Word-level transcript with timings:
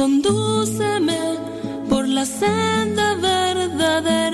condúceme 0.00 1.36
por 1.90 2.08
la 2.08 2.24
senda 2.24 3.16
verdadera. 3.16 4.29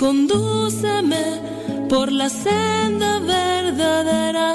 Condúceme 0.00 1.24
por 1.90 2.10
la 2.10 2.30
senda 2.30 3.18
verdadera. 3.18 4.48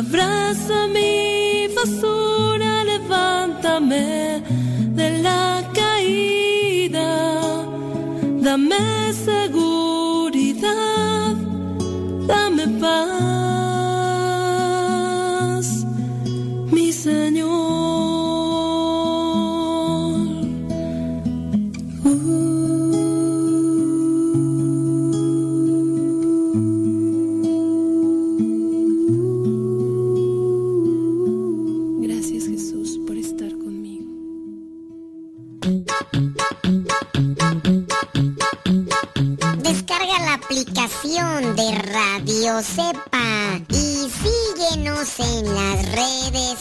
Abraza 0.00 0.86
mi 0.94 1.68
basura, 1.76 2.82
levántame 2.84 4.42
de 4.98 5.08
la 5.18 5.62
caída. 5.74 7.10
Dame 8.46 8.97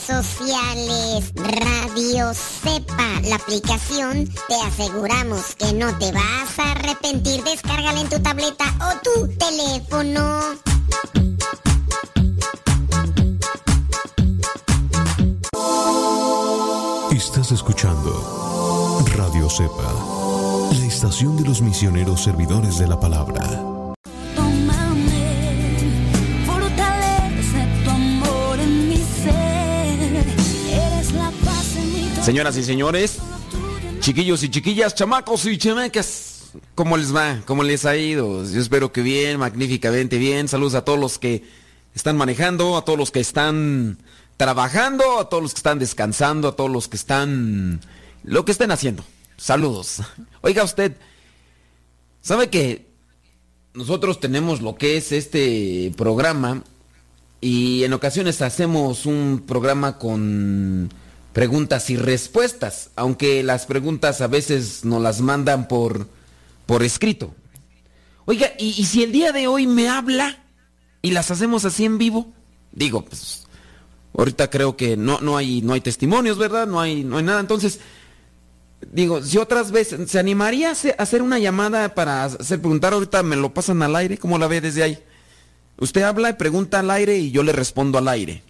sociales. 0.07 1.33
Radio 1.35 2.33
Cepa, 2.33 3.19
la 3.23 3.35
aplicación, 3.35 4.29
te 4.47 4.55
aseguramos 4.55 5.53
que 5.55 5.73
no 5.73 5.95
te 5.97 6.13
vas 6.13 6.59
a 6.59 6.71
arrepentir. 6.71 7.43
Descárgala 7.43 7.99
en 7.99 8.09
tu 8.09 8.19
tableta 8.21 8.65
o 8.79 9.01
tu 9.03 9.27
teléfono. 9.35 10.41
Estás 17.11 17.51
escuchando 17.51 19.03
Radio 19.17 19.49
Cepa, 19.49 20.71
la 20.71 20.85
estación 20.85 21.35
de 21.35 21.43
los 21.43 21.61
misioneros 21.61 22.23
servidores 22.23 22.77
de 22.77 22.87
la 22.87 22.97
palabra. 22.99 23.76
Señoras 32.27 32.57
y 32.57 32.63
señores, 32.65 33.19
chiquillos 34.01 34.43
y 34.43 34.49
chiquillas, 34.49 34.93
chamacos 34.93 35.45
y 35.45 35.57
chamacas, 35.57 36.51
¿cómo 36.75 36.97
les 36.97 37.15
va? 37.15 37.41
¿Cómo 37.45 37.63
les 37.63 37.85
ha 37.85 37.95
ido? 37.95 38.43
Yo 38.43 38.59
espero 38.59 38.91
que 38.91 39.01
bien, 39.01 39.39
magníficamente 39.39 40.17
bien. 40.17 40.49
Saludos 40.49 40.75
a 40.75 40.83
todos 40.83 40.99
los 40.99 41.19
que 41.19 41.45
están 41.95 42.17
manejando, 42.17 42.75
a 42.75 42.83
todos 42.83 42.99
los 42.99 43.11
que 43.11 43.21
están 43.21 43.99
trabajando, 44.35 45.21
a 45.21 45.29
todos 45.29 45.41
los 45.41 45.53
que 45.53 45.59
están 45.59 45.79
descansando, 45.79 46.49
a 46.49 46.55
todos 46.57 46.69
los 46.69 46.89
que 46.89 46.97
están... 46.97 47.79
lo 48.25 48.43
que 48.43 48.51
estén 48.51 48.71
haciendo. 48.71 49.05
Saludos. 49.37 50.01
Oiga 50.41 50.65
usted, 50.65 50.97
¿sabe 52.19 52.49
que 52.49 52.87
nosotros 53.73 54.19
tenemos 54.19 54.59
lo 54.59 54.75
que 54.75 54.97
es 54.97 55.13
este 55.13 55.93
programa 55.95 56.61
y 57.39 57.85
en 57.85 57.93
ocasiones 57.93 58.41
hacemos 58.41 59.05
un 59.05 59.45
programa 59.47 59.97
con 59.97 60.89
preguntas 61.37 61.91
y 61.91 61.97
respuestas, 61.97 62.89
aunque 62.95 63.43
las 63.43 63.67
preguntas 63.67 64.21
a 64.21 64.27
veces 64.27 64.83
nos 64.83 64.99
las 64.99 65.21
mandan 65.21 65.67
por, 65.67 66.07
por 66.65 66.81
escrito. 66.81 67.35
Oiga, 68.25 68.53
¿y, 68.57 68.83
si 68.85 69.03
el 69.03 69.11
día 69.11 69.31
de 69.31 69.45
hoy 69.45 69.67
me 69.67 69.87
habla 69.87 70.43
y 71.03 71.11
las 71.11 71.29
hacemos 71.29 71.63
así 71.63 71.85
en 71.85 71.99
vivo? 71.99 72.33
Digo, 72.71 73.05
pues 73.05 73.45
ahorita 74.17 74.49
creo 74.49 74.75
que 74.75 74.97
no, 74.97 75.21
no, 75.21 75.37
hay, 75.37 75.61
no 75.61 75.73
hay 75.73 75.81
testimonios, 75.81 76.39
¿verdad? 76.39 76.65
No 76.65 76.81
hay, 76.81 77.03
no 77.03 77.17
hay 77.17 77.23
nada. 77.23 77.39
Entonces, 77.39 77.81
digo, 78.91 79.21
si 79.21 79.37
otras 79.37 79.69
veces, 79.71 80.09
¿se 80.09 80.17
animaría 80.17 80.69
a 80.69 80.71
hacer- 80.71 80.95
a 80.97 81.03
hacer 81.03 81.21
una 81.21 81.37
llamada 81.37 81.93
para 81.93 82.23
hacer 82.23 82.59
preguntar? 82.59 82.93
Ahorita 82.93 83.21
me 83.21 83.35
lo 83.35 83.53
pasan 83.53 83.83
al 83.83 83.95
aire, 83.95 84.17
¿cómo 84.17 84.39
la 84.39 84.47
ve 84.47 84.59
desde 84.59 84.81
ahí? 84.81 84.97
Usted 85.77 86.01
habla 86.01 86.31
y 86.31 86.33
pregunta 86.33 86.79
al 86.79 86.89
aire 86.89 87.15
y 87.19 87.29
yo 87.29 87.43
le 87.43 87.51
respondo 87.51 87.99
al 87.99 88.07
aire. 88.07 88.41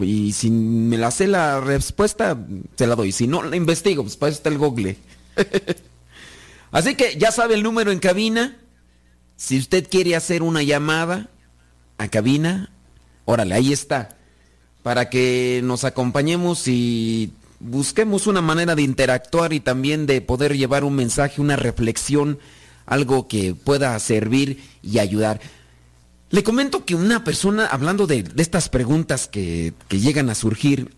Y 0.00 0.32
si 0.32 0.50
me 0.50 0.96
la 0.96 1.10
sé 1.10 1.26
la 1.26 1.60
respuesta, 1.60 2.38
se 2.76 2.86
la 2.86 2.94
doy. 2.94 3.12
Si 3.12 3.26
no, 3.26 3.42
la 3.42 3.56
investigo, 3.56 4.02
pues 4.02 4.16
para 4.16 4.30
eso 4.30 4.38
está 4.38 4.48
el 4.48 4.58
google. 4.58 4.96
Así 6.70 6.94
que 6.94 7.16
ya 7.18 7.30
sabe 7.30 7.54
el 7.54 7.62
número 7.62 7.92
en 7.92 7.98
cabina. 7.98 8.56
Si 9.36 9.58
usted 9.58 9.88
quiere 9.90 10.16
hacer 10.16 10.42
una 10.42 10.62
llamada 10.62 11.28
a 11.98 12.08
cabina, 12.08 12.70
órale, 13.24 13.54
ahí 13.54 13.72
está. 13.72 14.16
Para 14.82 15.10
que 15.10 15.60
nos 15.64 15.84
acompañemos 15.84 16.66
y 16.68 17.32
busquemos 17.60 18.26
una 18.26 18.40
manera 18.40 18.74
de 18.74 18.82
interactuar 18.82 19.52
y 19.52 19.60
también 19.60 20.06
de 20.06 20.20
poder 20.20 20.56
llevar 20.56 20.84
un 20.84 20.94
mensaje, 20.94 21.40
una 21.40 21.56
reflexión, 21.56 22.38
algo 22.86 23.28
que 23.28 23.54
pueda 23.54 23.98
servir 23.98 24.62
y 24.82 24.98
ayudar. 24.98 25.40
Le 26.32 26.42
comento 26.42 26.84
que 26.84 26.94
una 26.94 27.24
persona, 27.24 27.66
hablando 27.66 28.06
de, 28.06 28.24
estas 28.36 28.68
preguntas 28.68 29.28
que, 29.28 29.74
que 29.88 30.00
llegan 30.00 30.30
a 30.30 30.34
surgir, 30.34 30.96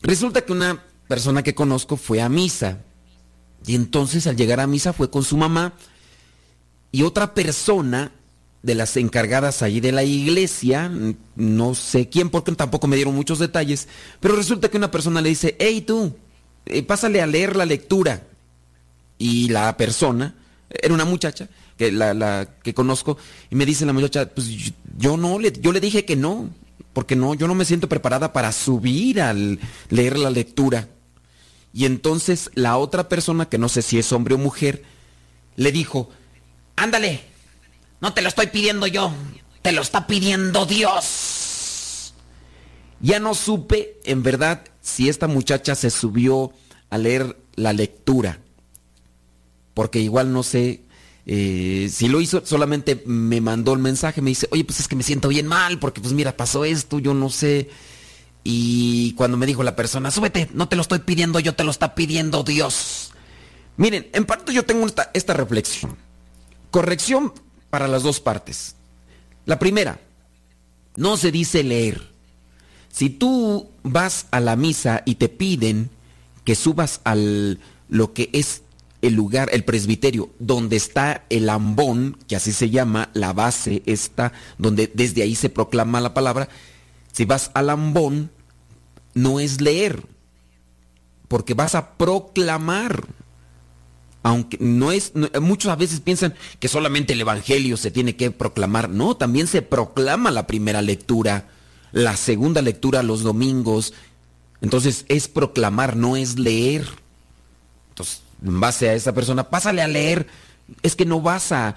resulta 0.00 0.40
que 0.40 0.52
una 0.52 0.82
persona 1.08 1.42
que 1.42 1.54
conozco 1.54 1.96
fue 1.96 2.22
a 2.22 2.28
misa. 2.30 2.78
Y 3.66 3.74
entonces 3.74 4.26
al 4.26 4.36
llegar 4.36 4.60
a 4.60 4.66
misa 4.66 4.92
fue 4.92 5.10
con 5.10 5.22
su 5.22 5.36
mamá 5.36 5.74
y 6.90 7.02
otra 7.02 7.34
persona 7.34 8.12
de 8.62 8.74
las 8.74 8.96
encargadas 8.96 9.60
allí 9.60 9.80
de 9.80 9.92
la 9.92 10.04
iglesia, 10.04 10.90
no 11.36 11.74
sé 11.74 12.08
quién, 12.08 12.30
porque 12.30 12.52
tampoco 12.52 12.86
me 12.86 12.96
dieron 12.96 13.14
muchos 13.14 13.38
detalles, 13.38 13.88
pero 14.20 14.36
resulta 14.36 14.68
que 14.70 14.78
una 14.78 14.90
persona 14.90 15.20
le 15.20 15.28
dice, 15.28 15.54
hey 15.58 15.82
tú, 15.82 16.16
eh, 16.66 16.82
pásale 16.82 17.20
a 17.20 17.26
leer 17.26 17.56
la 17.56 17.66
lectura. 17.66 18.26
Y 19.18 19.48
la 19.48 19.76
persona, 19.76 20.34
era 20.70 20.94
una 20.94 21.04
muchacha, 21.04 21.48
que 21.82 21.90
la, 21.90 22.48
que 22.62 22.74
conozco, 22.74 23.18
y 23.50 23.56
me 23.56 23.66
dice 23.66 23.84
la 23.84 23.92
muchacha, 23.92 24.28
pues 24.32 24.46
yo, 24.96 25.16
no, 25.16 25.40
yo 25.40 25.72
le 25.72 25.80
dije 25.80 26.04
que 26.04 26.14
no, 26.14 26.48
porque 26.92 27.16
no, 27.16 27.34
yo 27.34 27.48
no 27.48 27.56
me 27.56 27.64
siento 27.64 27.88
preparada 27.88 28.32
para 28.32 28.52
subir 28.52 29.20
al 29.20 29.58
leer 29.88 30.16
la 30.16 30.30
lectura. 30.30 30.88
Y 31.74 31.86
entonces 31.86 32.50
la 32.54 32.76
otra 32.76 33.08
persona, 33.08 33.48
que 33.48 33.58
no 33.58 33.68
sé 33.68 33.82
si 33.82 33.98
es 33.98 34.12
hombre 34.12 34.36
o 34.36 34.38
mujer, 34.38 34.84
le 35.56 35.72
dijo, 35.72 36.10
ándale, 36.76 37.22
no 38.00 38.14
te 38.14 38.22
lo 38.22 38.28
estoy 38.28 38.46
pidiendo 38.46 38.86
yo, 38.86 39.12
te 39.62 39.72
lo 39.72 39.82
está 39.82 40.06
pidiendo 40.06 40.66
Dios. 40.66 42.14
Ya 43.00 43.18
no 43.18 43.34
supe, 43.34 43.98
en 44.04 44.22
verdad, 44.22 44.62
si 44.80 45.08
esta 45.08 45.26
muchacha 45.26 45.74
se 45.74 45.90
subió 45.90 46.52
a 46.90 46.98
leer 46.98 47.36
la 47.56 47.72
lectura, 47.72 48.38
porque 49.74 49.98
igual 49.98 50.32
no 50.32 50.44
sé 50.44 50.82
eh, 51.26 51.88
si 51.92 52.08
lo 52.08 52.20
hizo, 52.20 52.44
solamente 52.44 53.02
me 53.06 53.40
mandó 53.40 53.72
el 53.72 53.78
mensaje, 53.78 54.20
me 54.20 54.30
dice, 54.30 54.48
oye, 54.50 54.64
pues 54.64 54.80
es 54.80 54.88
que 54.88 54.96
me 54.96 55.02
siento 55.02 55.28
bien 55.28 55.46
mal, 55.46 55.78
porque 55.78 56.00
pues 56.00 56.12
mira, 56.12 56.36
pasó 56.36 56.64
esto, 56.64 56.98
yo 56.98 57.14
no 57.14 57.30
sé. 57.30 57.70
Y 58.44 59.12
cuando 59.14 59.36
me 59.36 59.46
dijo 59.46 59.62
la 59.62 59.76
persona, 59.76 60.10
súbete, 60.10 60.48
no 60.52 60.68
te 60.68 60.76
lo 60.76 60.82
estoy 60.82 61.00
pidiendo 61.00 61.38
yo, 61.38 61.54
te 61.54 61.64
lo 61.64 61.70
está 61.70 61.94
pidiendo 61.94 62.42
Dios. 62.42 63.12
Miren, 63.76 64.08
en 64.12 64.24
parte 64.26 64.52
yo 64.52 64.64
tengo 64.64 64.86
esta, 64.86 65.10
esta 65.14 65.34
reflexión. 65.34 65.96
Corrección 66.70 67.32
para 67.70 67.86
las 67.86 68.02
dos 68.02 68.20
partes. 68.20 68.74
La 69.46 69.58
primera, 69.58 70.00
no 70.96 71.16
se 71.16 71.30
dice 71.30 71.62
leer. 71.62 72.10
Si 72.88 73.08
tú 73.08 73.70
vas 73.82 74.26
a 74.30 74.40
la 74.40 74.56
misa 74.56 75.02
y 75.06 75.14
te 75.14 75.28
piden 75.28 75.90
que 76.44 76.54
subas 76.54 77.00
al 77.04 77.60
lo 77.88 78.12
que 78.12 78.30
es 78.32 78.61
el 79.02 79.14
lugar, 79.14 79.50
el 79.52 79.64
presbiterio, 79.64 80.30
donde 80.38 80.76
está 80.76 81.24
el 81.28 81.48
ambón, 81.50 82.16
que 82.28 82.36
así 82.36 82.52
se 82.52 82.70
llama, 82.70 83.10
la 83.14 83.32
base 83.32 83.82
está, 83.84 84.32
donde 84.58 84.90
desde 84.94 85.22
ahí 85.22 85.34
se 85.34 85.48
proclama 85.48 86.00
la 86.00 86.14
palabra, 86.14 86.48
si 87.12 87.24
vas 87.24 87.50
al 87.54 87.68
ambón, 87.68 88.30
no 89.14 89.40
es 89.40 89.60
leer, 89.60 90.06
porque 91.28 91.54
vas 91.54 91.74
a 91.74 91.94
proclamar. 91.94 93.06
Aunque 94.24 94.56
no 94.60 94.92
es, 94.92 95.12
muchas 95.40 95.76
veces 95.76 95.98
piensan 95.98 96.34
que 96.60 96.68
solamente 96.68 97.12
el 97.12 97.20
Evangelio 97.20 97.76
se 97.76 97.90
tiene 97.90 98.14
que 98.14 98.30
proclamar. 98.30 98.88
No, 98.88 99.16
también 99.16 99.48
se 99.48 99.62
proclama 99.62 100.30
la 100.30 100.46
primera 100.46 100.80
lectura, 100.80 101.48
la 101.90 102.16
segunda 102.16 102.62
lectura 102.62 103.02
los 103.02 103.22
domingos. 103.22 103.94
Entonces 104.60 105.04
es 105.08 105.26
proclamar, 105.26 105.96
no 105.96 106.16
es 106.16 106.38
leer. 106.38 106.86
Entonces, 107.88 108.22
en 108.44 108.60
base 108.60 108.88
a 108.88 108.94
esa 108.94 109.12
persona, 109.12 109.48
pásale 109.50 109.82
a 109.82 109.88
leer. 109.88 110.26
Es 110.82 110.96
que 110.96 111.04
no 111.04 111.20
vas 111.20 111.52
a, 111.52 111.76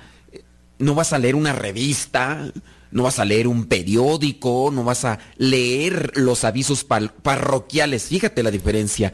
no 0.80 0.96
vas 0.96 1.14
a 1.14 1.20
leer 1.20 1.36
una 1.36 1.54
revista, 1.54 2.52
no 2.92 3.04
vas 3.04 3.20
a 3.20 3.26
leer 3.26 3.48
un 3.48 3.66
periódico, 3.66 4.72
no 4.72 4.84
vas 4.84 5.06
a 5.06 5.20
leer 5.38 6.14
los 6.16 6.44
avisos 6.44 6.84
parroquiales. 6.86 8.06
Fíjate 8.06 8.44
la 8.44 8.52
diferencia. 8.52 9.14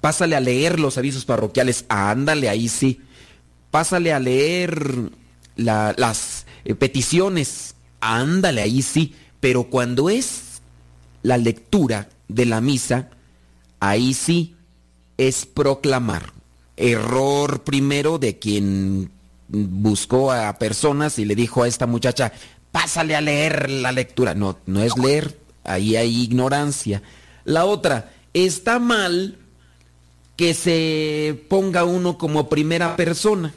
Pásale 0.00 0.34
a 0.34 0.40
leer 0.40 0.80
los 0.80 0.98
avisos 0.98 1.24
parroquiales. 1.24 1.84
ándale, 1.88 2.48
ahí 2.48 2.68
sí. 2.68 3.00
Pásale 3.70 4.12
a 4.12 4.18
leer 4.18 5.10
las 5.56 6.46
eh, 6.64 6.74
peticiones. 6.74 7.74
Ándale, 8.00 8.62
ahí 8.62 8.82
sí. 8.82 9.14
Pero 9.40 9.64
cuando 9.64 10.10
es 10.10 10.60
la 11.22 11.36
lectura 11.36 12.08
de 12.28 12.46
la 12.46 12.60
misa, 12.60 13.10
ahí 13.78 14.14
sí 14.14 14.56
es 15.18 15.46
proclamar. 15.46 16.39
Error 16.80 17.62
primero 17.62 18.18
de 18.18 18.38
quien 18.38 19.10
buscó 19.48 20.32
a 20.32 20.58
personas 20.58 21.18
y 21.18 21.24
le 21.24 21.34
dijo 21.34 21.62
a 21.62 21.68
esta 21.68 21.86
muchacha, 21.86 22.32
pásale 22.72 23.14
a 23.14 23.20
leer 23.20 23.70
la 23.70 23.92
lectura. 23.92 24.34
No, 24.34 24.58
no 24.66 24.82
es 24.82 24.96
leer, 24.96 25.38
ahí 25.64 25.96
hay 25.96 26.22
ignorancia. 26.22 27.02
La 27.44 27.66
otra, 27.66 28.12
está 28.32 28.78
mal 28.78 29.36
que 30.36 30.54
se 30.54 31.44
ponga 31.48 31.84
uno 31.84 32.16
como 32.16 32.48
primera 32.48 32.96
persona. 32.96 33.52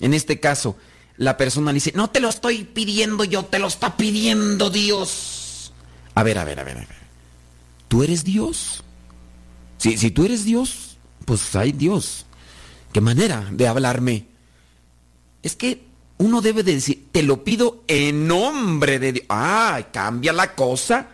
En 0.00 0.14
este 0.14 0.40
caso, 0.40 0.76
la 1.16 1.36
persona 1.36 1.72
dice, 1.72 1.92
no 1.94 2.10
te 2.10 2.18
lo 2.18 2.28
estoy 2.28 2.64
pidiendo 2.64 3.22
yo, 3.22 3.44
te 3.44 3.60
lo 3.60 3.68
está 3.68 3.96
pidiendo 3.96 4.68
Dios. 4.68 5.72
A 6.14 6.24
ver, 6.24 6.38
a 6.38 6.44
ver, 6.44 6.58
a 6.58 6.64
ver, 6.64 6.76
a 6.76 6.80
ver. 6.80 7.02
¿Tú 7.86 8.02
eres 8.02 8.24
Dios? 8.24 8.82
Si, 9.78 9.96
si 9.96 10.10
tú 10.10 10.24
eres 10.24 10.44
Dios, 10.44 10.96
pues 11.24 11.54
hay 11.54 11.70
Dios. 11.72 12.26
¿Qué 12.92 13.00
manera 13.00 13.48
de 13.50 13.66
hablarme? 13.66 14.26
Es 15.42 15.56
que 15.56 15.84
uno 16.18 16.40
debe 16.40 16.62
de 16.62 16.74
decir, 16.74 17.06
te 17.10 17.22
lo 17.22 17.42
pido 17.42 17.82
en 17.88 18.28
nombre 18.28 18.98
de 18.98 19.12
Dios. 19.12 19.26
Ah, 19.28 19.88
cambia 19.92 20.32
la 20.32 20.54
cosa. 20.54 21.08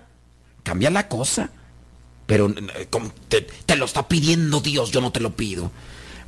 Cambia 0.62 0.90
la 0.90 1.08
cosa. 1.08 1.50
Pero 2.26 2.52
te, 3.28 3.76
lo 3.76 3.86
está 3.86 4.06
pidiendo 4.06 4.60
Dios, 4.60 4.90
yo 4.90 5.00
no 5.00 5.12
te 5.12 5.20
lo 5.20 5.34
pido. 5.34 5.70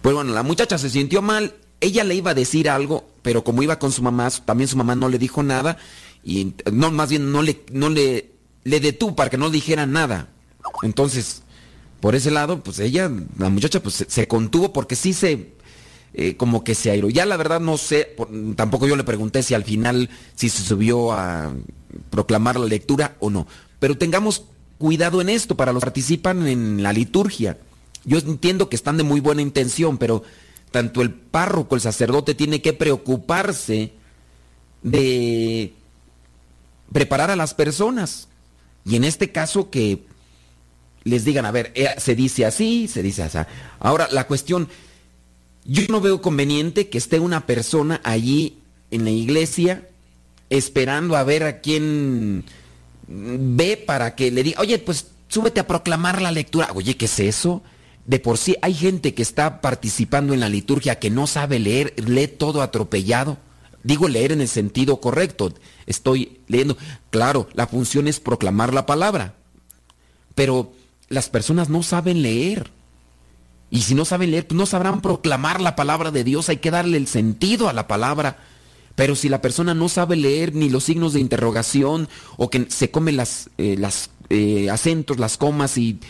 Pues 0.00 0.14
bueno, 0.14 0.32
la 0.32 0.42
muchacha 0.42 0.78
se 0.78 0.88
sintió 0.88 1.20
mal. 1.20 1.54
Ella 1.80 2.04
le 2.04 2.14
iba 2.14 2.30
a 2.30 2.34
decir 2.34 2.70
algo, 2.70 3.10
pero 3.20 3.44
como 3.44 3.62
iba 3.62 3.78
con 3.78 3.92
su 3.92 4.02
mamá, 4.02 4.30
también 4.30 4.68
su 4.68 4.78
mamá 4.78 4.94
no 4.94 5.10
le 5.10 5.18
dijo 5.18 5.42
nada. 5.42 5.76
Y 6.24 6.54
no, 6.72 6.90
más 6.90 7.10
bien 7.10 7.32
no 7.32 7.42
le, 7.42 7.64
no 7.70 7.90
le, 7.90 8.30
le 8.64 8.80
detuvo 8.80 9.14
para 9.14 9.28
que 9.28 9.36
no 9.36 9.50
dijera 9.50 9.84
nada. 9.84 10.28
Entonces, 10.82 11.42
por 12.00 12.14
ese 12.14 12.30
lado, 12.30 12.62
pues 12.62 12.78
ella, 12.78 13.10
la 13.38 13.50
muchacha, 13.50 13.80
pues 13.82 14.04
se 14.08 14.28
contuvo 14.28 14.72
porque 14.72 14.96
sí 14.96 15.12
se 15.12 15.52
eh, 16.12 16.36
como 16.36 16.64
que 16.64 16.74
se 16.74 16.90
airó. 16.90 17.08
Ya 17.08 17.24
la 17.24 17.36
verdad 17.36 17.60
no 17.60 17.78
sé, 17.78 18.16
tampoco 18.56 18.88
yo 18.88 18.96
le 18.96 19.04
pregunté 19.04 19.44
si 19.44 19.54
al 19.54 19.62
final 19.62 20.10
si 20.34 20.48
se 20.48 20.62
subió 20.64 21.12
a 21.12 21.52
proclamar 22.10 22.58
la 22.58 22.66
lectura 22.66 23.16
o 23.20 23.30
no. 23.30 23.46
Pero 23.78 23.96
tengamos 23.96 24.44
cuidado 24.78 25.20
en 25.20 25.28
esto 25.28 25.56
para 25.56 25.72
los 25.72 25.82
que 25.82 25.86
participan 25.86 26.48
en 26.48 26.82
la 26.82 26.92
liturgia. 26.92 27.58
Yo 28.04 28.18
entiendo 28.18 28.68
que 28.68 28.76
están 28.76 28.96
de 28.96 29.04
muy 29.04 29.20
buena 29.20 29.42
intención, 29.42 29.98
pero 29.98 30.24
tanto 30.72 31.00
el 31.00 31.12
párroco, 31.12 31.76
el 31.76 31.80
sacerdote, 31.80 32.34
tiene 32.34 32.60
que 32.60 32.72
preocuparse 32.72 33.92
de 34.82 35.74
preparar 36.92 37.30
a 37.30 37.36
las 37.36 37.54
personas. 37.54 38.26
Y 38.84 38.96
en 38.96 39.04
este 39.04 39.30
caso 39.30 39.70
que 39.70 40.02
les 41.04 41.24
digan, 41.24 41.46
a 41.46 41.50
ver, 41.50 41.72
eh, 41.74 41.88
se 41.98 42.14
dice 42.14 42.44
así, 42.46 42.88
se 42.88 43.02
dice 43.02 43.22
así. 43.22 43.38
Ahora, 43.78 44.08
la 44.10 44.26
cuestión, 44.26 44.68
yo 45.64 45.82
no 45.88 46.00
veo 46.00 46.20
conveniente 46.20 46.88
que 46.88 46.98
esté 46.98 47.20
una 47.20 47.46
persona 47.46 48.00
allí 48.04 48.58
en 48.90 49.04
la 49.04 49.10
iglesia 49.10 49.88
esperando 50.50 51.16
a 51.16 51.24
ver 51.24 51.44
a 51.44 51.60
quién 51.60 52.44
ve 53.06 53.76
para 53.76 54.14
que 54.14 54.30
le 54.30 54.42
diga, 54.42 54.60
oye, 54.60 54.78
pues 54.78 55.06
súbete 55.28 55.60
a 55.60 55.66
proclamar 55.66 56.20
la 56.20 56.32
lectura. 56.32 56.70
Oye, 56.74 56.96
¿qué 56.96 57.06
es 57.06 57.20
eso? 57.20 57.62
De 58.04 58.18
por 58.18 58.38
sí 58.38 58.56
hay 58.60 58.74
gente 58.74 59.14
que 59.14 59.22
está 59.22 59.60
participando 59.60 60.34
en 60.34 60.40
la 60.40 60.48
liturgia 60.48 60.98
que 60.98 61.10
no 61.10 61.26
sabe 61.26 61.58
leer, 61.58 61.94
lee 61.96 62.28
todo 62.28 62.62
atropellado. 62.62 63.38
Digo 63.82 64.08
leer 64.08 64.32
en 64.32 64.40
el 64.42 64.48
sentido 64.48 65.00
correcto. 65.00 65.54
Estoy 65.86 66.40
leyendo. 66.48 66.76
Claro, 67.10 67.48
la 67.54 67.66
función 67.66 68.08
es 68.08 68.20
proclamar 68.20 68.74
la 68.74 68.84
palabra. 68.84 69.34
Pero 70.34 70.72
las 71.10 71.28
personas 71.28 71.68
no 71.68 71.82
saben 71.82 72.22
leer. 72.22 72.70
Y 73.68 73.82
si 73.82 73.94
no 73.94 74.04
saben 74.04 74.30
leer, 74.30 74.46
pues 74.46 74.56
no 74.56 74.64
sabrán 74.64 75.02
proclamar 75.02 75.60
la 75.60 75.76
palabra 75.76 76.10
de 76.10 76.24
Dios. 76.24 76.48
Hay 76.48 76.56
que 76.56 76.70
darle 76.70 76.96
el 76.96 77.06
sentido 77.06 77.68
a 77.68 77.72
la 77.74 77.86
palabra. 77.86 78.38
Pero 78.94 79.14
si 79.14 79.28
la 79.28 79.42
persona 79.42 79.74
no 79.74 79.88
sabe 79.88 80.16
leer 80.16 80.54
ni 80.54 80.70
los 80.70 80.84
signos 80.84 81.12
de 81.12 81.20
interrogación 81.20 82.08
o 82.36 82.48
que 82.48 82.66
se 82.70 82.90
come 82.90 83.12
las, 83.12 83.50
eh, 83.58 83.76
las 83.78 84.10
eh, 84.30 84.70
acentos, 84.70 85.18
las 85.18 85.36
comas 85.36 85.76
y 85.76 86.00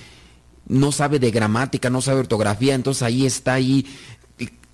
no 0.67 0.93
sabe 0.93 1.19
de 1.19 1.31
gramática, 1.31 1.91
no 1.91 2.01
sabe 2.01 2.21
ortografía, 2.21 2.75
entonces 2.75 3.03
ahí 3.03 3.27
está 3.27 3.55
ahí 3.55 3.87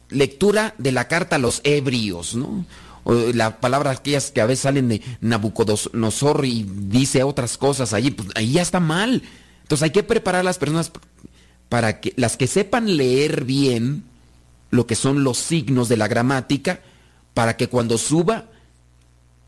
lectura 0.09 0.75
de 0.79 0.93
la 0.93 1.09
carta 1.09 1.37
a 1.37 1.39
los 1.41 1.61
ebrios, 1.65 2.35
¿no? 2.35 2.65
O 3.05 3.15
la 3.15 3.61
palabra 3.61 3.91
aquellas 3.93 4.31
que 4.31 4.41
a 4.41 4.47
veces 4.47 4.63
salen 4.63 4.89
de 4.89 5.01
Nabucodonosor 5.21 6.45
y 6.45 6.67
dice 6.69 7.23
otras 7.23 7.57
cosas 7.57 7.93
allí, 7.93 8.11
pues 8.11 8.29
ahí 8.35 8.53
ya 8.53 8.63
está 8.63 8.81
mal. 8.81 9.23
Entonces 9.67 9.83
hay 9.83 9.91
que 9.91 10.05
preparar 10.05 10.43
a 10.43 10.45
las 10.45 10.59
personas 10.59 10.93
para 11.69 12.01
que 12.01 12.13
las 12.15 12.37
que 12.37 12.47
sepan 12.47 12.97
leer 12.97 13.45
bien 13.45 14.05
lo 14.71 14.87
que 14.87 14.95
son 14.95 15.25
los 15.25 15.39
signos 15.39 15.89
de 15.89 15.97
la 15.97 16.07
gramática, 16.07 16.83
para 17.35 17.57
que 17.57 17.69
cuando 17.69 17.99
suba 17.99 18.45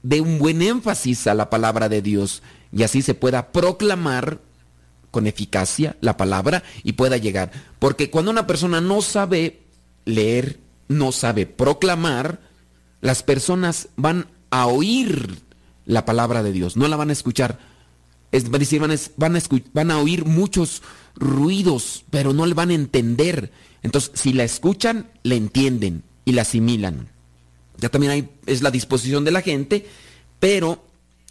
dé 0.03 0.21
un 0.21 0.41
buen 0.41 0.61
énfasis 0.61 1.29
a 1.29 1.35
la 1.35 1.51
palabra 1.51 1.89
de 1.89 2.03
Dios 2.03 2.43
y 2.73 2.83
así 2.83 3.01
se 3.01 3.15
pueda 3.15 3.53
proclamar 3.53 4.41
con 5.13 5.29
eficacia 5.29 5.97
la 6.01 6.17
palabra 6.17 6.65
y 6.83 6.95
pueda 6.95 7.17
llegar. 7.17 7.53
Porque 7.79 8.11
cuando 8.11 8.33
una 8.33 8.49
persona 8.49 8.81
no 8.81 9.03
sabe 9.03 9.61
leer, 10.05 10.59
no 10.89 11.13
sabe 11.13 11.47
proclamar, 11.47 12.41
las 13.01 13.23
personas 13.23 13.89
van 13.95 14.27
a 14.51 14.67
oír 14.67 15.39
la 15.87 16.05
palabra 16.05 16.43
de 16.43 16.53
Dios, 16.53 16.77
no 16.77 16.89
la 16.89 16.97
van 16.97 17.11
a 17.11 17.13
escuchar. 17.13 17.59
Es 18.31 18.51
decir, 18.51 18.81
van, 18.81 18.93
a, 19.37 19.41
van 19.73 19.91
a 19.91 19.99
oír 19.99 20.25
muchos 20.25 20.83
ruidos, 21.15 22.05
pero 22.11 22.33
no 22.33 22.47
le 22.47 22.55
van 22.55 22.71
a 22.71 22.75
entender. 22.75 23.53
Entonces, 23.83 24.11
si 24.15 24.33
la 24.33 24.45
escuchan, 24.45 25.11
la 25.23 25.35
entienden 25.35 26.03
y 26.25 26.33
la 26.33 26.43
asimilan. 26.43 27.09
Ya 27.79 27.89
también 27.89 28.13
hay, 28.13 28.29
es 28.47 28.63
la 28.63 28.71
disposición 28.71 29.25
de 29.25 29.31
la 29.31 29.41
gente, 29.41 29.87
pero 30.41 30.85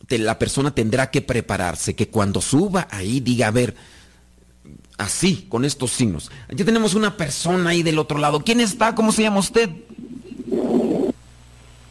la 0.10 0.40
persona 0.40 0.74
tendrá 0.74 1.12
que 1.12 1.22
prepararse, 1.22 1.96
que 1.96 2.10
cuando 2.10 2.42
suba 2.42 2.88
ahí 2.90 3.20
diga, 3.20 3.48
a 3.48 3.52
ver, 3.52 3.76
así, 4.98 5.46
con 5.50 5.66
estos 5.66 5.92
signos. 5.92 6.32
Ya 6.50 6.66
tenemos 6.66 6.94
una 6.96 7.18
persona 7.18 7.72
ahí 7.72 7.84
del 7.84 8.00
otro 8.00 8.18
lado. 8.18 8.44
¿Quién 8.44 8.60
está? 8.60 8.96
¿Cómo 8.96 9.12
se 9.12 9.24
llama 9.24 9.40
usted? 9.40 9.70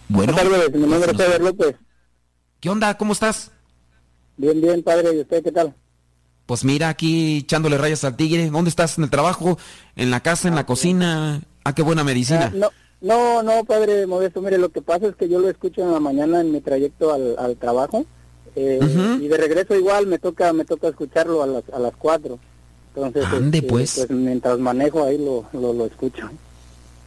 Bueno. 0.09 0.35
¿Qué 2.61 2.71
onda? 2.71 2.97
¿Cómo 2.97 3.13
estás? 3.13 3.51
Bien, 4.37 4.61
bien, 4.61 4.83
padre. 4.83 5.15
¿Y 5.15 5.21
usted 5.21 5.43
qué 5.43 5.53
tal? 5.53 5.75
Pues 6.47 6.65
mira, 6.65 6.89
aquí 6.89 7.39
echándole 7.39 7.79
rayas 7.79 8.05
al 8.05 8.17
tigre. 8.17 8.51
¿Dónde 8.51 8.71
estás? 8.71 8.99
¿En 8.99 9.05
el 9.05 9.11
trabajo? 9.11 9.59
¿En 9.97 10.11
la 10.11 10.21
casa? 10.21 10.49
¿En 10.49 10.55
la 10.55 10.67
cocina? 10.67 11.43
Ah, 11.65 11.75
qué 11.75 11.83
buena 11.83 12.05
medicina. 12.05 12.53
Ah, 12.53 12.57
no, 12.57 12.71
no, 13.01 13.43
no, 13.43 13.65
padre 13.65 14.07
Modesto. 14.07 14.41
Mire, 14.41 14.59
lo 14.59 14.69
que 14.69 14.83
pasa 14.83 15.09
es 15.09 15.17
que 15.17 15.29
yo 15.29 15.41
lo 15.41 15.51
escucho 15.51 15.83
en 15.83 15.93
la 15.93 16.01
mañana 16.01 16.41
en 16.41 16.53
mi 16.53 16.61
trayecto 16.61 17.13
al, 17.13 17.57
trabajo. 17.57 18.07
Eh, 18.55 18.81
y 19.21 19.29
de 19.29 19.37
regreso 19.37 19.75
igual 19.75 20.07
me 20.07 20.19
toca 20.19 20.51
me 20.55 20.65
toca 20.65 20.89
escucharlo 20.89 21.43
a 21.43 21.47
las, 21.47 21.65
a 21.73 21.79
las 21.79 21.95
4. 21.97 22.39
Entonces, 22.95 23.25
Ande, 23.25 23.59
este, 23.59 23.69
pues. 23.69 23.95
pues. 23.97 24.11
mientras 24.11 24.59
manejo 24.59 25.05
ahí 25.05 25.19
lo, 25.19 25.47
lo, 25.53 25.85
escucho. 25.85 26.31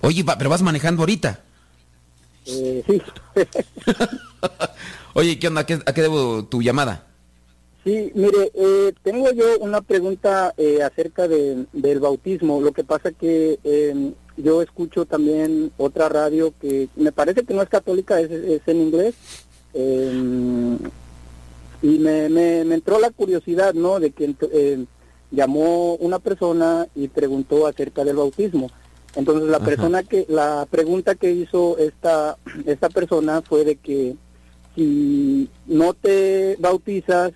Oye, 0.01 0.24
pero 0.38 0.50
vas 0.50 0.62
manejando 0.62 1.01
ahorita. 1.01 1.39
Eh, 2.45 2.83
sí. 2.86 3.01
Oye, 5.13 5.39
¿qué 5.39 5.48
onda? 5.48 5.62
¿A 5.62 5.65
qué, 5.65 5.79
¿A 5.86 5.93
qué 5.93 6.01
debo 6.01 6.45
tu 6.45 6.62
llamada? 6.62 7.08
Sí, 7.83 8.12
mire, 8.13 8.51
eh, 8.53 8.93
tengo 9.03 9.31
yo 9.31 9.57
una 9.59 9.81
pregunta 9.81 10.53
eh, 10.57 10.83
acerca 10.83 11.27
de, 11.29 11.65
del 11.71 12.00
bautismo. 12.00 12.59
Lo 12.59 12.74
que 12.74 12.83
pasa 12.83 13.12
que 13.12 13.57
eh, 13.63 14.13
yo 14.36 14.62
escucho 14.62 15.05
también 15.05 15.71
otra 15.77 16.09
radio 16.09 16.53
que 16.59 16.89
me 16.98 17.13
parece 17.13 17.43
que 17.43 17.53
no 17.53 17.62
es 17.62 17.69
católica, 17.69 18.19
es, 18.19 18.62
en 18.65 18.77
inglés. 18.81 19.15
y 21.81 22.00
me, 22.00 22.27
me, 22.29 22.62
entró 22.74 23.00
la 23.00 23.12
curiosidad, 23.12 23.74
¿no? 23.74 24.00
De 24.00 24.12
que 24.12 24.36
llamó 25.31 25.95
una 25.95 26.19
persona 26.19 26.88
y 26.95 27.07
preguntó 27.07 27.65
acerca 27.65 28.03
del 28.03 28.17
bautismo. 28.17 28.69
Entonces 29.15 29.50
la 29.50 29.59
persona 29.59 30.03
que 30.03 30.25
la 30.27 30.67
pregunta 30.69 31.15
que 31.15 31.31
hizo 31.31 31.77
esta 31.77 32.38
esta 32.65 32.89
persona 32.89 33.41
fue 33.41 33.63
de 33.63 33.75
que 33.77 34.15
si 34.75 35.50
no 35.65 35.93
te 35.93 36.57
bautizas, 36.59 37.33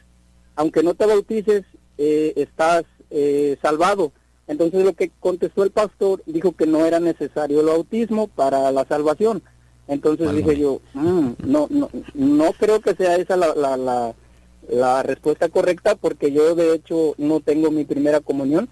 aunque 0.55 0.83
no 0.83 0.93
te 0.93 1.05
bautices, 1.05 1.63
eh, 1.97 2.33
estás 2.35 2.83
eh, 3.09 3.57
salvado. 3.61 4.11
Entonces 4.47 4.83
lo 4.83 4.93
que 4.93 5.11
contestó 5.19 5.63
el 5.63 5.71
pastor 5.71 6.21
dijo 6.25 6.51
que 6.51 6.65
no 6.67 6.85
era 6.85 6.99
necesario 6.99 7.61
el 7.61 7.67
bautismo 7.67 8.27
para 8.27 8.71
la 8.71 8.85
salvación. 8.85 9.41
Entonces 9.87 10.33
dije 10.33 10.57
yo, 10.57 10.81
mm, 10.93 11.31
no, 11.45 11.67
no, 11.69 11.89
no 12.13 12.53
creo 12.53 12.79
que 12.81 12.95
sea 12.95 13.15
esa 13.15 13.35
la, 13.35 13.53
la, 13.55 13.77
la, 13.77 14.15
la 14.69 15.03
respuesta 15.03 15.49
correcta 15.49 15.95
porque 15.95 16.31
yo 16.31 16.55
de 16.55 16.73
hecho 16.73 17.15
no 17.17 17.39
tengo 17.41 17.69
mi 17.71 17.83
primera 17.83 18.21
comunión 18.21 18.69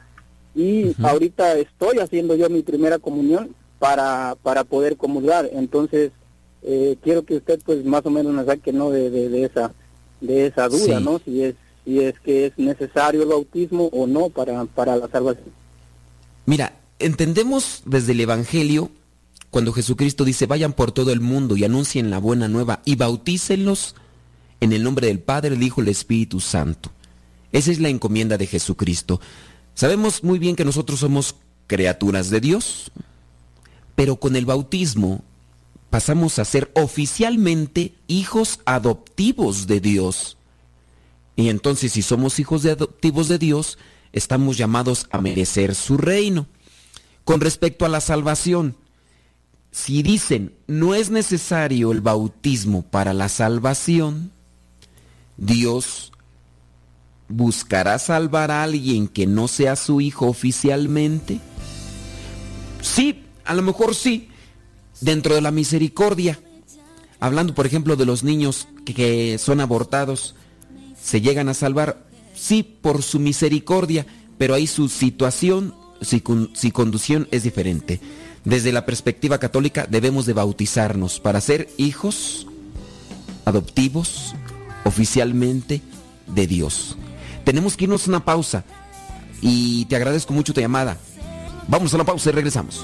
y 0.56 0.94
ahorita 1.04 1.58
estoy 1.58 2.00
haciendo 2.00 2.36
yo 2.36 2.50
mi 2.50 2.62
primera 2.62 3.00
comunión 3.00 3.56
para, 3.80 4.36
para 4.44 4.64
poder 4.64 4.98
comulgar. 4.98 5.50
Entonces, 5.54 6.12
eh, 6.62 6.98
quiero 7.02 7.24
que 7.24 7.38
usted 7.38 7.60
pues 7.66 7.84
más 7.86 8.06
o 8.06 8.10
menos 8.10 8.34
nos 8.34 8.46
saque 8.46 8.72
no 8.72 8.92
de, 8.92 9.10
de, 9.10 9.44
esa 9.44 9.74
de 10.20 10.48
esa 10.48 10.68
duda, 10.68 11.00
¿no? 11.00 11.20
Si 11.20 11.44
es 11.44 11.56
si 11.86 12.00
es 12.00 12.20
que 12.20 12.48
es 12.48 12.58
necesario 12.58 13.24
el 13.24 13.30
bautismo 13.30 13.86
o 13.88 14.08
no 14.08 14.30
para, 14.30 14.66
para 14.66 14.96
la 14.96 15.08
salvación. 15.08 15.50
Mira, 16.46 16.74
entendemos 17.00 17.82
desde 17.86 18.12
el 18.12 18.22
Evangelio 18.22 18.92
cuando 19.50 19.74
Jesucristo 19.74 20.24
dice, 20.24 20.46
vayan 20.46 20.74
por 20.74 20.92
todo 20.92 21.12
el 21.12 21.20
mundo 21.20 21.58
y 21.58 21.66
anuncien 21.66 22.10
la 22.10 22.20
buena 22.20 22.48
nueva 22.48 22.82
y 22.86 22.96
bautícenlos 22.96 23.96
en 24.62 24.72
el 24.72 24.84
nombre 24.84 25.08
del 25.08 25.20
Padre, 25.20 25.56
el 25.56 25.64
Hijo 25.64 25.82
y 25.82 25.84
el 25.84 25.90
Espíritu 25.90 26.40
Santo. 26.40 26.92
Esa 27.52 27.72
es 27.72 27.80
la 27.80 27.90
encomienda 27.90 28.38
de 28.38 28.48
Jesucristo. 28.48 29.20
Sabemos 29.74 30.24
muy 30.24 30.40
bien 30.40 30.56
que 30.56 30.64
nosotros 30.64 31.00
somos 31.00 31.36
criaturas 31.68 32.30
de 32.30 32.40
Dios, 32.40 32.92
pero 33.96 34.16
con 34.16 34.36
el 34.36 34.46
bautismo 34.46 35.22
pasamos 35.90 36.40
a 36.40 36.46
ser 36.46 36.72
oficialmente 36.74 37.94
hijos 38.08 38.60
adoptivos 38.66 39.68
de 39.68 39.82
Dios. 39.82 40.38
Y 41.36 41.50
entonces 41.50 41.94
si 41.94 42.02
somos 42.02 42.40
hijos 42.40 42.66
adoptivos 42.66 43.28
de 43.28 43.38
Dios, 43.38 43.78
estamos 44.12 44.58
llamados 44.58 45.08
a 45.12 45.22
merecer 45.22 45.76
su 45.76 45.98
reino. 45.98 46.48
Con 47.24 47.42
respecto 47.42 47.86
a 47.86 47.90
la 47.90 48.02
salvación, 48.02 48.76
si 49.72 50.04
dicen 50.04 50.54
no 50.68 50.96
es 50.96 51.10
necesario 51.10 51.92
el 51.92 52.02
bautismo 52.02 52.82
para 52.82 53.14
la 53.14 53.30
salvación, 53.30 54.32
Dios 55.38 56.12
buscará 57.28 57.98
salvar 57.98 58.52
a 58.52 58.64
alguien 58.64 59.08
que 59.08 59.26
no 59.26 59.48
sea 59.48 59.76
su 59.76 60.02
hijo 60.02 60.28
oficialmente. 60.28 61.40
Sí, 62.82 63.24
a 63.46 63.54
lo 63.54 63.62
mejor 63.62 63.96
sí, 63.96 64.30
dentro 65.00 65.36
de 65.36 65.42
la 65.42 65.52
misericordia. 65.52 66.40
Hablando, 67.20 67.54
por 67.54 67.66
ejemplo, 67.66 67.96
de 67.96 68.06
los 68.06 68.24
niños 68.24 68.68
que, 68.86 69.38
son 69.38 69.62
abortados, 69.62 70.36
se 71.02 71.22
llegan 71.22 71.50
a 71.50 71.54
salvar, 71.54 72.04
sí, 72.36 72.64
por 72.64 73.04
su 73.04 73.20
misericordia, 73.20 74.06
pero 74.38 74.54
ahí 74.54 74.68
su 74.68 74.90
situación, 74.90 75.74
su 76.02 76.72
conducción 76.72 77.28
es 77.32 77.44
diferente. 77.44 78.00
Desde 78.44 78.72
la 78.72 78.86
perspectiva 78.86 79.38
católica 79.38 79.88
debemos 79.90 80.26
de 80.26 80.34
bautizarnos 80.34 81.20
para 81.20 81.42
ser 81.42 81.70
hijos 81.78 82.48
adoptivos 83.46 84.36
oficialmente 84.84 85.82
de 86.28 86.48
Dios. 86.48 86.98
Tenemos 87.44 87.78
que 87.78 87.86
irnos 87.86 88.08
a 88.08 88.10
una 88.10 88.26
pausa 88.26 88.64
y 89.42 89.86
te 89.86 89.96
agradezco 89.96 90.34
mucho 90.34 90.54
tu 90.54 90.62
llamada. 90.62 90.98
Vamos 91.68 91.94
a 91.94 91.98
la 91.98 92.04
pausa 92.04 92.30
y 92.30 92.34
regresamos. 92.34 92.84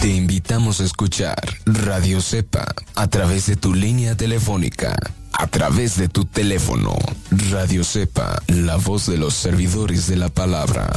Te 0.00 0.08
invitamos 0.08 0.80
a 0.80 0.84
escuchar 0.84 1.36
Radio 1.66 2.22
Cepa 2.22 2.74
a 2.94 3.06
través 3.08 3.44
de 3.44 3.56
tu 3.56 3.74
línea 3.74 4.16
telefónica, 4.16 4.96
a 5.34 5.46
través 5.46 5.98
de 5.98 6.08
tu 6.08 6.24
teléfono. 6.24 6.96
Radio 7.50 7.84
Cepa, 7.84 8.40
la 8.46 8.76
voz 8.76 9.04
de 9.08 9.18
los 9.18 9.34
servidores 9.34 10.06
de 10.06 10.16
la 10.16 10.30
palabra. 10.30 10.90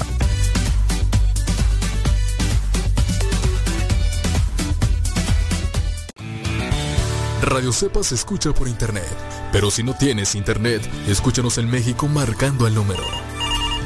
Radio 7.41 7.73
Cepa 7.73 8.03
se 8.03 8.15
escucha 8.15 8.53
por 8.53 8.69
internet, 8.69 9.03
pero 9.51 9.69
si 9.69 9.83
no 9.83 9.95
tienes 9.95 10.33
internet, 10.33 10.81
escúchanos 11.09 11.57
en 11.57 11.69
México 11.69 12.07
marcando 12.07 12.67
el 12.67 12.73
número 12.73 13.03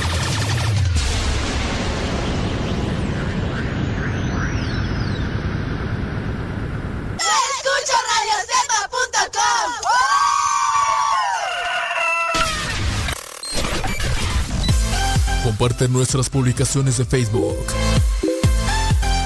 comparte 15.61 15.87
nuestras 15.89 16.27
publicaciones 16.27 16.97
de 16.97 17.05
Facebook 17.05 17.55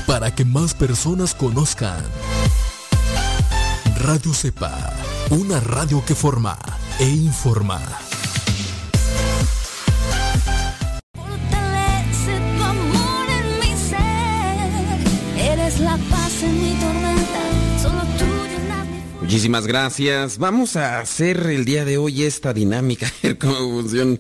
para 0.06 0.36
que 0.36 0.44
más 0.44 0.74
personas 0.74 1.34
conozcan 1.34 2.04
Radio 4.00 4.34
Cepa, 4.34 4.94
una 5.30 5.62
radio 5.62 6.04
que 6.06 6.14
forma 6.14 6.60
e 7.00 7.08
informa. 7.08 7.82
Muchísimas 19.22 19.66
gracias. 19.66 20.38
Vamos 20.38 20.76
a 20.76 21.00
hacer 21.00 21.50
el 21.50 21.64
día 21.64 21.86
de 21.86 21.98
hoy 21.98 22.24
esta 22.24 22.52
dinámica, 22.52 23.10
ver 23.24 23.38
cómo 23.38 23.56
funciona. 23.56 24.18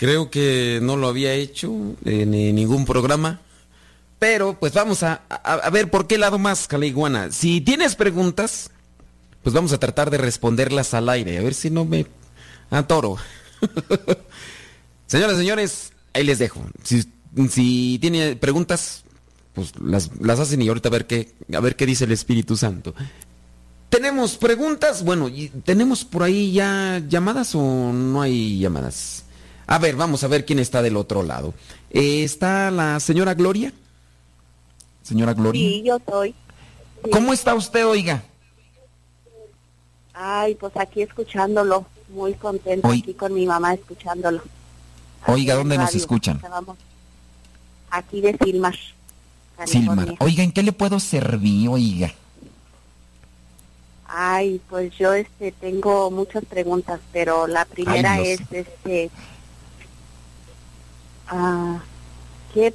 Creo 0.00 0.30
que 0.30 0.78
no 0.80 0.96
lo 0.96 1.08
había 1.08 1.34
hecho 1.34 1.70
en, 2.06 2.30
ningún 2.30 2.86
programa. 2.86 3.42
Pero 4.18 4.58
pues 4.58 4.72
vamos 4.72 5.02
a, 5.02 5.20
a, 5.28 5.68
ver 5.68 5.90
por 5.90 6.06
qué 6.06 6.16
lado 6.16 6.38
más, 6.38 6.66
Caliguana. 6.68 7.30
Si 7.30 7.60
tienes 7.60 7.96
preguntas, 7.96 8.70
pues 9.42 9.54
vamos 9.54 9.74
a 9.74 9.78
tratar 9.78 10.08
de 10.08 10.16
responderlas 10.16 10.94
al 10.94 11.10
aire. 11.10 11.36
A 11.36 11.42
ver 11.42 11.52
si 11.52 11.68
no 11.68 11.84
me 11.84 12.06
atoro. 12.70 13.18
Señoras, 15.06 15.36
señores, 15.36 15.92
ahí 16.14 16.24
les 16.24 16.38
dejo. 16.38 16.64
Si, 16.82 17.04
si 17.50 17.98
tiene 18.00 18.36
preguntas, 18.36 19.04
pues 19.52 19.74
las, 19.78 20.18
las, 20.18 20.40
hacen 20.40 20.62
y 20.62 20.68
ahorita 20.68 20.88
a 20.88 20.92
ver 20.92 21.06
qué, 21.06 21.34
a 21.52 21.60
ver 21.60 21.76
qué 21.76 21.84
dice 21.84 22.04
el 22.04 22.12
Espíritu 22.12 22.56
Santo. 22.56 22.94
¿Tenemos 23.90 24.38
preguntas? 24.38 25.04
Bueno, 25.04 25.28
¿tenemos 25.66 26.06
por 26.06 26.22
ahí 26.22 26.52
ya 26.52 27.02
llamadas 27.06 27.54
o 27.54 27.92
no 27.92 28.22
hay 28.22 28.58
llamadas? 28.58 29.24
A 29.70 29.78
ver, 29.78 29.94
vamos 29.94 30.24
a 30.24 30.26
ver 30.26 30.44
quién 30.44 30.58
está 30.58 30.82
del 30.82 30.96
otro 30.96 31.22
lado. 31.22 31.54
Eh, 31.90 32.24
¿Está 32.24 32.72
la 32.72 32.98
señora 32.98 33.34
Gloria? 33.34 33.72
Señora 35.00 35.32
Gloria. 35.32 35.60
Sí, 35.60 35.84
yo 35.86 36.00
soy. 36.08 36.34
¿Cómo 37.12 37.32
está 37.32 37.54
usted, 37.54 37.86
oiga? 37.86 38.24
Ay, 40.12 40.56
pues 40.56 40.76
aquí 40.76 41.02
escuchándolo, 41.02 41.86
muy 42.08 42.34
contenta 42.34 42.90
aquí 42.90 43.14
con 43.14 43.32
mi 43.32 43.46
mamá 43.46 43.74
escuchándolo. 43.74 44.42
Oiga, 45.28 45.54
¿dónde 45.54 45.78
nos 45.78 45.94
escuchan? 45.94 46.42
Aquí 47.90 48.20
de 48.20 48.36
Silmar. 48.42 48.74
Silmar. 49.66 50.16
Oiga, 50.18 50.42
¿en 50.42 50.50
qué 50.50 50.64
le 50.64 50.72
puedo 50.72 50.98
servir, 50.98 51.68
oiga? 51.68 52.12
Ay, 54.08 54.60
pues 54.68 54.92
yo 54.98 55.14
este 55.14 55.52
tengo 55.52 56.10
muchas 56.10 56.44
preguntas, 56.44 56.98
pero 57.12 57.46
la 57.46 57.64
primera 57.66 58.20
es 58.20 58.40
este 58.50 59.12
ah, 61.30 61.78
¿qué, 62.52 62.72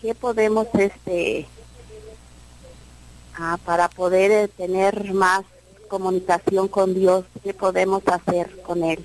¿qué 0.00 0.14
podemos 0.14 0.68
este 0.74 1.46
ah, 3.36 3.58
para 3.64 3.88
poder 3.88 4.30
eh, 4.30 4.48
tener 4.48 5.12
más 5.12 5.42
comunicación 5.88 6.68
con 6.68 6.94
Dios, 6.94 7.24
qué 7.42 7.52
podemos 7.54 8.02
hacer 8.06 8.62
con 8.62 8.84
él? 8.84 9.04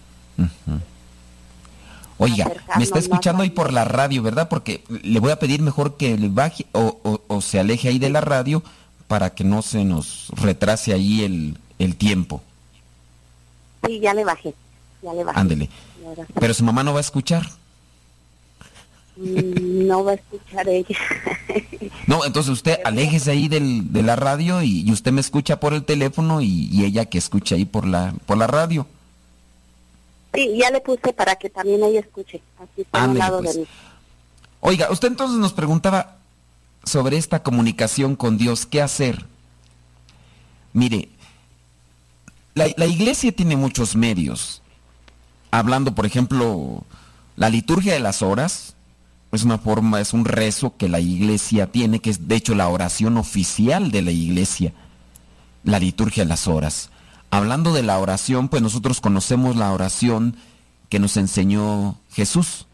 Oiga, 2.22 2.52
me 2.78 2.84
está 2.84 3.00
escuchando 3.00 3.44
ahí 3.44 3.50
por 3.50 3.72
la 3.72 3.86
radio, 3.86 4.22
¿verdad? 4.22 4.50
Porque 4.50 4.84
le 4.90 5.22
voy 5.22 5.32
a 5.32 5.40
pedir 5.40 5.62
mejor 5.62 5.96
que 5.96 6.18
le 6.18 6.28
baje 6.28 6.66
o, 6.74 7.22
o 7.28 7.42
se 7.42 7.60
aleje 7.60 7.88
ahí 7.88 7.98
de 7.98 8.10
la 8.10 8.20
radio 8.20 8.62
para 9.08 9.34
que 9.34 9.44
no 9.44 9.62
se 9.62 9.86
nos 9.86 10.30
retrase 10.36 10.94
ahí 10.94 11.24
el, 11.24 11.58
el 11.80 11.96
tiempo. 11.96 12.44
Sí, 13.86 14.00
ya 14.00 14.14
le 14.14 14.24
bajé, 14.24 14.54
ya 15.02 15.14
le 15.14 15.24
bajé. 15.24 15.40
Ándele. 15.40 15.70
Pero 16.40 16.54
su 16.54 16.64
mamá 16.64 16.84
no 16.84 16.94
va 16.94 17.00
a 17.00 17.02
escuchar. 17.02 17.50
Mm, 19.20 19.88
no 19.88 20.04
va 20.06 20.12
a 20.12 20.16
escuchar 20.16 20.68
ella. 20.70 20.98
no, 22.08 22.24
entonces 22.26 22.52
usted 22.52 22.80
aléjese 22.86 23.32
ahí 23.32 23.48
del, 23.48 23.92
de 23.92 24.02
la 24.02 24.16
radio 24.16 24.64
y, 24.64 24.90
usted 24.92 25.12
me 25.12 25.22
escucha 25.22 25.60
por 25.60 25.74
el 25.74 25.84
teléfono 25.84 26.42
y, 26.42 26.86
ella 26.86 27.06
que 27.06 27.18
escuche 27.18 27.56
ahí 27.56 27.66
por 27.66 27.86
la, 27.86 28.14
por 28.26 28.38
la 28.38 28.48
radio. 28.48 28.88
Sí, 30.34 30.58
ya 30.58 30.72
le 30.72 30.80
puse 30.80 31.12
para 31.12 31.36
que 31.36 31.50
también 31.50 31.84
ella 31.84 32.00
escuche. 32.00 32.42
Así 32.58 32.82
está 32.82 33.04
al 33.04 33.18
lado 33.18 33.42
pues. 33.42 33.56
de 33.56 33.62
mí. 33.62 33.68
Oiga, 34.62 34.92
usted 34.92 35.10
entonces 35.10 35.38
nos 35.38 35.54
preguntaba, 35.54 36.18
sobre 36.84 37.18
esta 37.18 37.44
comunicación 37.44 38.16
con 38.16 38.38
Dios, 38.38 38.66
¿qué 38.66 38.82
hacer? 38.82 39.26
Mire, 40.74 41.10
la, 42.56 42.86
iglesia 42.86 43.32
tiene 43.32 43.56
muchos 43.56 43.96
medios. 43.96 44.62
Hablando, 45.52 45.96
por 45.96 46.06
ejemplo, 46.06 46.84
la 47.36 47.50
liturgia 47.50 47.94
de 47.94 48.00
las 48.00 48.22
horas, 48.22 48.76
es 49.32 49.44
una 49.44 49.58
forma, 49.58 50.02
es 50.02 50.14
un 50.14 50.26
rezo 50.26 50.76
que 50.78 50.90
la 50.90 51.00
iglesia 51.00 51.72
tiene, 51.72 52.00
que 52.00 52.10
es 52.10 52.28
de 52.28 52.36
hecho 52.36 52.56
la 52.56 52.68
oración 52.68 53.18
oficial 53.18 53.92
de 53.92 54.02
la 54.02 54.12
iglesia, 54.12 54.74
la 55.64 55.80
liturgia 55.80 56.24
de 56.24 56.30
las 56.30 56.48
horas. 56.48 56.90
Hablando 57.30 57.74
de 57.74 57.84
la 57.84 58.00
oración, 58.00 58.50
pues 58.50 58.62
nosotros 58.64 59.02
conocemos 59.02 59.56
la 59.56 59.72
oración 59.72 60.36
que 60.90 61.00
nos 61.00 61.16
enseñó 61.18 61.98
Jesús, 62.12 62.66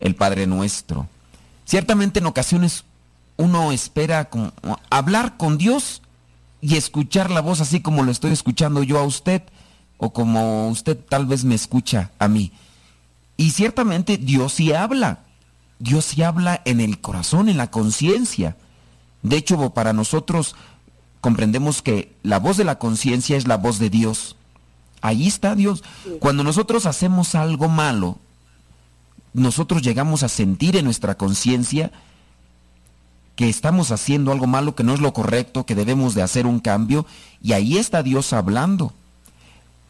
el 0.00 0.14
Padre 0.14 0.46
nuestro. 0.46 1.08
Ciertamente 1.64 2.18
en 2.18 2.26
ocasiones 2.26 2.84
uno 3.38 3.72
espera 3.72 4.28
hablar 4.90 5.38
con 5.38 5.56
Dios 5.56 6.02
y 6.60 6.76
escuchar 6.76 7.30
la 7.30 7.40
voz 7.40 7.60
así 7.60 7.80
como 7.80 8.02
lo 8.02 8.12
estoy 8.12 8.32
escuchando 8.32 8.82
yo 8.82 8.98
a 8.98 9.04
usted 9.04 9.42
o 9.96 10.12
como 10.12 10.68
usted 10.68 10.98
tal 10.98 11.26
vez 11.26 11.44
me 11.44 11.54
escucha 11.54 12.10
a 12.18 12.28
mí. 12.28 12.52
Y 13.36 13.50
ciertamente 13.50 14.18
Dios 14.18 14.52
sí 14.52 14.72
habla. 14.72 15.20
Dios 15.82 16.04
sí 16.04 16.22
habla 16.22 16.62
en 16.64 16.80
el 16.80 17.00
corazón, 17.00 17.48
en 17.48 17.56
la 17.56 17.72
conciencia. 17.72 18.56
De 19.22 19.36
hecho, 19.36 19.70
para 19.70 19.92
nosotros 19.92 20.54
comprendemos 21.20 21.82
que 21.82 22.14
la 22.22 22.38
voz 22.38 22.56
de 22.56 22.62
la 22.62 22.78
conciencia 22.78 23.36
es 23.36 23.48
la 23.48 23.56
voz 23.56 23.80
de 23.80 23.90
Dios. 23.90 24.36
Ahí 25.00 25.26
está 25.26 25.56
Dios. 25.56 25.82
Cuando 26.20 26.44
nosotros 26.44 26.86
hacemos 26.86 27.34
algo 27.34 27.68
malo, 27.68 28.18
nosotros 29.32 29.82
llegamos 29.82 30.22
a 30.22 30.28
sentir 30.28 30.76
en 30.76 30.84
nuestra 30.84 31.16
conciencia 31.16 31.90
que 33.34 33.48
estamos 33.48 33.90
haciendo 33.90 34.30
algo 34.30 34.46
malo, 34.46 34.76
que 34.76 34.84
no 34.84 34.94
es 34.94 35.00
lo 35.00 35.12
correcto, 35.12 35.66
que 35.66 35.74
debemos 35.74 36.14
de 36.14 36.22
hacer 36.22 36.46
un 36.46 36.60
cambio, 36.60 37.06
y 37.42 37.54
ahí 37.54 37.76
está 37.76 38.04
Dios 38.04 38.32
hablando. 38.32 38.92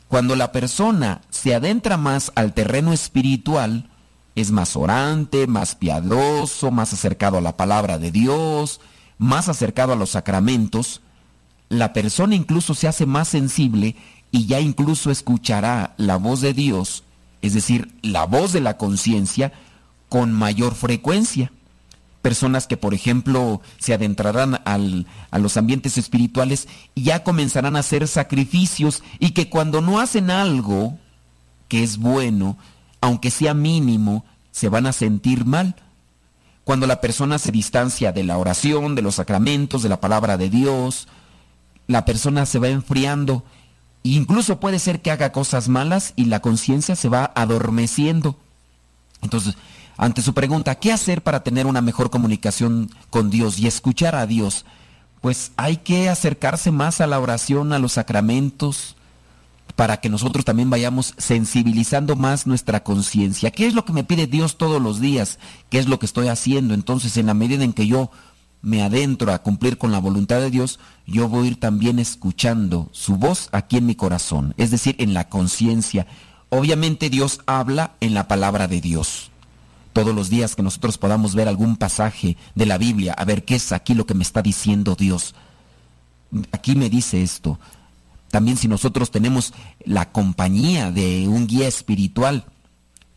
Cuando 0.09 0.37
la 0.37 0.53
persona 0.53 1.21
se 1.29 1.55
adentra 1.55 1.99
más 1.99 2.33
al 2.35 2.55
terreno 2.55 2.95
espiritual, 2.95 3.91
es 4.35 4.51
más 4.51 4.77
orante, 4.77 5.47
más 5.47 5.75
piadoso, 5.75 6.71
más 6.71 6.93
acercado 6.93 7.39
a 7.39 7.43
la 7.43 7.57
palabra 7.57 7.99
de 7.99 8.11
Dios, 8.11 8.81
más 9.19 9.49
acercado 9.49 9.93
a 9.93 9.97
los 9.97 10.11
sacramentos, 10.11 11.01
la 11.69 11.93
persona 11.93 12.35
incluso 12.35 12.75
se 12.75 12.87
hace 12.87 13.07
más 13.07 13.29
sensible 13.29 13.97
y 14.31 14.47
ya 14.47 14.61
incluso 14.61 15.11
escuchará 15.11 15.95
la 15.97 16.17
voz 16.17 16.41
de 16.41 16.53
Dios, 16.53 17.05
es 17.41 17.55
decir, 17.55 17.95
la 18.03 18.27
voz 18.27 18.53
de 18.53 18.61
la 18.61 18.77
conciencia, 18.77 19.53
con 20.09 20.33
mayor 20.33 20.75
frecuencia. 20.75 21.51
Personas 22.21 22.67
que, 22.67 22.77
por 22.77 22.93
ejemplo, 22.93 23.63
se 23.79 23.95
adentrarán 23.95 24.61
a 24.65 25.39
los 25.39 25.57
ambientes 25.57 25.97
espirituales 25.97 26.69
y 26.95 27.05
ya 27.05 27.25
comenzarán 27.25 27.75
a 27.75 27.81
hacer 27.81 28.07
sacrificios 28.07 29.03
y 29.19 29.31
que 29.31 29.49
cuando 29.49 29.81
no 29.81 29.99
hacen 29.99 30.31
algo 30.31 30.99
que 31.69 31.83
es 31.83 31.97
bueno, 31.97 32.59
aunque 33.03 33.31
sea 33.31 33.53
mínimo, 33.53 34.25
se 34.53 34.71
van 34.71 34.87
a 34.87 34.93
sentir 34.93 35.45
mal. 35.45 35.75
Cuando 36.65 36.87
la 36.87 37.01
persona 37.01 37.39
se 37.39 37.51
distancia 37.51 38.13
de 38.13 38.23
la 38.23 38.39
oración, 38.39 38.95
de 38.95 39.03
los 39.03 39.17
sacramentos, 39.17 39.83
de 39.83 39.89
la 39.89 40.01
palabra 40.01 40.39
de 40.39 40.49
Dios, 40.49 41.09
la 41.89 42.05
persona 42.05 42.47
se 42.47 42.61
va 42.61 42.69
enfriando. 42.69 43.45
Incluso 44.05 44.61
puede 44.61 44.79
ser 44.79 45.03
que 45.03 45.11
haga 45.11 45.33
cosas 45.33 45.69
malas 45.69 46.15
y 46.15 46.27
la 46.27 46.41
conciencia 46.41 46.95
se 46.95 47.09
va 47.09 47.33
adormeciendo. 47.35 48.39
Entonces, 49.21 49.57
ante 49.97 50.23
su 50.23 50.33
pregunta, 50.33 50.77
¿qué 50.77 50.93
hacer 50.93 51.23
para 51.23 51.43
tener 51.43 51.67
una 51.67 51.81
mejor 51.81 52.09
comunicación 52.09 52.89
con 53.11 53.31
Dios 53.31 53.59
y 53.59 53.67
escuchar 53.67 54.15
a 54.15 54.27
Dios? 54.27 54.65
Pues 55.21 55.51
hay 55.57 55.79
que 55.79 56.09
acercarse 56.09 56.71
más 56.71 57.01
a 57.01 57.09
la 57.09 57.19
oración, 57.19 57.73
a 57.73 57.81
los 57.81 57.93
sacramentos, 57.93 58.97
para 59.83 59.97
que 59.97 60.09
nosotros 60.09 60.45
también 60.45 60.71
vayamos 60.71 61.13
sensibilizando 61.19 62.15
más 62.15 62.47
nuestra 62.47 62.85
conciencia. 62.85 63.51
¿Qué 63.51 63.67
es 63.67 63.75
lo 63.75 63.85
que 63.85 63.93
me 63.93 64.05
pide 64.05 64.29
Dios 64.29 64.57
todos 64.57 64.81
los 64.81 65.01
días? 65.01 65.41
¿Qué 65.71 65.81
es 65.81 65.89
lo 65.89 65.99
que 65.99 66.07
estoy 66.07 66.29
haciendo? 66.29 66.73
Entonces, 66.73 67.17
en 67.17 67.27
la 67.27 67.35
medida 67.35 67.65
en 67.65 67.73
que 67.73 67.89
yo 67.89 68.13
me 68.61 68.85
adentro 68.85 69.33
a 69.33 69.43
cumplir 69.43 69.79
con 69.79 69.91
la 69.91 69.99
voluntad 69.99 70.39
de 70.39 70.53
Dios, 70.53 70.79
yo 71.05 71.29
voy 71.29 71.47
a 71.47 71.51
ir 71.51 71.59
también 71.59 71.99
escuchando 71.99 72.91
su 72.93 73.17
voz 73.17 73.49
aquí 73.51 73.77
en 73.77 73.87
mi 73.87 73.97
corazón, 73.97 74.55
es 74.57 74.71
decir, 74.71 74.95
en 75.01 75.15
la 75.15 75.29
conciencia. 75.29 76.07
Obviamente 76.49 77.11
Dios 77.11 77.41
habla 77.47 77.97
en 77.99 78.15
la 78.15 78.29
palabra 78.29 78.69
de 78.69 78.81
Dios 78.81 79.33
todos 79.93 80.15
los 80.15 80.31
días 80.31 80.55
que 80.55 80.63
nosotros 80.63 80.97
podamos 80.97 81.35
ver 81.35 81.49
algún 81.49 81.75
pasaje 81.75 82.37
de 82.55 82.67
la 82.67 82.79
Biblia, 82.79 83.15
a 83.15 83.25
ver 83.25 83.45
qué 83.45 83.57
es 83.57 83.73
aquí 83.73 83.95
lo 83.95 84.07
que 84.07 84.15
me 84.15 84.23
está 84.23 84.43
diciendo 84.43 84.95
Dios. 84.95 85.35
Aquí 86.53 86.77
me 86.77 86.89
dice 86.89 87.21
esto. 87.25 87.59
También 88.33 88.57
si 88.57 88.67
nosotros 88.67 89.11
tenemos 89.11 89.53
la 89.85 90.11
compañía 90.11 90.91
de 90.91 91.29
un 91.29 91.47
guía 91.47 91.69
espiritual, 91.69 92.47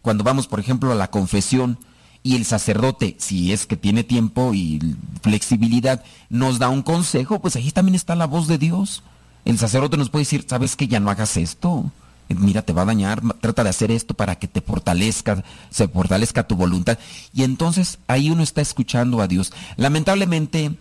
cuando 0.02 0.26
vamos, 0.26 0.46
por 0.46 0.60
ejemplo, 0.60 0.92
a 0.92 0.96
la 0.96 1.10
confesión 1.10 1.80
y 2.22 2.36
el 2.36 2.44
sacerdote, 2.44 3.16
si 3.18 3.54
es 3.54 3.66
que 3.66 3.78
tiene 3.78 4.04
tiempo 4.04 4.54
y 4.54 4.98
flexibilidad, 5.22 6.04
nos 6.30 6.60
da 6.60 6.68
un 6.68 6.82
consejo, 6.82 7.40
pues 7.40 7.56
ahí 7.56 7.72
también 7.72 7.96
está 7.96 8.14
la 8.16 8.28
voz 8.28 8.50
de 8.50 8.58
Dios. 8.58 9.04
El 9.46 9.58
sacerdote 9.58 9.96
nos 9.96 10.10
puede 10.10 10.26
decir, 10.26 10.46
¿sabes 10.50 10.76
que 10.76 10.90
ya 10.90 11.00
no 11.00 11.10
hagas 11.10 11.38
esto? 11.38 11.90
mira, 12.28 12.64
te 12.64 12.74
va 12.74 12.82
a 12.82 12.86
dañar, 12.86 13.22
trata 13.40 13.64
de 13.64 13.70
hacer 13.70 13.92
esto 13.92 14.16
para 14.16 14.36
que 14.36 14.50
te 14.50 14.60
fortalezca, 14.60 15.46
se 15.70 15.88
fortalezca 15.88 16.46
tu 16.46 16.58
voluntad. 16.58 17.00
Y 17.34 17.44
entonces 17.44 18.00
ahí 18.08 18.32
uno 18.32 18.44
está 18.44 18.60
escuchando 18.60 19.22
a 19.22 19.28
Dios. 19.28 19.54
Lamentablemente, 19.78 20.76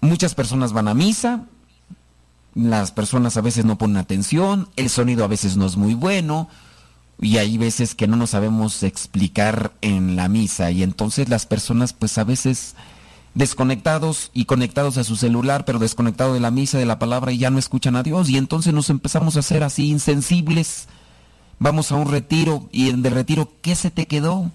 muchas 0.00 0.34
personas 0.34 0.72
van 0.72 0.88
a 0.88 0.94
misa, 0.94 1.44
las 2.54 2.92
personas 2.92 3.36
a 3.36 3.40
veces 3.40 3.64
no 3.64 3.78
ponen 3.78 3.96
atención, 3.96 4.68
el 4.76 4.90
sonido 4.90 5.24
a 5.24 5.28
veces 5.28 5.56
no 5.56 5.66
es 5.66 5.76
muy 5.76 5.94
bueno, 5.94 6.48
y 7.20 7.38
hay 7.38 7.56
veces 7.56 7.94
que 7.94 8.08
no 8.08 8.16
nos 8.16 8.30
sabemos 8.30 8.82
explicar 8.82 9.72
en 9.80 10.16
la 10.16 10.28
misa, 10.28 10.70
y 10.70 10.82
entonces 10.82 11.28
las 11.28 11.46
personas 11.46 11.92
pues 11.92 12.18
a 12.18 12.24
veces 12.24 12.74
desconectados 13.34 14.30
y 14.34 14.44
conectados 14.44 14.98
a 14.98 15.04
su 15.04 15.16
celular, 15.16 15.64
pero 15.64 15.78
desconectados 15.78 16.34
de 16.34 16.40
la 16.40 16.50
misa, 16.50 16.78
de 16.78 16.86
la 16.86 16.98
palabra, 16.98 17.32
y 17.32 17.38
ya 17.38 17.50
no 17.50 17.58
escuchan 17.58 17.96
a 17.96 18.02
Dios, 18.02 18.28
y 18.28 18.36
entonces 18.36 18.74
nos 18.74 18.90
empezamos 18.90 19.36
a 19.36 19.40
hacer 19.40 19.62
así 19.62 19.88
insensibles. 19.88 20.88
Vamos 21.58 21.92
a 21.92 21.96
un 21.96 22.10
retiro, 22.10 22.68
y 22.72 22.90
en 22.90 23.02
de 23.02 23.10
retiro, 23.10 23.50
¿qué 23.62 23.74
se 23.74 23.90
te 23.90 24.06
quedó? 24.06 24.50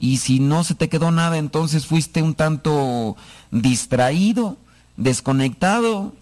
Y 0.00 0.18
si 0.18 0.40
no 0.40 0.64
se 0.64 0.74
te 0.74 0.88
quedó 0.88 1.10
nada, 1.10 1.38
entonces 1.38 1.86
fuiste 1.86 2.22
un 2.22 2.34
tanto 2.34 3.16
distraído, 3.50 4.56
desconectado, 4.96 6.14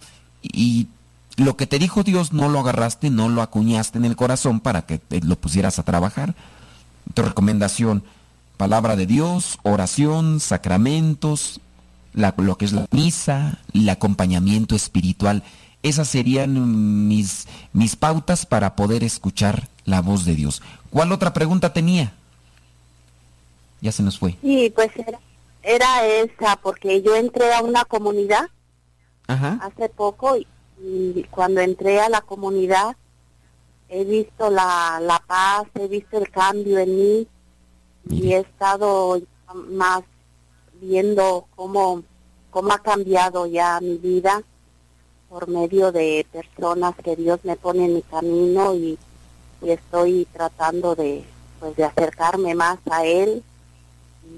y 0.43 0.87
lo 1.37 1.55
que 1.55 1.67
te 1.67 1.79
dijo 1.79 2.03
Dios 2.03 2.33
no 2.33 2.49
lo 2.49 2.59
agarraste, 2.59 3.09
no 3.09 3.29
lo 3.29 3.41
acuñaste 3.41 3.99
en 3.99 4.05
el 4.05 4.15
corazón 4.15 4.59
para 4.59 4.85
que 4.85 4.99
lo 5.21 5.35
pusieras 5.37 5.79
a 5.79 5.83
trabajar. 5.83 6.35
Tu 7.13 7.21
recomendación, 7.21 8.03
palabra 8.57 8.95
de 8.95 9.05
Dios, 9.05 9.59
oración, 9.61 10.39
sacramentos, 10.39 11.61
lo 12.13 12.57
que 12.57 12.65
es 12.65 12.73
la 12.73 12.87
misa, 12.91 13.59
el 13.73 13.87
acompañamiento 13.87 14.75
espiritual. 14.75 15.43
Esas 15.83 16.07
serían 16.07 17.07
mis, 17.07 17.47
mis 17.71 17.95
pautas 17.95 18.47
para 18.47 18.75
poder 18.75 19.03
escuchar 19.03 19.69
la 19.85 20.01
voz 20.01 20.25
de 20.25 20.33
Dios. 20.33 20.63
¿Cuál 20.89 21.11
otra 21.11 21.33
pregunta 21.33 21.71
tenía? 21.71 22.13
Ya 23.79 23.91
se 23.91 24.01
nos 24.01 24.17
fue. 24.17 24.35
Sí, 24.41 24.73
pues 24.75 24.89
era, 24.95 25.19
era 25.61 26.05
esa, 26.07 26.55
porque 26.55 27.03
yo 27.03 27.15
entré 27.15 27.53
a 27.53 27.61
una 27.61 27.85
comunidad 27.85 28.49
hace 29.27 29.89
poco 29.89 30.37
y, 30.37 30.47
cuando 31.31 31.61
entré 31.61 31.99
a 31.99 32.09
la 32.09 32.21
comunidad 32.21 32.95
he 33.89 34.03
visto 34.03 34.49
la, 34.49 34.99
la 35.01 35.19
paz, 35.25 35.67
he 35.75 35.87
visto 35.87 36.17
el 36.17 36.29
cambio 36.29 36.77
en 36.79 36.95
mí 36.95 37.27
y 38.09 38.33
he 38.33 38.39
estado 38.39 39.19
más 39.69 40.03
viendo 40.81 41.47
cómo, 41.55 42.03
cómo 42.49 42.73
ha 42.73 42.79
cambiado 42.79 43.45
ya 43.47 43.79
mi 43.81 43.97
vida 43.97 44.43
por 45.29 45.47
medio 45.47 45.91
de 45.91 46.25
personas 46.31 46.95
que 47.03 47.15
Dios 47.15 47.39
me 47.43 47.55
pone 47.55 47.85
en 47.85 47.95
mi 47.95 48.01
camino 48.01 48.73
y, 48.75 48.97
estoy 49.59 50.27
tratando 50.31 50.93
de 50.93 51.25
pues 51.59 51.75
de 51.75 51.83
acercarme 51.83 52.53
más 52.53 52.77
a 52.91 53.03
él 53.05 53.43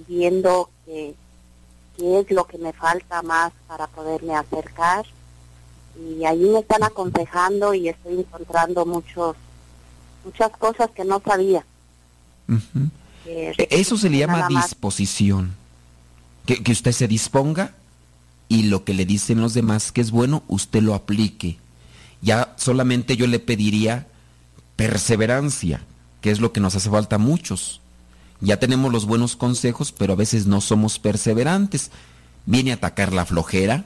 viendo 0.07 0.69
que 0.85 1.13
qué 1.97 2.19
es 2.19 2.31
lo 2.31 2.45
que 2.45 2.57
me 2.57 2.71
falta 2.71 3.21
más 3.21 3.51
para 3.67 3.87
poderme 3.87 4.33
acercar 4.33 5.05
y 5.97 6.25
ahí 6.25 6.39
me 6.39 6.59
están 6.59 6.83
aconsejando 6.83 7.73
y 7.73 7.89
estoy 7.89 8.19
encontrando 8.19 8.85
muchos 8.85 9.35
muchas 10.23 10.51
cosas 10.57 10.89
que 10.91 11.05
no 11.05 11.21
sabía. 11.25 11.65
Eso 13.25 13.97
se 13.97 14.09
le 14.09 14.19
llama 14.19 14.47
disposición 14.47 15.55
que, 16.45 16.71
usted 16.71 16.91
se 16.91 17.07
disponga 17.07 17.75
y 18.47 18.63
lo 18.63 18.83
que 18.83 18.93
le 18.93 19.05
dicen 19.05 19.41
los 19.41 19.53
demás 19.53 19.91
que 19.91 20.01
es 20.01 20.11
bueno, 20.11 20.43
usted 20.47 20.81
lo 20.81 20.95
aplique. 20.95 21.57
Ya 22.21 22.53
solamente 22.57 23.15
yo 23.15 23.27
le 23.27 23.39
pediría 23.39 24.07
perseverancia, 24.75 25.81
que 26.21 26.31
es 26.31 26.39
lo 26.39 26.51
que 26.51 26.59
nos 26.59 26.75
hace 26.75 26.89
falta 26.89 27.17
a 27.17 27.19
muchos. 27.19 27.81
Ya 28.41 28.57
tenemos 28.57 28.91
los 28.91 29.05
buenos 29.05 29.35
consejos, 29.35 29.91
pero 29.91 30.13
a 30.13 30.15
veces 30.15 30.47
no 30.47 30.61
somos 30.61 30.97
perseverantes. 30.97 31.91
Viene 32.45 32.71
a 32.71 32.75
atacar 32.75 33.13
la 33.13 33.25
flojera 33.25 33.85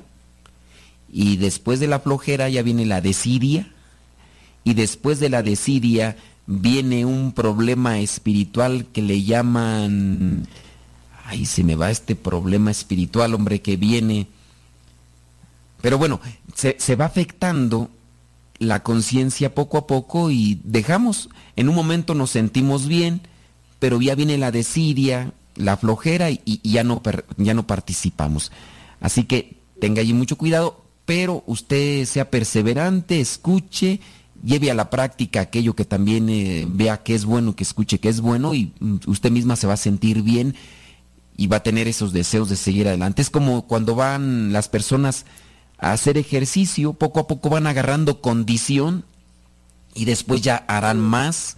y 1.13 1.38
después 1.38 1.80
de 1.80 1.88
la 1.88 1.99
flojera 1.99 2.49
ya 2.49 2.63
viene 2.63 2.86
la 2.86 2.99
desidia 2.99 3.71
y 4.63 4.73
después 4.73 5.19
de 5.19 5.30
la 5.30 5.43
desidia 5.43 6.17
viene 6.47 7.06
un 7.06 7.32
problema 7.32 7.99
espiritual 7.99 8.88
que 8.91 9.02
le 9.02 9.23
llaman 9.23 10.47
ay, 11.26 11.45
se 11.45 11.63
me 11.63 11.76
va 11.76 11.89
este 11.89 12.15
problema 12.15 12.71
espiritual, 12.71 13.34
hombre, 13.34 13.62
que 13.62 13.78
viene. 13.78 14.28
Pero 15.82 15.97
bueno, 15.97 16.19
se, 16.54 16.95
va 16.95 17.06
afectando 17.06 17.89
la 18.60 18.84
conciencia 18.84 19.54
poco 19.54 19.78
a 19.78 19.88
poco 19.88 20.32
y 20.32 20.62
dejamos, 20.63 21.30
en 21.56 21.69
un 21.69 21.76
momento 21.76 22.13
nos 22.13 22.30
sentimos 22.30 22.88
bien, 22.88 23.21
pero 23.80 23.99
ya 23.99 24.15
viene 24.15 24.38
la 24.38 24.52
desidia, 24.52 25.34
la 25.56 25.76
flojera 25.78 26.30
y, 26.30 26.62
ya, 26.63 26.84
no, 26.84 27.02
ya 27.38 27.54
no 27.54 27.67
participamos. 27.67 28.52
Así 29.02 29.26
que 29.26 29.58
tenga 29.82 30.02
allí 30.02 30.13
mucho 30.13 30.38
cuidado, 30.38 30.83
pero 31.06 31.44
usted 31.48 32.06
sea 32.06 32.30
perseverante, 32.30 33.20
escuche, 33.20 34.00
lleve 34.44 34.72
a 34.72 34.76
la 34.76 34.89
práctica 34.89 35.42
aquello 35.42 35.76
que 35.76 35.86
también 35.86 36.30
eh, 36.30 36.66
vea 36.70 37.04
que 37.04 37.16
es 37.16 37.26
bueno, 37.26 37.56
que 37.56 37.63
escuche 37.63 38.00
que 38.00 38.10
es 38.10 38.22
bueno 38.22 38.54
y 38.54 38.74
mm, 38.80 38.98
usted 39.08 39.32
misma 39.32 39.56
se 39.56 39.68
va 39.68 39.74
a 39.74 39.78
sentir 39.78 40.22
bien 40.22 40.56
y 41.36 41.48
va 41.48 41.58
a 41.58 41.63
tener 41.63 41.88
esos 41.88 42.13
deseos 42.13 42.50
de 42.50 42.56
seguir 42.56 42.88
adelante. 42.88 43.22
Es 43.22 43.30
como 43.30 43.68
cuando 43.68 43.96
van 43.96 44.54
las 44.54 44.70
personas 44.70 45.26
a 45.78 45.92
hacer 45.92 46.18
ejercicio, 46.18 46.94
poco 46.94 47.20
a 47.20 47.28
poco 47.28 47.50
van 47.50 47.68
agarrando 47.68 48.22
condición 48.22 49.06
y 49.96 50.06
después 50.06 50.42
ya 50.42 50.58
harán 50.68 51.00
más 51.00 51.58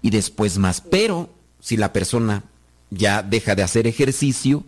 y 0.00 0.10
después 0.10 0.58
más. 0.58 0.80
Pero 0.80 1.30
si 1.60 1.76
la 1.76 1.92
persona 1.92 2.44
ya 2.90 3.22
deja 3.22 3.54
de 3.54 3.62
hacer 3.62 3.86
ejercicio 3.86 4.64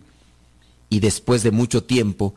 y 0.89 0.99
después 0.99 1.41
de 1.43 1.51
mucho 1.51 1.83
tiempo 1.83 2.35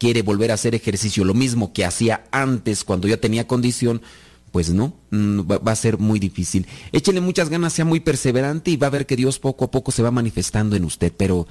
quiere 0.00 0.22
volver 0.22 0.50
a 0.50 0.54
hacer 0.54 0.74
ejercicio, 0.74 1.24
lo 1.24 1.34
mismo 1.34 1.74
que 1.74 1.84
hacía 1.84 2.24
antes 2.32 2.84
cuando 2.84 3.06
ya 3.06 3.18
tenía 3.18 3.46
condición, 3.46 4.00
pues 4.50 4.70
no, 4.70 4.94
mm, 5.10 5.40
va, 5.42 5.72
a 5.72 5.76
ser 5.76 5.98
muy 5.98 6.18
difícil. 6.18 6.66
Échele 6.90 7.20
muchas 7.20 7.50
ganas, 7.50 7.74
sea 7.74 7.84
muy 7.84 8.00
perseverante 8.00 8.70
y 8.70 8.78
va 8.78 8.86
a 8.86 8.90
ver 8.90 9.04
que 9.04 9.14
Dios 9.14 9.38
poco 9.38 9.66
a 9.66 9.70
poco 9.70 9.92
se 9.92 10.02
va 10.02 10.10
manifestando 10.10 10.74
en 10.74 10.84
usted, 10.84 11.12
pero 11.14 11.46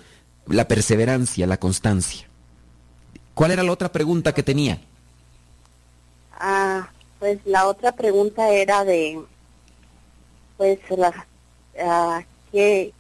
la 0.48 0.68
perseverancia, 0.68 1.46
la 1.46 1.60
constancia. 1.60 2.28
¿Cuál 3.36 3.52
era 3.52 3.62
la 3.62 3.72
otra 3.72 3.92
pregunta 3.92 4.34
que 4.34 4.42
tenía? 4.42 4.82
Ah, 6.34 6.90
pues 7.20 7.38
la 7.46 7.68
otra 7.68 7.92
pregunta 7.92 8.50
era 8.50 8.84
de, 8.84 9.20
pues, 10.58 10.80
la, 10.98 11.28
ah, 11.86 12.24
que, 12.52 12.94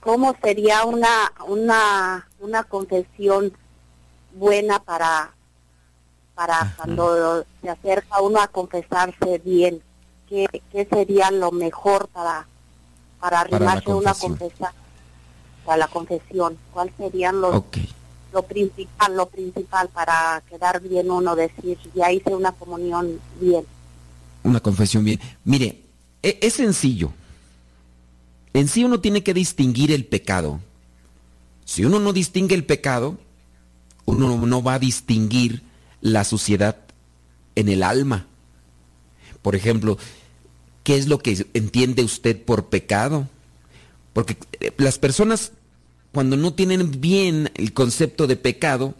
¿cómo 0.00 0.34
sería 0.42 0.86
una, 0.86 1.32
una, 1.46 2.26
una 2.40 2.64
confesión 2.64 3.52
buena 4.34 4.78
para 4.80 5.34
para 6.34 6.74
cuando 6.76 7.44
se 7.62 7.70
acerca 7.70 8.20
uno 8.20 8.40
a 8.40 8.48
confesarse 8.48 9.40
bien, 9.44 9.80
¿qué, 10.28 10.46
qué 10.72 10.84
sería 10.84 11.30
lo 11.30 11.52
mejor 11.52 12.08
para, 12.08 12.46
para 13.20 13.40
arrimarse 13.40 13.90
uno 13.90 14.10
a 14.10 14.14
confesar? 14.14 14.72
Para 15.64 15.78
la 15.78 15.88
confesión, 15.88 16.58
¿cuál 16.72 16.92
sería 16.98 17.32
lo, 17.32 17.64
lo 18.32 18.42
principal, 18.42 19.16
lo 19.16 19.26
principal 19.26 19.88
para 19.88 20.42
quedar 20.50 20.82
bien 20.82 21.10
uno, 21.10 21.36
decir, 21.36 21.78
ya 21.94 22.12
hice 22.12 22.34
una 22.34 22.52
comunión 22.52 23.18
bien? 23.40 23.64
Una 24.42 24.60
confesión 24.60 25.04
bien. 25.04 25.20
Mire, 25.44 25.82
es, 26.20 26.36
es 26.40 26.54
sencillo. 26.54 27.12
En 28.52 28.68
sí 28.68 28.84
uno 28.84 29.00
tiene 29.00 29.22
que 29.22 29.34
distinguir 29.34 29.90
el 29.90 30.04
pecado. 30.04 30.60
Si 31.64 31.84
uno 31.84 31.98
no 31.98 32.12
distingue 32.12 32.54
el 32.54 32.66
pecado, 32.66 33.16
uno 34.06 34.46
no 34.46 34.62
va 34.62 34.74
a 34.74 34.78
distinguir 34.78 35.62
la 36.00 36.24
suciedad 36.24 36.76
en 37.54 37.68
el 37.68 37.82
alma. 37.82 38.26
Por 39.42 39.56
ejemplo, 39.56 39.98
¿qué 40.82 40.96
es 40.96 41.08
lo 41.08 41.18
que 41.18 41.46
entiende 41.54 42.02
usted 42.02 42.42
por 42.42 42.66
pecado? 42.66 43.28
Porque 44.12 44.36
eh, 44.60 44.72
las 44.78 44.98
personas 44.98 45.52
cuando 46.14 46.36
no 46.36 46.54
tienen 46.54 47.00
bien 47.00 47.50
el 47.56 47.72
concepto 47.72 48.28
de 48.28 48.36
pecado, 48.36 48.94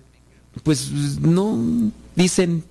pues 0.65 0.91
no 1.21 1.93
dicen, 2.17 2.65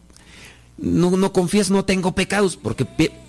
no, 0.78 1.12
no 1.12 1.32
confías, 1.32 1.72
no 1.72 1.86
tengo 1.86 2.14
pecados, 2.14 2.58
porque 2.58 2.86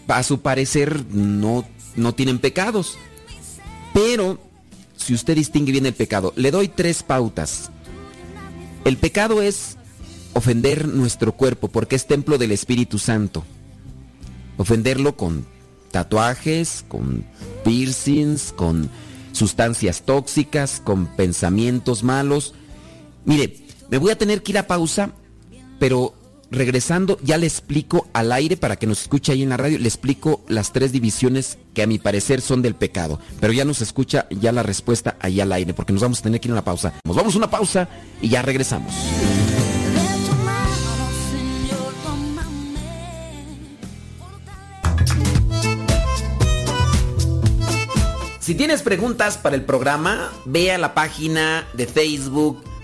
a 0.08 0.22
su 0.24 0.40
parecer 0.40 1.04
no, 1.10 1.64
no 1.94 2.14
tienen 2.14 2.40
pecados. 2.40 2.98
Pero 3.94 4.40
si 4.96 5.14
usted 5.14 5.36
distingue 5.36 5.70
bien 5.70 5.86
el 5.86 5.94
pecado, 5.94 6.32
le 6.34 6.50
doy 6.50 6.66
tres 6.66 7.04
pautas. 7.04 7.70
El 8.84 8.98
pecado 8.98 9.40
es 9.40 9.76
ofender 10.34 10.88
nuestro 10.88 11.32
cuerpo 11.32 11.68
porque 11.68 11.96
es 11.96 12.06
templo 12.06 12.38
del 12.38 12.52
Espíritu 12.52 12.98
Santo. 12.98 13.44
Ofenderlo 14.58 15.16
con 15.16 15.46
tatuajes, 15.90 16.84
con 16.88 17.24
piercings, 17.64 18.52
con 18.52 18.90
sustancias 19.32 20.02
tóxicas, 20.02 20.80
con 20.84 21.06
pensamientos 21.16 22.02
malos. 22.02 22.54
Mire, 23.24 23.64
me 23.90 23.98
voy 23.98 24.10
a 24.10 24.18
tener 24.18 24.42
que 24.42 24.52
ir 24.52 24.58
a 24.58 24.66
pausa, 24.66 25.12
pero 25.78 26.14
regresando 26.50 27.18
ya 27.22 27.38
le 27.38 27.46
explico 27.46 28.06
al 28.12 28.32
aire 28.32 28.56
para 28.56 28.76
que 28.76 28.86
nos 28.86 29.02
escuche 29.02 29.32
ahí 29.32 29.42
en 29.42 29.48
la 29.48 29.56
radio, 29.56 29.78
le 29.78 29.88
explico 29.88 30.44
las 30.48 30.72
tres 30.72 30.92
divisiones 30.92 31.58
que 31.74 31.82
a 31.82 31.86
mi 31.86 31.98
parecer 31.98 32.40
son 32.40 32.62
del 32.62 32.74
pecado. 32.74 33.20
Pero 33.40 33.52
ya 33.52 33.64
nos 33.64 33.80
escucha 33.80 34.26
ya 34.30 34.52
la 34.52 34.62
respuesta 34.62 35.16
ahí 35.20 35.40
al 35.40 35.52
aire, 35.52 35.74
porque 35.74 35.92
nos 35.92 36.02
vamos 36.02 36.20
a 36.20 36.22
tener 36.22 36.40
que 36.40 36.48
ir 36.48 36.52
a 36.52 36.54
una 36.54 36.64
pausa. 36.64 36.94
Nos 37.04 37.16
vamos 37.16 37.34
a 37.34 37.38
una 37.38 37.50
pausa 37.50 37.88
y 38.20 38.28
ya 38.28 38.42
regresamos. 38.42 38.94
Si 48.44 48.54
tienes 48.54 48.82
preguntas 48.82 49.38
para 49.38 49.56
el 49.56 49.62
programa, 49.62 50.30
ve 50.44 50.70
a 50.70 50.76
la 50.76 50.92
página 50.92 51.66
de 51.72 51.86
Facebook 51.86 52.62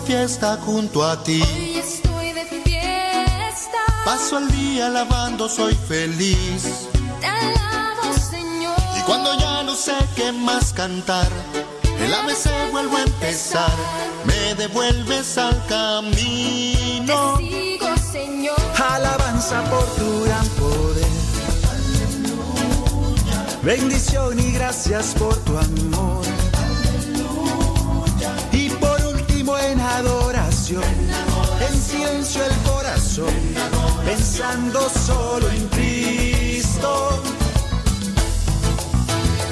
Fiesta 0.00 0.58
junto 0.64 1.04
a 1.04 1.22
ti. 1.22 1.42
Hoy 1.42 1.76
estoy 1.76 2.32
de 2.32 2.44
fiesta. 2.44 3.78
Paso 4.04 4.38
el 4.38 4.48
día 4.50 4.86
alabando, 4.86 5.48
soy 5.48 5.74
feliz. 5.74 6.88
Te 7.20 7.26
alabo, 7.26 8.12
Señor. 8.30 8.76
Y 8.98 9.02
cuando 9.02 9.38
ya 9.38 9.62
no 9.62 9.74
sé 9.74 9.94
qué 10.16 10.32
más 10.32 10.72
cantar, 10.72 11.28
el 11.98 12.14
ABC 12.14 12.70
vuelvo 12.72 12.96
a 12.96 13.02
empezar. 13.02 13.72
Me 14.24 14.54
devuelves 14.54 15.38
al 15.38 15.64
camino. 15.66 17.36
Te 17.38 17.44
sigo, 17.44 17.96
Señor. 18.12 18.56
Alabanza 18.90 19.62
por 19.70 19.84
tu 19.96 20.24
gran 20.24 20.46
poder. 20.50 21.06
Aleluya. 21.74 23.46
Bendición 23.62 24.38
y 24.38 24.52
gracias 24.52 25.14
por 25.18 25.36
tu 25.44 25.56
amor. 25.58 26.13
Adoración, 30.64 30.82
en 31.68 31.80
silencio 31.80 32.42
el 32.44 32.70
corazón, 32.70 33.34
pensando 34.04 34.88
solo 34.88 35.48
en 35.50 35.68
Cristo. 35.68 37.22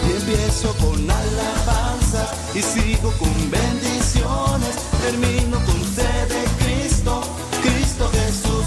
Y 0.09 0.12
empiezo 0.12 0.75
con 0.77 1.11
alabanzas 1.11 2.31
y 2.55 2.62
sigo 2.62 3.12
con 3.18 3.51
bendiciones, 3.51 4.77
termino 5.03 5.59
con 5.64 5.85
sed 5.94 6.29
de 6.29 6.44
Cristo, 6.64 7.22
Cristo 7.62 8.11
Jesús. 8.12 8.66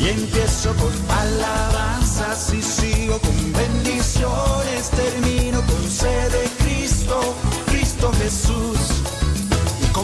Y 0.00 0.08
empiezo 0.08 0.74
con 0.74 0.92
alabanzas 1.18 2.52
y 2.52 2.62
sigo 2.62 3.18
con 3.20 3.52
bendiciones, 3.52 4.90
termino 4.90 5.62
con 5.62 5.90
sed 5.90 6.32
de 6.32 6.50
Cristo, 6.64 7.34
Cristo 7.66 8.12
Jesús. 8.18 8.91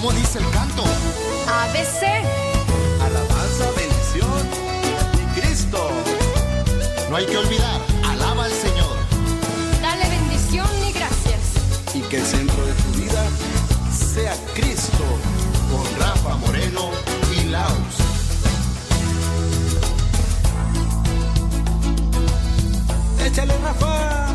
¿Cómo 0.00 0.12
dice 0.12 0.38
el 0.38 0.48
canto? 0.50 0.84
ABC. 0.84 2.04
Alabanza, 3.02 3.66
bendición 3.76 4.48
y 5.12 5.40
Cristo. 5.40 5.90
No 7.10 7.16
hay 7.16 7.26
que 7.26 7.36
olvidar, 7.36 7.80
alaba 8.04 8.44
al 8.44 8.52
Señor. 8.52 8.96
Dale 9.82 10.08
bendición 10.08 10.68
y 10.88 10.92
gracias. 10.92 11.40
Y 11.94 12.00
que 12.02 12.18
el 12.18 12.24
centro 12.24 12.64
de 12.64 12.72
tu 12.74 13.00
vida 13.00 13.24
sea 13.90 14.36
Cristo 14.54 15.04
con 15.68 16.00
Rafa 16.00 16.36
Moreno 16.36 16.90
y 17.36 17.46
Laos. 17.46 17.96
Échale 23.26 23.58
Rafa. 23.64 24.28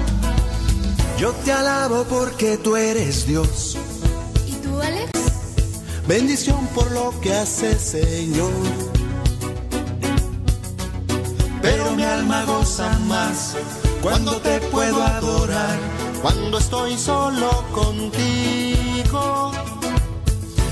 Yo 1.17 1.31
te 1.31 1.53
alabo 1.53 2.03
porque 2.03 2.57
tú 2.57 2.75
eres 2.75 3.25
Dios. 3.25 3.72
Bendición 6.07 6.67
por 6.75 6.91
lo 6.91 7.13
que 7.21 7.33
hace 7.33 7.79
Señor. 7.79 8.51
Pero 11.61 11.91
mi 11.91 12.03
alma 12.03 12.43
goza 12.43 12.99
más 13.07 13.55
cuando 14.01 14.33
te 14.41 14.59
puedo 14.59 15.01
adorar, 15.01 15.79
cuando 16.21 16.57
estoy 16.57 16.97
solo 16.97 17.63
contigo. 17.73 19.51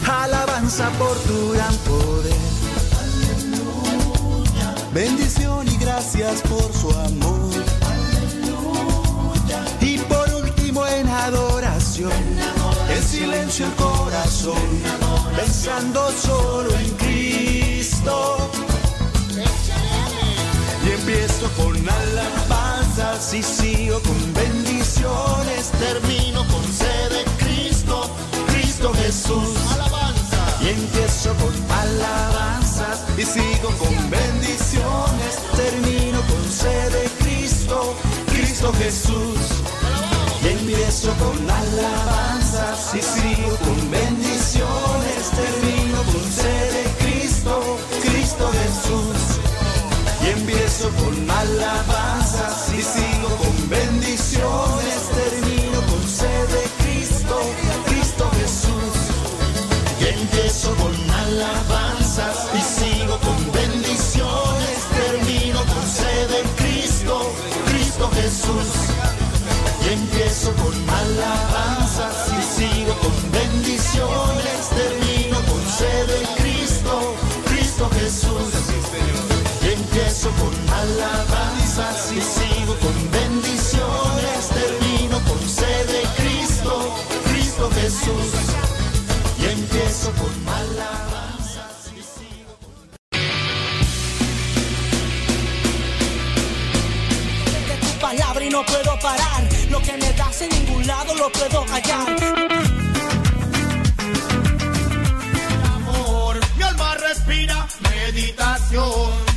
Alabanza 0.06 0.90
por 1.00 1.18
tu 1.20 1.52
gran 1.54 1.76
poder. 1.78 2.36
Bendición 4.94 5.66
y 5.68 5.78
gracias 5.78 6.42
por 6.42 6.74
su 6.74 6.92
amor. 6.92 7.52
Y 9.80 9.98
por 9.98 10.30
último 10.34 10.86
en 10.86 11.08
adoración. 11.08 12.12
En 12.90 13.04
silencio 13.04 13.66
el 13.66 13.74
corazón, 13.74 14.68
pensando 15.42 16.12
solo 16.12 16.70
en 16.78 16.90
Cristo. 16.98 18.38
Y 20.86 20.92
empiezo 20.92 21.50
con 21.58 21.76
alabanzas 21.90 23.34
y 23.34 23.42
sigo 23.42 24.00
con 24.02 24.34
bendiciones. 24.34 25.72
Termino 25.80 26.46
con 26.48 26.64
sed 26.72 27.10
de 27.10 27.24
Cristo, 27.44 28.10
Cristo 28.48 28.94
Jesús. 28.94 29.58
Y 30.62 30.70
empiezo 30.70 31.34
con 31.36 31.54
alabanzas 31.72 33.04
y 33.18 33.24
sigo 33.24 33.70
con 33.80 34.10
bendiciones. 34.10 35.34
Termino 35.56 36.22
con 36.22 36.52
sed 36.52 36.92
de 36.92 37.10
Cristo, 37.24 37.96
Cristo 38.28 38.72
Jesús. 38.74 39.61
Empiezo 40.72 41.12
con 41.16 41.50
alabanzas 41.50 42.96
y 42.96 43.02
sigo 43.02 43.58
con 43.58 43.92
bendiciones. 43.92 45.32
Termino 45.36 46.02
con 46.04 46.24
sed 46.32 46.72
de 46.72 46.84
Cristo, 47.04 47.78
Cristo 48.02 48.50
Jesús. 48.54 49.42
Y 50.24 50.30
empiezo 50.30 50.90
con 50.92 51.30
alabanzas 51.30 52.31
en 100.44 100.50
ningún 100.50 100.88
lado 100.88 101.16
lo 101.16 101.32
puedo 101.32 101.66
hallar. 101.72 102.08
Amor, 105.76 106.40
mi 106.58 106.64
alma 106.64 106.96
respira 106.96 107.68
meditación. 107.82 109.31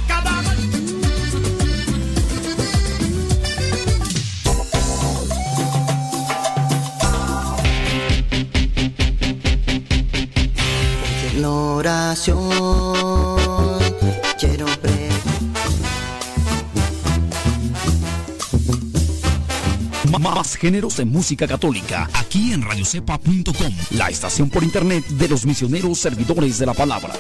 más 20.25 20.57
géneros 20.57 20.97
de 20.97 21.05
música 21.05 21.47
católica 21.47 22.09
aquí 22.15 22.55
en 22.55 22.63
radiocepa.com, 22.63 23.75
la 23.91 24.09
estación 24.09 24.49
por 24.49 24.65
internet 24.65 25.05
de 25.07 25.29
los 25.29 25.45
misioneros 25.45 25.99
servidores 25.99 26.59
de 26.59 26.65
la 26.65 26.73
palabra. 26.73 27.13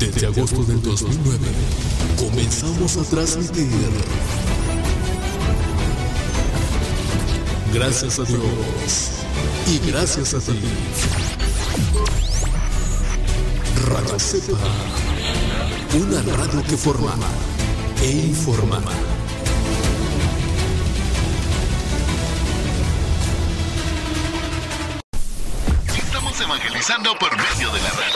Desde 0.00 0.26
agosto 0.26 0.64
del 0.64 0.82
2009 0.82 1.38
comenzamos 2.18 2.96
a 2.96 3.04
transmitir 3.04 3.68
Gracias 7.72 8.18
a 8.18 8.24
Dios 8.24 9.10
y 9.66 9.78
gracias 9.90 10.34
a 10.34 10.40
ti. 10.40 10.60
Radio 13.86 14.18
Cepa, 14.18 14.58
una 15.94 16.20
radio 16.36 16.62
que 16.64 16.76
forma 16.76 17.14
e 18.02 18.10
informa. 18.10 18.82
Estamos 25.96 26.40
evangelizando 26.42 27.18
por 27.18 27.30
medio 27.30 27.72
de 27.72 27.80
la 27.80 27.90
radio. 27.90 28.11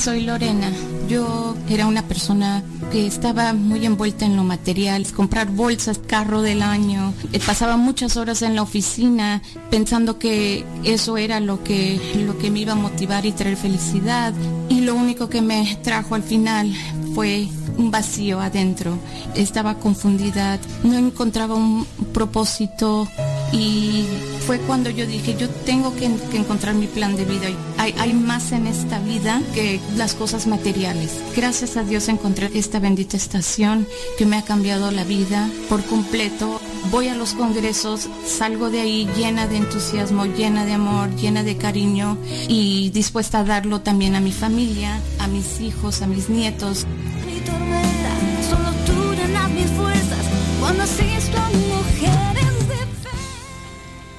Soy 0.00 0.22
Lorena. 0.22 0.72
Yo 1.08 1.54
era 1.68 1.86
una 1.86 2.02
persona 2.02 2.62
que 2.90 3.06
estaba 3.06 3.52
muy 3.52 3.84
envuelta 3.84 4.24
en 4.24 4.34
lo 4.34 4.44
material, 4.44 5.06
comprar 5.14 5.48
bolsas, 5.48 5.98
carro 5.98 6.40
del 6.40 6.62
año. 6.62 7.12
Eh, 7.32 7.40
Pasaba 7.44 7.76
muchas 7.76 8.16
horas 8.16 8.40
en 8.40 8.56
la 8.56 8.62
oficina 8.62 9.42
pensando 9.70 10.18
que 10.18 10.64
eso 10.84 11.18
era 11.18 11.38
lo 11.40 11.62
que, 11.62 12.00
lo 12.24 12.38
que 12.38 12.50
me 12.50 12.60
iba 12.60 12.72
a 12.72 12.76
motivar 12.76 13.26
y 13.26 13.32
traer 13.32 13.56
felicidad. 13.58 14.32
Y 14.70 14.80
lo 14.80 14.94
único 14.94 15.28
que 15.28 15.42
me 15.42 15.78
trajo 15.82 16.14
al 16.14 16.22
final 16.22 16.72
fue 17.14 17.48
un 17.76 17.90
vacío 17.90 18.40
adentro. 18.40 18.96
Estaba 19.34 19.74
confundida, 19.74 20.58
no 20.82 20.96
encontraba 20.96 21.54
un 21.56 21.86
propósito 22.14 23.06
y 23.52 24.06
fue 24.46 24.58
cuando 24.58 24.90
yo 24.90 25.06
dije, 25.06 25.36
yo 25.38 25.48
tengo 25.48 25.94
que, 25.94 26.06
encontrar 26.06 26.74
mi 26.74 26.86
plan 26.86 27.16
de 27.16 27.24
vida. 27.24 27.48
Hay, 27.78 27.94
hay 27.98 28.12
más 28.12 28.52
en 28.52 28.66
esta 28.66 28.98
vida 28.98 29.42
que 29.54 29.80
las 29.96 30.14
cosas 30.14 30.46
materiales. 30.46 31.20
Gracias 31.36 31.76
a 31.76 31.82
Dios 31.82 32.08
encontré 32.08 32.50
esta 32.54 32.78
bendita 32.78 33.16
estación 33.16 33.86
que 34.18 34.26
me 34.26 34.36
ha 34.36 34.42
cambiado 34.42 34.90
la 34.90 35.04
vida 35.04 35.48
por 35.68 35.84
completo. 35.84 36.60
Voy 36.90 37.08
a 37.08 37.14
los 37.14 37.34
congresos, 37.34 38.08
salgo 38.26 38.70
de 38.70 38.80
ahí 38.80 39.08
llena 39.16 39.46
de 39.46 39.58
entusiasmo, 39.58 40.24
llena 40.24 40.64
de 40.64 40.72
amor, 40.72 41.14
llena 41.16 41.42
de 41.42 41.56
cariño 41.56 42.16
y 42.48 42.90
dispuesta 42.90 43.40
a 43.40 43.44
darlo 43.44 43.82
también 43.82 44.14
a 44.14 44.20
mi 44.20 44.32
familia, 44.32 44.98
a 45.18 45.28
mis 45.28 45.60
hijos, 45.60 46.02
a 46.02 46.06
mis 46.06 46.28
nietos. 46.30 46.86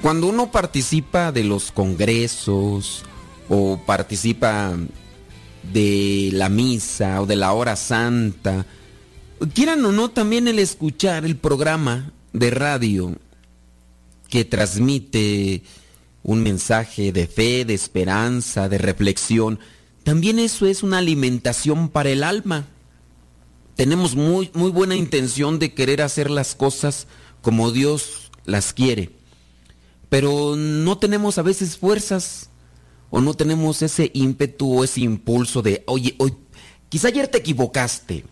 Cuando 0.02 0.26
uno 0.26 0.50
participa 0.50 1.30
de 1.30 1.44
los 1.44 1.70
congresos 1.70 3.04
o 3.48 3.80
participa 3.86 4.76
de 5.72 6.30
la 6.32 6.48
misa 6.48 7.22
o 7.22 7.26
de 7.26 7.36
la 7.36 7.52
hora 7.52 7.76
santa, 7.76 8.66
quieran 9.54 9.84
o 9.84 9.92
no 9.92 10.10
también 10.10 10.48
el 10.48 10.58
escuchar 10.58 11.24
el 11.24 11.36
programa 11.36 12.10
de 12.32 12.50
radio 12.50 13.14
que 14.28 14.44
transmite 14.44 15.62
un 16.24 16.42
mensaje 16.42 17.12
de 17.12 17.28
fe, 17.28 17.64
de 17.64 17.74
esperanza, 17.74 18.68
de 18.68 18.78
reflexión, 18.78 19.60
también 20.02 20.40
eso 20.40 20.66
es 20.66 20.82
una 20.82 20.98
alimentación 20.98 21.88
para 21.88 22.10
el 22.10 22.24
alma. 22.24 22.66
Tenemos 23.76 24.16
muy, 24.16 24.50
muy 24.52 24.72
buena 24.72 24.96
intención 24.96 25.60
de 25.60 25.74
querer 25.74 26.02
hacer 26.02 26.28
las 26.28 26.56
cosas 26.56 27.06
como 27.40 27.70
Dios 27.70 28.32
las 28.44 28.72
quiere, 28.72 29.21
pero 30.12 30.56
no 30.56 30.98
tenemos 30.98 31.38
a 31.38 31.42
veces 31.42 31.78
fuerzas 31.78 32.50
o 33.08 33.22
no 33.22 33.32
tenemos 33.32 33.80
ese 33.80 34.10
ímpetu 34.12 34.80
o 34.80 34.84
ese 34.84 35.00
impulso 35.00 35.62
de, 35.62 35.84
oye, 35.86 36.16
hoy, 36.18 36.34
quizá 36.90 37.08
ayer 37.08 37.28
te 37.28 37.38
equivocaste, 37.38 38.26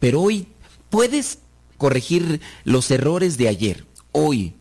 pero 0.00 0.22
hoy 0.22 0.48
puedes 0.88 1.40
corregir 1.76 2.40
los 2.64 2.90
errores 2.90 3.36
de 3.36 3.48
ayer, 3.48 3.84
hoy. 4.12 4.54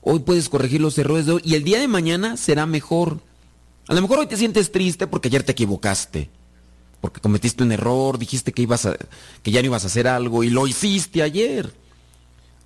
Hoy 0.00 0.20
puedes 0.20 0.48
corregir 0.48 0.80
los 0.80 0.96
errores 0.96 1.26
de 1.26 1.32
hoy 1.32 1.42
y 1.44 1.56
el 1.56 1.64
día 1.64 1.78
de 1.78 1.88
mañana 1.88 2.38
será 2.38 2.64
mejor. 2.64 3.20
A 3.86 3.92
lo 3.92 4.00
mejor 4.00 4.20
hoy 4.20 4.28
te 4.28 4.38
sientes 4.38 4.72
triste 4.72 5.06
porque 5.06 5.28
ayer 5.28 5.42
te 5.42 5.52
equivocaste. 5.52 6.30
Porque 7.02 7.20
cometiste 7.20 7.62
un 7.62 7.72
error, 7.72 8.16
dijiste 8.18 8.50
que 8.52 8.62
ibas 8.62 8.86
a, 8.86 8.96
que 9.42 9.50
ya 9.50 9.60
no 9.60 9.66
ibas 9.66 9.84
a 9.84 9.88
hacer 9.88 10.08
algo 10.08 10.42
y 10.42 10.48
lo 10.48 10.66
hiciste 10.66 11.22
ayer. 11.22 11.70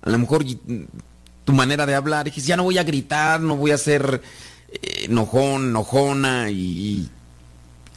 A 0.01 0.09
lo 0.09 0.17
mejor 0.17 0.45
tu 1.45 1.53
manera 1.53 1.85
de 1.85 1.95
hablar, 1.95 2.25
dijiste, 2.25 2.49
ya 2.49 2.57
no 2.57 2.63
voy 2.63 2.77
a 2.77 2.83
gritar, 2.83 3.41
no 3.41 3.55
voy 3.55 3.71
a 3.71 3.77
ser 3.77 4.21
eh, 4.71 5.05
enojón, 5.05 5.69
enojona 5.69 6.49
y, 6.51 7.09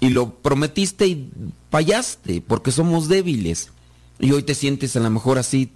y 0.01 0.09
lo 0.11 0.35
prometiste 0.35 1.07
y 1.07 1.31
fallaste 1.71 2.43
porque 2.47 2.73
somos 2.73 3.09
débiles. 3.09 3.71
Y 4.19 4.33
hoy 4.33 4.43
te 4.43 4.55
sientes 4.55 4.97
a 4.97 5.01
lo 5.01 5.11
mejor 5.11 5.39
así 5.39 5.73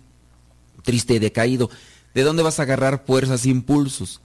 triste 0.83 1.14
y 1.14 1.18
decaído. 1.18 1.70
¿De 2.14 2.22
dónde 2.22 2.42
vas 2.42 2.59
a 2.59 2.62
agarrar 2.62 3.04
fuerzas 3.07 3.44
e 3.44 3.50
impulsos? 3.50 4.20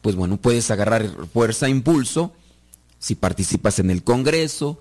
Pues 0.00 0.16
bueno, 0.16 0.36
puedes 0.36 0.70
agarrar 0.70 1.08
fuerza 1.32 1.66
e 1.66 1.70
impulso 1.70 2.32
si 2.98 3.14
participas 3.14 3.78
en 3.78 3.90
el 3.90 4.04
Congreso, 4.04 4.80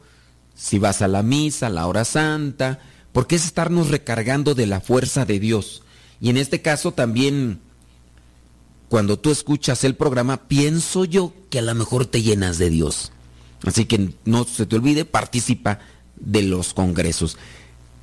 si 0.55 0.79
vas 0.79 1.01
a 1.01 1.07
la 1.07 1.23
misa, 1.23 1.67
a 1.67 1.69
la 1.71 1.87
hora 1.87 2.05
santa, 2.05 2.79
porque 3.13 3.35
es 3.35 3.45
estarnos 3.45 3.89
recargando 3.89 4.53
de 4.53 4.67
la 4.67 4.79
fuerza 4.79 5.25
de 5.25 5.39
Dios. 5.39 5.81
Y 6.19 6.29
en 6.29 6.37
este 6.37 6.61
caso 6.61 6.91
también, 6.91 7.59
cuando 8.91 9.17
tú 9.17 9.31
escuchas 9.31 9.85
el 9.85 9.95
programa, 9.95 10.49
pienso 10.49 11.05
yo 11.05 11.31
que 11.49 11.59
a 11.59 11.61
lo 11.61 11.73
mejor 11.75 12.07
te 12.07 12.23
llenas 12.23 12.57
de 12.57 12.69
Dios. 12.69 13.13
Así 13.65 13.85
que 13.85 14.09
no 14.25 14.43
se 14.43 14.65
te 14.65 14.75
olvide, 14.75 15.05
participa 15.05 15.79
de 16.17 16.41
los 16.41 16.73
congresos. 16.73 17.37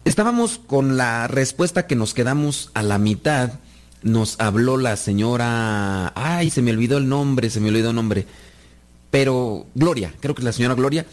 Estábamos 0.07 0.59
con 0.67 0.97
la 0.97 1.29
respuesta 1.29 1.87
que 1.87 1.95
nos 1.95 2.15
quedamos 2.15 2.71
a 2.73 2.83
la 2.83 2.97
mitad. 2.97 3.61
Nos 4.03 4.41
habló 4.41 4.79
la 4.79 4.97
señora... 4.97 6.11
Ay, 6.17 6.49
se 6.49 6.63
me 6.63 6.71
olvidó 6.71 6.97
el 6.97 7.07
nombre, 7.07 7.51
se 7.51 7.61
me 7.61 7.69
olvidó 7.69 7.91
el 7.91 7.97
nombre. 7.97 8.27
Pero 9.11 9.67
Gloria, 9.75 10.15
creo 10.21 10.35
que 10.35 10.43
la 10.43 10.55
señora 10.55 10.75
Gloria, 10.75 11.05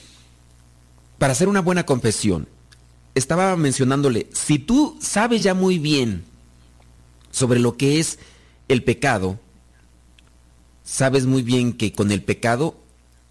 para 1.17 1.33
hacer 1.33 1.49
una 1.49 1.59
buena 1.59 1.85
confesión, 1.85 2.47
estaba 3.13 3.53
mencionándole, 3.57 4.29
si 4.31 4.57
tú 4.57 4.97
sabes 5.01 5.43
ya 5.43 5.53
muy 5.53 5.79
bien 5.79 6.23
sobre 7.29 7.59
lo 7.59 7.75
que 7.75 7.99
es 7.99 8.19
el 8.69 8.81
pecado, 8.81 9.37
sabes 10.85 11.25
muy 11.25 11.41
bien 11.41 11.73
que 11.73 11.91
con 11.91 12.11
el 12.11 12.23
pecado 12.23 12.79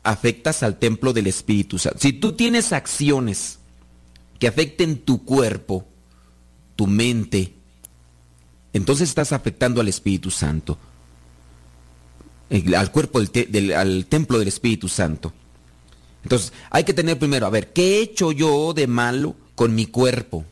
afectas 0.03 0.63
al 0.63 0.79
templo 0.79 1.15
del 1.15 1.29
Espíritu 1.29 1.79
Santo. 1.79 2.01
Si 2.01 2.13
tú 2.13 2.33
tienes 2.33 2.75
acciones 2.75 3.59
que 4.39 4.49
afecten 4.49 4.99
tu 4.99 5.25
cuerpo, 5.25 5.87
tu 6.77 6.87
mente, 6.87 7.55
entonces 8.75 9.09
estás 9.09 9.33
afectando 9.33 9.81
al 9.81 9.89
Espíritu 9.89 10.31
Santo, 10.31 10.77
al 12.51 12.91
cuerpo 12.93 13.23
del- 13.23 13.73
al 13.73 14.07
templo 14.07 14.39
del 14.39 14.49
Espíritu 14.49 14.89
Santo. 14.89 15.33
Entonces, 16.25 16.53
hay 16.71 16.85
que 16.85 16.93
tener 16.95 17.19
primero, 17.19 17.47
a 17.47 17.51
ver, 17.51 17.73
¿qué 17.73 17.99
he 17.99 18.03
hecho 18.03 18.33
yo 18.33 18.75
de 18.75 18.87
malo 18.87 19.37
con 19.55 19.75
mi 19.75 19.87
cuerpo? 19.87 20.45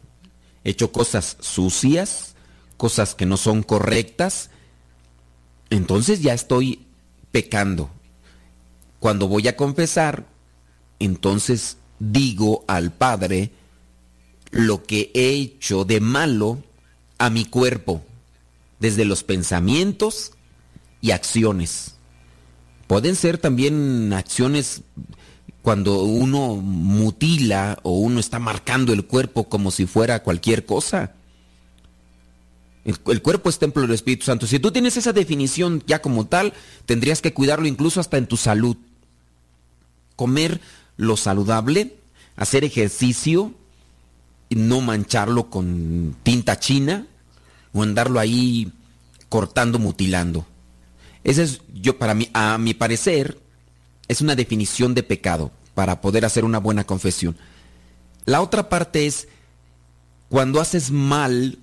He 0.64 0.70
hecho 0.70 0.92
cosas 0.92 1.36
sucias, 1.40 2.34
cosas 2.76 3.14
que 3.14 3.26
no 3.26 3.36
son 3.36 3.62
correctas, 3.62 4.50
entonces 5.70 6.20
ya 6.22 6.34
estoy 6.34 6.86
pecando. 7.32 7.90
Cuando 9.00 9.26
voy 9.26 9.48
a 9.48 9.56
confesar, 9.56 10.26
entonces 11.00 11.78
digo 11.98 12.64
al 12.68 12.92
Padre 12.92 13.50
lo 14.50 14.84
que 14.84 15.10
he 15.14 15.30
hecho 15.30 15.84
de 15.84 16.00
malo 16.00 16.62
a 17.18 17.30
mi 17.30 17.44
cuerpo, 17.44 18.02
desde 18.78 19.04
los 19.04 19.24
pensamientos 19.24 20.32
y 21.00 21.10
acciones. 21.10 21.94
Pueden 22.86 23.16
ser 23.16 23.38
también 23.38 24.12
acciones 24.12 24.82
cuando 25.62 26.02
uno 26.02 26.56
mutila 26.56 27.78
o 27.82 27.98
uno 27.98 28.20
está 28.20 28.38
marcando 28.38 28.92
el 28.92 29.06
cuerpo 29.06 29.48
como 29.48 29.70
si 29.70 29.86
fuera 29.86 30.22
cualquier 30.22 30.66
cosa. 30.66 31.14
El, 32.84 33.22
cuerpo 33.22 33.48
es 33.48 33.58
templo 33.58 33.82
del 33.82 33.92
Espíritu 33.92 34.24
Santo. 34.24 34.46
Si 34.46 34.58
tú 34.58 34.72
tienes 34.72 34.96
esa 34.96 35.12
definición 35.12 35.82
ya 35.86 36.02
como 36.02 36.26
tal, 36.26 36.52
tendrías 36.84 37.20
que 37.20 37.32
cuidarlo 37.32 37.66
incluso 37.66 38.00
hasta 38.00 38.18
en 38.18 38.26
tu 38.26 38.36
salud. 38.36 38.76
Comer 40.16 40.60
lo 40.96 41.16
saludable, 41.16 41.96
hacer 42.36 42.64
ejercicio, 42.64 43.54
y 44.52 44.54
no 44.54 44.82
mancharlo 44.82 45.48
con 45.48 46.14
tinta 46.22 46.58
china 46.58 47.06
o 47.72 47.82
andarlo 47.82 48.20
ahí 48.20 48.70
cortando, 49.30 49.78
mutilando. 49.78 50.44
Esa 51.24 51.42
es, 51.42 51.62
yo, 51.72 51.96
para 51.96 52.12
mí, 52.12 52.28
a 52.34 52.58
mi 52.58 52.74
parecer, 52.74 53.40
es 54.08 54.20
una 54.20 54.34
definición 54.34 54.92
de 54.92 55.02
pecado 55.02 55.52
para 55.74 56.02
poder 56.02 56.26
hacer 56.26 56.44
una 56.44 56.58
buena 56.58 56.84
confesión. 56.84 57.34
La 58.26 58.42
otra 58.42 58.68
parte 58.68 59.06
es 59.06 59.26
cuando 60.28 60.60
haces 60.60 60.90
mal 60.90 61.58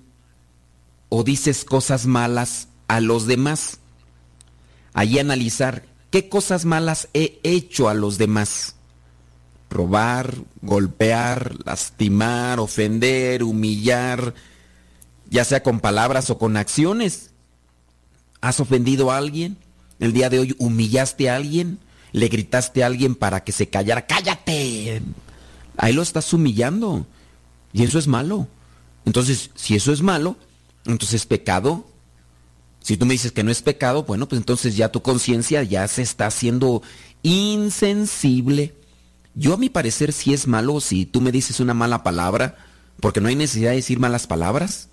o 1.10 1.24
dices 1.24 1.66
cosas 1.66 2.06
malas 2.06 2.68
a 2.88 3.00
los 3.00 3.26
demás. 3.26 3.78
Allí 4.94 5.18
analizar 5.18 5.84
qué 6.10 6.30
cosas 6.30 6.64
malas 6.64 7.08
he 7.12 7.38
hecho 7.42 7.90
a 7.90 7.94
los 7.94 8.16
demás. 8.16 8.76
Robar, 9.68 10.34
golpear, 10.62 11.56
lastimar, 11.64 12.58
ofender, 12.58 13.44
humillar, 13.44 14.34
ya 15.28 15.44
sea 15.44 15.62
con 15.62 15.80
palabras 15.80 16.30
o 16.30 16.38
con 16.38 16.56
acciones. 16.56 17.30
¿Has 18.40 18.58
ofendido 18.58 19.10
a 19.10 19.18
alguien? 19.18 19.58
El 19.98 20.12
día 20.12 20.30
de 20.30 20.38
hoy 20.38 20.56
humillaste 20.58 21.28
a 21.28 21.36
alguien, 21.36 21.78
le 22.12 22.28
gritaste 22.28 22.82
a 22.82 22.86
alguien 22.86 23.14
para 23.14 23.44
que 23.44 23.52
se 23.52 23.68
callara. 23.68 24.06
¡Cállate! 24.06 25.02
Ahí 25.76 25.92
lo 25.92 26.02
estás 26.02 26.32
humillando. 26.32 27.06
Y 27.72 27.84
eso 27.84 27.98
es 27.98 28.06
malo. 28.06 28.48
Entonces, 29.04 29.50
si 29.54 29.76
eso 29.76 29.92
es 29.92 30.02
malo, 30.02 30.36
entonces 30.84 31.22
es 31.22 31.26
pecado. 31.26 31.86
Si 32.80 32.96
tú 32.96 33.06
me 33.06 33.12
dices 33.12 33.32
que 33.32 33.44
no 33.44 33.50
es 33.50 33.62
pecado, 33.62 34.04
bueno, 34.04 34.28
pues 34.28 34.40
entonces 34.40 34.76
ya 34.76 34.90
tu 34.90 35.02
conciencia 35.02 35.62
ya 35.62 35.86
se 35.88 36.02
está 36.02 36.26
haciendo 36.26 36.82
insensible. 37.22 38.74
Yo 39.34 39.54
a 39.54 39.58
mi 39.58 39.68
parecer 39.68 40.12
si 40.12 40.32
es 40.32 40.46
malo 40.46 40.80
si 40.80 41.06
tú 41.06 41.20
me 41.20 41.32
dices 41.32 41.60
una 41.60 41.74
mala 41.74 42.02
palabra, 42.02 42.56
porque 43.00 43.20
no 43.20 43.28
hay 43.28 43.36
necesidad 43.36 43.70
de 43.70 43.76
decir 43.76 43.98
malas 43.98 44.26
palabras. 44.26 44.88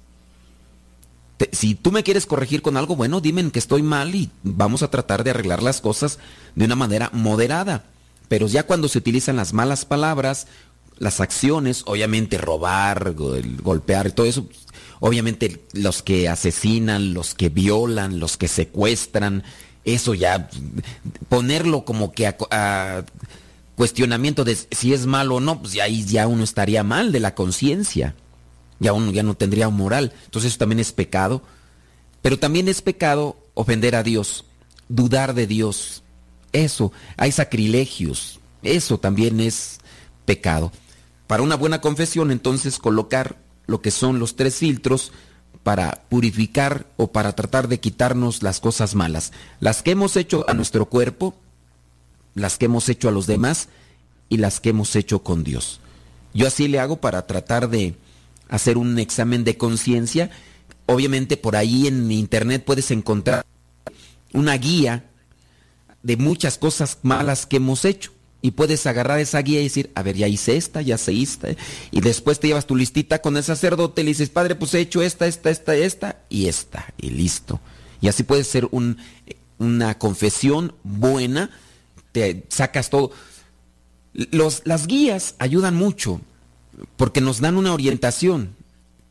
si 1.51 1.75
tú 1.75 1.91
me 1.91 2.03
quieres 2.03 2.25
corregir 2.25 2.61
con 2.61 2.77
algo, 2.77 2.95
bueno, 2.95 3.21
dime 3.21 3.49
que 3.51 3.59
estoy 3.59 3.83
mal 3.83 4.15
y 4.15 4.31
vamos 4.43 4.83
a 4.83 4.89
tratar 4.89 5.23
de 5.23 5.29
arreglar 5.29 5.61
las 5.61 5.81
cosas 5.81 6.19
de 6.55 6.65
una 6.65 6.75
manera 6.75 7.09
moderada. 7.13 7.85
Pero 8.27 8.47
ya 8.47 8.63
cuando 8.63 8.89
se 8.89 8.97
utilizan 8.97 9.38
las 9.38 9.53
malas 9.53 9.85
palabras, 9.85 10.47
las 10.97 11.21
acciones, 11.21 11.83
obviamente 11.85 12.38
robar, 12.38 13.13
golpear, 13.13 14.11
todo 14.11 14.25
eso, 14.25 14.47
obviamente 14.99 15.65
los 15.73 16.01
que 16.03 16.27
asesinan, 16.29 17.13
los 17.13 17.35
que 17.35 17.49
violan, 17.49 18.19
los 18.19 18.37
que 18.37 18.47
secuestran, 18.47 19.43
eso 19.83 20.13
ya, 20.13 20.49
ponerlo 21.29 21.85
como 21.85 22.11
que 22.11 22.27
a, 22.27 23.05
cuestionamiento 23.75 24.43
de 24.43 24.57
si 24.71 24.93
es 24.93 25.05
malo 25.05 25.35
o 25.35 25.39
no, 25.39 25.61
pues 25.61 25.73
ya 25.73 25.83
ahí 25.83 26.03
ya 26.03 26.27
uno 26.27 26.43
estaría 26.43 26.83
mal 26.83 27.11
de 27.11 27.19
la 27.19 27.35
conciencia, 27.35 28.15
ya 28.79 28.93
uno 28.93 29.11
ya 29.11 29.23
no 29.23 29.35
tendría 29.35 29.69
moral, 29.69 30.13
entonces 30.25 30.51
eso 30.51 30.59
también 30.59 30.79
es 30.79 30.91
pecado, 30.91 31.43
pero 32.21 32.39
también 32.39 32.67
es 32.67 32.81
pecado 32.81 33.37
ofender 33.53 33.95
a 33.95 34.03
Dios, 34.03 34.45
dudar 34.89 35.33
de 35.35 35.47
Dios, 35.47 36.03
eso, 36.53 36.91
hay 37.17 37.31
sacrilegios, 37.31 38.39
eso 38.63 38.97
también 38.97 39.39
es 39.39 39.79
pecado. 40.25 40.71
Para 41.27 41.43
una 41.43 41.55
buena 41.55 41.81
confesión, 41.81 42.31
entonces, 42.31 42.79
colocar 42.79 43.37
lo 43.68 43.82
que 43.82 43.91
son 43.91 44.20
los 44.20 44.36
tres 44.36 44.55
filtros 44.55 45.11
para 45.63 46.05
purificar 46.09 46.88
o 46.95 47.11
para 47.11 47.36
tratar 47.36 47.68
de 47.68 47.80
quitarnos 47.80 48.41
las 48.41 48.59
cosas 48.59 48.95
malas. 48.95 49.34
Las 49.59 49.84
que 49.84 49.91
hemos 49.91 50.15
hecho 50.15 50.45
a 50.49 50.53
nuestro 50.53 50.88
cuerpo, 50.88 51.36
las 52.34 52.57
que 52.57 52.65
hemos 52.65 52.88
hecho 52.89 53.09
a 53.09 53.11
los 53.11 53.28
demás 53.28 53.68
y 54.30 54.38
las 54.38 54.59
que 54.59 54.70
hemos 54.70 54.95
hecho 54.95 55.24
con 55.24 55.43
Dios. 55.43 55.82
Yo 56.34 56.47
así 56.47 56.68
le 56.68 56.80
hago 56.80 57.01
para 57.01 57.28
tratar 57.28 57.70
de 57.70 57.95
hacer 58.47 58.78
un 58.78 58.97
examen 58.97 59.43
de 59.43 59.57
conciencia. 59.57 60.32
Obviamente 60.86 61.36
por 61.36 61.55
ahí 61.55 61.88
en 61.88 62.11
internet 62.11 62.63
puedes 62.65 62.91
encontrar 62.91 63.45
una 64.34 64.57
guía 64.57 65.09
de 66.03 66.15
muchas 66.15 66.57
cosas 66.57 66.99
malas 67.01 67.45
que 67.45 67.57
hemos 67.57 67.84
hecho 67.84 68.11
y 68.41 68.51
puedes 68.51 68.85
agarrar 68.85 69.19
esa 69.19 69.41
guía 69.41 69.59
y 69.59 69.63
decir, 69.63 69.91
a 69.95 70.03
ver, 70.03 70.15
ya 70.15 70.27
hice 70.27 70.57
esta, 70.57 70.81
ya 70.81 70.97
se 70.97 71.19
esta, 71.21 71.49
y 71.91 72.01
después 72.01 72.39
te 72.39 72.47
llevas 72.47 72.67
tu 72.67 72.75
listita 72.75 73.21
con 73.21 73.35
el 73.35 73.43
sacerdote 73.43 74.01
y 74.01 74.05
le 74.05 74.11
dices, 74.11 74.29
padre, 74.29 74.55
pues 74.55 74.73
he 74.73 74.79
hecho 74.79 75.01
esta, 75.01 75.27
esta, 75.27 75.49
esta, 75.49 75.75
esta, 75.75 76.19
y 76.29 76.47
esta, 76.47 76.93
y 76.97 77.09
listo. 77.09 77.59
Y 77.99 78.07
así 78.07 78.23
puede 78.23 78.43
ser 78.43 78.67
un, 78.71 78.97
una 79.57 79.97
confesión 79.97 80.73
buena, 80.83 81.49
te 82.11 82.45
sacas 82.49 82.89
todo. 82.89 83.11
Las 84.13 84.88
guías 84.88 85.35
ayudan 85.39 85.75
mucho 85.75 86.21
porque 86.95 87.21
nos 87.21 87.41
dan 87.41 87.57
una 87.57 87.73
orientación 87.73 88.55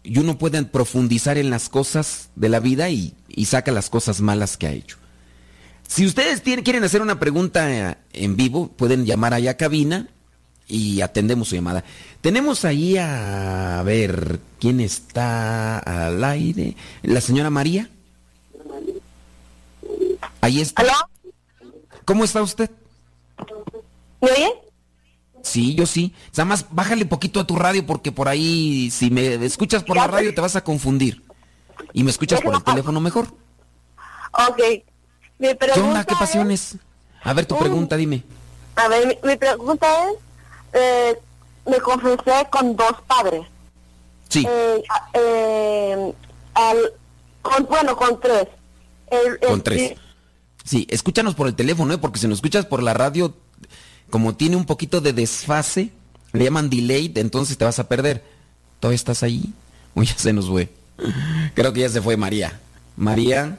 y 0.02 0.18
uno 0.18 0.38
puede 0.38 0.62
profundizar 0.64 1.36
en 1.36 1.50
las 1.50 1.68
cosas 1.68 2.30
de 2.36 2.48
la 2.48 2.60
vida 2.60 2.90
y, 2.90 3.14
y 3.28 3.46
saca 3.46 3.72
las 3.72 3.90
cosas 3.90 4.20
malas 4.20 4.56
que 4.56 4.66
ha 4.68 4.72
hecho. 4.72 4.98
Si 5.86 6.04
ustedes 6.06 6.40
quieren 6.40 6.84
hacer 6.84 7.02
una 7.02 7.18
pregunta 7.18 7.98
en 8.12 8.36
vivo, 8.36 8.68
pueden 8.68 9.06
llamar 9.06 9.34
allá 9.34 9.52
a 9.52 9.56
cabina 9.56 10.08
y 10.66 11.00
atendemos 11.00 11.48
su 11.48 11.54
llamada. 11.54 11.84
Tenemos 12.20 12.64
ahí 12.64 12.96
a, 12.96 13.78
a 13.78 13.82
ver 13.82 14.40
quién 14.58 14.80
está 14.80 15.78
al 15.78 16.22
aire. 16.24 16.76
La 17.02 17.20
señora 17.20 17.50
María. 17.50 17.88
Ahí 20.40 20.60
está. 20.60 20.82
¿Aló? 20.82 20.92
¿Cómo 22.04 22.24
está 22.24 22.42
usted? 22.42 22.70
¿Me 24.20 24.30
oye? 24.30 24.50
Sí, 25.42 25.74
yo 25.74 25.86
sí. 25.86 26.12
Nada 26.32 26.44
más 26.46 26.66
bájale 26.70 27.06
poquito 27.06 27.38
a 27.40 27.46
tu 27.46 27.56
radio 27.56 27.86
porque 27.86 28.10
por 28.10 28.28
ahí, 28.28 28.90
si 28.90 29.10
me 29.10 29.34
escuchas 29.44 29.84
por 29.84 29.96
la 29.96 30.08
radio, 30.08 30.34
te 30.34 30.40
vas 30.40 30.56
a 30.56 30.64
confundir. 30.64 31.22
Y 31.92 32.02
me 32.02 32.10
escuchas 32.10 32.40
por 32.40 32.54
el 32.54 32.64
teléfono 32.64 33.00
mejor. 33.00 33.28
Ok. 34.32 34.84
Mi 35.38 35.48
¿Qué 35.54 35.80
onda? 35.80 36.04
¿Qué 36.04 36.14
pasiones? 36.14 36.76
A 37.22 37.32
ver, 37.32 37.46
tu 37.46 37.58
pregunta, 37.58 37.96
dime. 37.96 38.22
A 38.76 38.88
ver, 38.88 39.18
mi, 39.22 39.36
pregunta 39.36 39.86
es, 40.04 40.16
eh, 40.72 41.18
me 41.66 41.78
confesé 41.80 42.46
con 42.50 42.76
dos 42.76 42.92
padres. 43.06 43.46
Sí. 44.28 44.46
Eh, 44.48 44.82
eh, 45.14 46.12
con, 47.42 47.66
bueno, 47.66 47.96
con 47.96 48.20
tres. 48.20 48.48
con 49.46 49.62
tres. 49.62 49.96
Sí, 50.64 50.86
escúchanos 50.90 51.34
por 51.34 51.46
el 51.46 51.54
teléfono, 51.54 51.94
¿eh? 51.94 51.98
porque 51.98 52.18
si 52.18 52.26
nos 52.26 52.38
escuchas 52.38 52.66
por 52.66 52.82
la 52.82 52.92
radio, 52.92 53.34
como 54.10 54.34
tiene 54.34 54.56
un 54.56 54.64
poquito 54.64 55.00
de 55.00 55.12
desfase, 55.12 55.90
le 56.32 56.44
llaman 56.44 56.70
delay, 56.70 57.12
entonces 57.14 57.56
te 57.56 57.64
vas 57.64 57.78
a 57.78 57.88
perder. 57.88 58.24
¿Todavía 58.80 58.96
estás 58.96 59.22
ahí? 59.22 59.52
O 59.98 60.02
ya 60.02 60.12
se 60.14 60.34
nos 60.34 60.46
fue. 60.46 60.68
Creo 61.54 61.72
que 61.72 61.80
ya 61.80 61.88
se 61.88 62.02
fue 62.02 62.18
María. 62.18 62.60
María, 62.98 63.58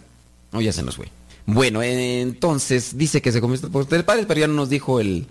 o 0.53 0.61
ya 0.61 0.71
se 0.71 0.83
nos 0.83 0.95
fue. 0.95 1.09
Bueno, 1.47 1.81
entonces 1.81 2.97
dice 2.97 3.21
que 3.21 3.31
se 3.31 3.39
comenzó 3.39 3.71
por 3.71 3.87
el 3.89 4.03
padre, 4.03 4.25
pero 4.27 4.41
ya 4.41 4.47
no 4.47 4.53
nos 4.53 4.69
dijo 4.69 4.99
el... 4.99 5.27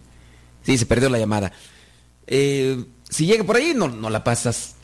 Sí, 0.63 0.79
se 0.79 0.87
perdió 0.87 1.11
la 1.11 1.19
llamada. 1.19 1.53
Eh, 2.27 2.85
si 3.09 3.27
llega 3.27 3.45
por 3.45 3.57
ahí, 3.57 3.75
no, 3.77 3.89
no 3.89 4.09
la 4.09 4.25
pasas. 4.25 4.77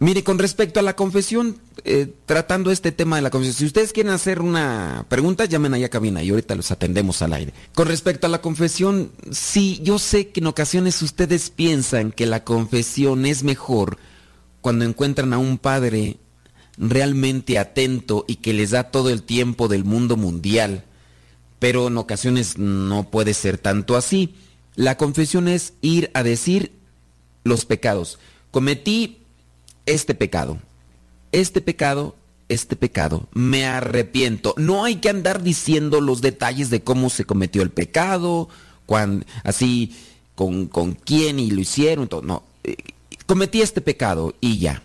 Mire, 0.00 0.22
con 0.22 0.38
respecto 0.38 0.78
a 0.78 0.82
la 0.82 0.94
confesión, 0.94 1.58
eh, 1.84 2.12
tratando 2.26 2.70
este 2.70 2.92
tema 2.92 3.16
de 3.16 3.22
la 3.22 3.30
confesión, 3.30 3.56
si 3.56 3.64
ustedes 3.64 3.94
quieren 3.94 4.12
hacer 4.12 4.42
una 4.42 5.06
pregunta, 5.08 5.46
llamen 5.46 5.72
allá 5.72 5.86
a 5.86 5.90
cabina 5.90 6.22
y 6.22 6.28
ahorita 6.28 6.54
los 6.54 6.70
atendemos 6.70 7.22
al 7.22 7.32
aire. 7.32 7.54
Con 7.74 7.88
respecto 7.88 8.26
a 8.26 8.30
la 8.30 8.42
confesión, 8.42 9.10
sí, 9.30 9.80
yo 9.82 9.98
sé 9.98 10.28
que 10.28 10.40
en 10.40 10.46
ocasiones 10.48 11.00
ustedes 11.00 11.48
piensan 11.48 12.12
que 12.12 12.26
la 12.26 12.44
confesión 12.44 13.24
es 13.24 13.42
mejor 13.42 13.96
cuando 14.60 14.84
encuentran 14.84 15.32
a 15.32 15.38
un 15.38 15.56
padre 15.56 16.18
realmente 16.78 17.58
atento 17.58 18.24
y 18.28 18.36
que 18.36 18.52
les 18.52 18.70
da 18.70 18.90
todo 18.90 19.10
el 19.10 19.22
tiempo 19.22 19.68
del 19.68 19.84
mundo 19.84 20.16
mundial. 20.16 20.84
Pero 21.58 21.88
en 21.88 21.96
ocasiones 21.96 22.58
no 22.58 23.10
puede 23.10 23.34
ser 23.34 23.58
tanto 23.58 23.96
así. 23.96 24.34
La 24.74 24.96
confesión 24.96 25.48
es 25.48 25.72
ir 25.80 26.10
a 26.14 26.22
decir 26.22 26.72
los 27.44 27.64
pecados. 27.64 28.18
Cometí 28.50 29.18
este 29.86 30.14
pecado, 30.14 30.58
este 31.32 31.60
pecado, 31.60 32.16
este 32.48 32.76
pecado. 32.76 33.28
Me 33.32 33.64
arrepiento. 33.64 34.54
No 34.58 34.84
hay 34.84 34.96
que 34.96 35.08
andar 35.08 35.42
diciendo 35.42 36.00
los 36.00 36.20
detalles 36.20 36.70
de 36.70 36.82
cómo 36.82 37.08
se 37.08 37.24
cometió 37.24 37.62
el 37.62 37.70
pecado, 37.70 38.48
así, 39.44 39.96
con, 40.34 40.66
con 40.66 40.92
quién 40.92 41.38
y 41.38 41.50
lo 41.50 41.60
hicieron. 41.60 42.08
No, 42.22 42.42
eh, 42.64 42.76
cometí 43.26 43.62
este 43.62 43.80
pecado 43.80 44.34
y 44.40 44.58
ya. 44.58 44.82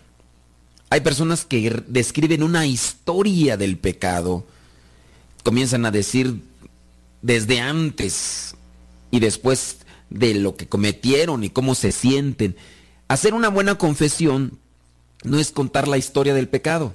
Hay 0.92 1.00
personas 1.00 1.46
que 1.46 1.82
describen 1.88 2.42
una 2.42 2.66
historia 2.66 3.56
del 3.56 3.78
pecado. 3.78 4.44
Comienzan 5.42 5.86
a 5.86 5.90
decir 5.90 6.42
desde 7.22 7.62
antes 7.62 8.54
y 9.10 9.18
después 9.18 9.78
de 10.10 10.34
lo 10.34 10.54
que 10.54 10.68
cometieron 10.68 11.44
y 11.44 11.48
cómo 11.48 11.74
se 11.74 11.92
sienten. 11.92 12.56
Hacer 13.08 13.32
una 13.32 13.48
buena 13.48 13.76
confesión 13.76 14.58
no 15.24 15.38
es 15.38 15.50
contar 15.50 15.88
la 15.88 15.96
historia 15.96 16.34
del 16.34 16.50
pecado. 16.50 16.92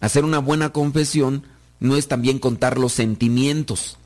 Hacer 0.00 0.24
una 0.24 0.38
buena 0.38 0.72
confesión 0.72 1.42
no 1.80 1.96
es 1.96 2.08
también 2.08 2.38
contar 2.38 2.78
los 2.78 2.94
sentimientos. 2.94 3.98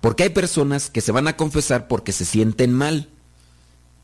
Porque 0.00 0.24
hay 0.24 0.30
personas 0.30 0.90
que 0.90 1.02
se 1.02 1.12
van 1.12 1.28
a 1.28 1.36
confesar 1.36 1.86
porque 1.86 2.10
se 2.10 2.24
sienten 2.24 2.72
mal 2.72 3.10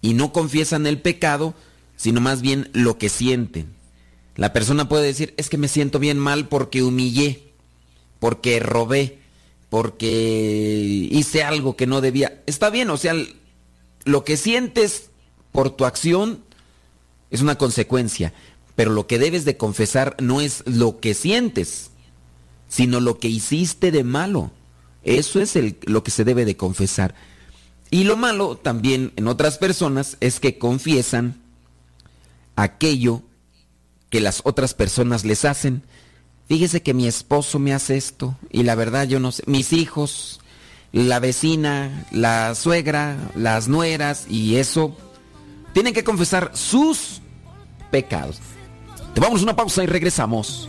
y 0.03 0.15
no 0.15 0.33
confiesan 0.33 0.87
el 0.87 1.01
pecado, 1.01 1.55
sino 1.97 2.21
más 2.21 2.43
bien 2.43 2.71
lo 2.73 2.97
que 2.97 3.09
sienten. 3.09 3.77
La 4.39 4.53
persona 4.53 4.89
puede 4.89 5.05
decir, 5.05 5.35
es 5.37 5.49
que 5.49 5.59
me 5.59 5.67
siento 5.67 5.99
bien 5.99 6.17
mal 6.17 6.47
porque 6.47 6.85
humillé, 6.85 7.43
porque 8.21 8.61
robé, 8.61 9.19
porque 9.69 11.09
hice 11.11 11.43
algo 11.43 11.75
que 11.75 11.89
no 11.89 12.01
debía. 12.01 12.41
Está 12.47 12.71
bien, 12.71 12.89
o 12.91 12.97
sea, 12.97 13.15
lo 14.05 14.25
que 14.25 14.37
sientes 14.37 15.11
por 15.51 15.71
tu 15.71 15.85
acción 15.85 16.45
es 17.31 17.43
una 17.43 17.59
consecuencia, 17.59 18.33
Pero 18.77 18.93
lo 18.93 19.09
que 19.09 19.19
debes 19.19 19.45
de 19.45 19.57
confesar 19.57 20.15
no 20.21 20.41
es 20.41 20.63
lo 20.67 21.01
que 21.01 21.15
sientes, 21.15 21.91
sino 22.69 23.01
lo 23.01 23.19
que 23.19 23.27
hiciste 23.27 23.91
de 23.91 24.05
malo. 24.05 24.53
Eso 25.03 25.41
es 25.41 25.59
lo 25.83 26.05
que 26.05 26.13
se 26.13 26.23
debe 26.23 26.45
de 26.45 26.57
confesar. 26.57 27.17
Y 27.91 28.05
lo 28.05 28.17
malo 28.17 28.57
también 28.57 29.13
en 29.17 29.27
otras 29.27 29.59
personas 29.59 30.17
es 30.21 30.39
que 30.39 30.59
confiesan 30.59 31.43
aquello 32.55 33.25
que 34.11 34.21
las 34.21 34.41
otras 34.45 34.75
personas 34.75 35.25
les 35.25 35.45
hacen. 35.45 35.83
Fíjese 36.47 36.83
que 36.83 36.95
mi 36.95 37.07
esposo 37.07 37.59
me 37.59 37.75
hace 37.75 37.97
esto 37.97 38.37
y 38.51 38.63
la 38.63 38.75
verdad 38.75 39.07
yo 39.07 39.21
no 39.21 39.33
sé, 39.33 39.43
mis 39.47 39.73
hijos, 39.73 40.41
la 40.93 41.19
vecina, 41.21 42.07
la 42.11 42.55
suegra, 42.55 43.17
las 43.35 43.69
nueras 43.69 44.27
y 44.29 44.57
eso 44.57 44.97
tienen 45.75 45.93
que 45.93 46.05
confesar 46.05 46.51
sus 46.55 47.21
pecados. 47.91 48.39
Te 49.15 49.21
vamos 49.21 49.41
a 49.41 49.45
una 49.45 49.57
pausa 49.57 49.85
y 49.85 49.87
regresamos. 49.87 50.69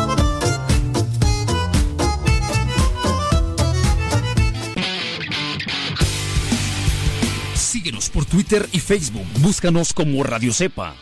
Síguenos 7.91 8.09
por 8.09 8.25
Twitter 8.25 8.69
y 8.71 8.79
Facebook. 8.79 9.25
Búscanos 9.41 9.93
como 9.93 10.23
Radio 10.23 10.53
Cepa. 10.53 10.95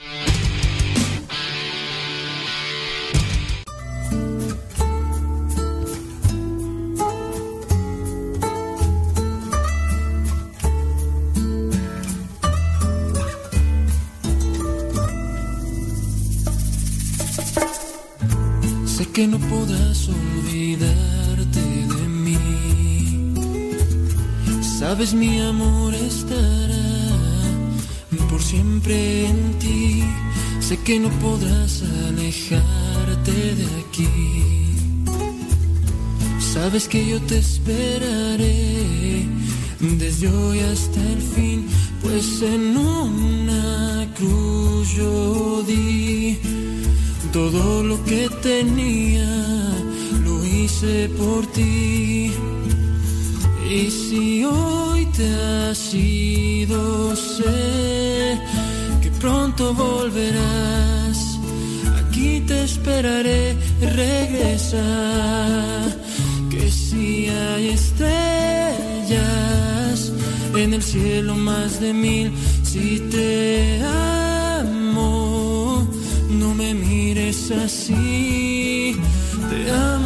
Sé 18.87 19.05
que 19.13 19.27
no 19.27 19.37
podrás 19.37 20.07
olvidarte 20.07 21.59
de 21.59 22.07
mí. 22.07 22.37
Sabes, 24.79 25.13
mi 25.13 25.39
amor 25.39 25.93
estará 25.93 26.78
siempre 28.49 29.27
en 29.27 29.59
ti. 29.59 30.03
Sé 30.59 30.75
que 30.85 30.99
no 30.99 31.09
podrás 31.25 31.83
alejarte 32.07 33.37
de 33.59 33.67
aquí. 33.81 34.09
Sabes 36.53 36.87
que 36.87 37.01
yo 37.11 37.17
te 37.29 37.37
esperaré 37.37 39.27
desde 39.79 40.27
hoy 40.29 40.59
hasta 40.71 41.01
el 41.15 41.21
fin, 41.35 41.67
pues 42.01 42.41
en 42.41 42.75
una 42.75 44.07
cruz 44.17 44.95
yo 44.97 45.63
di 45.67 46.37
todo 47.31 47.83
lo 47.83 48.03
que 48.03 48.29
tenía, 48.41 49.31
lo 50.25 50.43
hice 50.43 51.07
por 51.19 51.45
ti. 51.51 52.31
Y 53.69 53.91
si 53.91 54.43
hoy 54.43 54.88
te 55.19 55.27
has 55.35 55.93
ido, 55.93 57.13
sé 57.15 58.39
que 59.01 59.11
pronto 59.19 59.73
volverás. 59.73 61.17
Aquí 62.01 62.41
te 62.47 62.63
esperaré, 62.63 63.57
regresa. 63.81 64.85
Que 66.49 66.71
si 66.71 67.27
hay 67.27 67.69
estrellas 67.79 69.17
en 70.55 70.73
el 70.73 70.81
cielo 70.81 71.35
más 71.35 71.81
de 71.81 71.91
mil, 71.93 72.31
si 72.63 72.99
te 73.11 73.81
amo, 74.61 75.85
no 76.29 76.49
me 76.55 76.73
mires 76.73 77.51
así. 77.51 78.95
Te 79.49 79.71
amo 79.71 79.98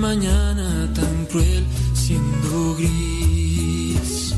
mañana 0.00 0.90
tan 0.94 1.26
cruel 1.26 1.64
siendo 1.94 2.74
gris. 2.76 4.34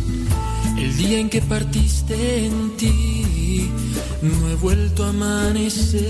El 0.77 0.97
día 0.97 1.19
en 1.21 1.31
que 1.31 1.41
partiste 1.41 2.47
en 2.47 2.77
ti, 2.77 3.71
no 4.23 4.51
he 4.51 4.57
vuelto 4.57 5.05
a 5.05 5.11
amanecer. 5.11 6.03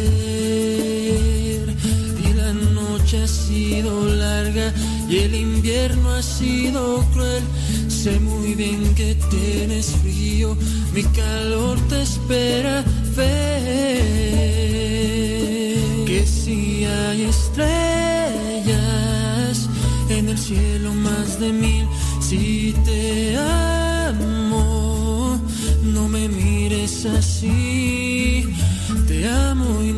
Y 2.24 2.32
la 2.34 2.52
noche 2.52 3.22
ha 3.22 3.28
sido 3.28 4.06
larga 4.06 4.72
y 5.08 5.18
el 5.18 5.34
invierno 5.34 6.10
ha 6.14 6.22
sido 6.22 7.04
cruel. 7.12 7.42
Sé 7.88 8.18
muy 8.20 8.54
bien 8.54 8.94
que 8.94 9.14
tienes 9.30 9.90
frío, 10.02 10.56
mi 10.94 11.02
calor 11.04 11.78
te 11.90 12.00
espera 12.00 12.82
ver. 13.14 14.02
Que 16.06 16.26
si 16.26 16.86
hay 16.86 17.24
estrellas 17.24 17.81
cielo 20.52 20.92
más 20.94 21.40
de 21.40 21.52
mil, 21.52 21.86
si 22.20 22.74
te 22.84 23.36
amo, 24.08 25.38
no 25.82 26.08
me 26.08 26.28
mires 26.28 27.06
así. 27.06 28.46
Te 29.08 29.28
amo 29.28 29.82
y 29.82 29.91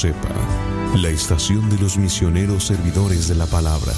Cepa. 0.00 0.30
la 0.96 1.10
estación 1.10 1.68
de 1.68 1.76
los 1.76 1.98
misioneros 1.98 2.64
servidores 2.64 3.28
de 3.28 3.34
la 3.34 3.44
palabra. 3.44 3.92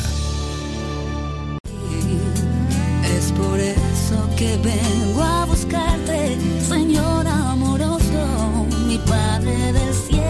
Es 3.04 3.30
por 3.30 3.60
eso 3.60 4.28
que 4.36 4.56
vengo 4.56 5.22
a 5.22 5.44
buscarte, 5.44 6.36
Señor 6.66 7.24
amoroso, 7.28 8.66
mi 8.88 8.98
Padre 8.98 9.72
del 9.72 9.94
cielo. 9.94 10.22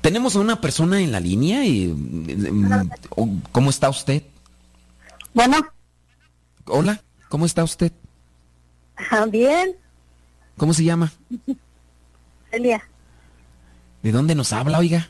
Tenemos 0.00 0.34
a 0.34 0.38
una 0.38 0.62
persona 0.62 0.98
en 1.02 1.12
la 1.12 1.20
línea 1.20 1.62
y 1.66 1.88
mm, 1.88 3.42
¿cómo 3.52 3.68
está 3.68 3.90
usted? 3.90 4.22
Bueno. 5.34 5.58
Hola, 6.64 7.02
¿cómo 7.28 7.44
está 7.44 7.62
usted? 7.64 7.92
Bien. 9.28 9.76
¿Cómo 10.56 10.74
se 10.74 10.84
llama? 10.84 11.12
Celia. 12.50 12.82
¿De 14.02 14.12
dónde 14.12 14.34
nos 14.34 14.52
habla, 14.52 14.78
oiga? 14.78 15.08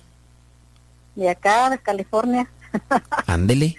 De 1.15 1.29
acá, 1.29 1.71
de 1.71 1.79
California. 1.79 2.49
Ándele. 3.27 3.77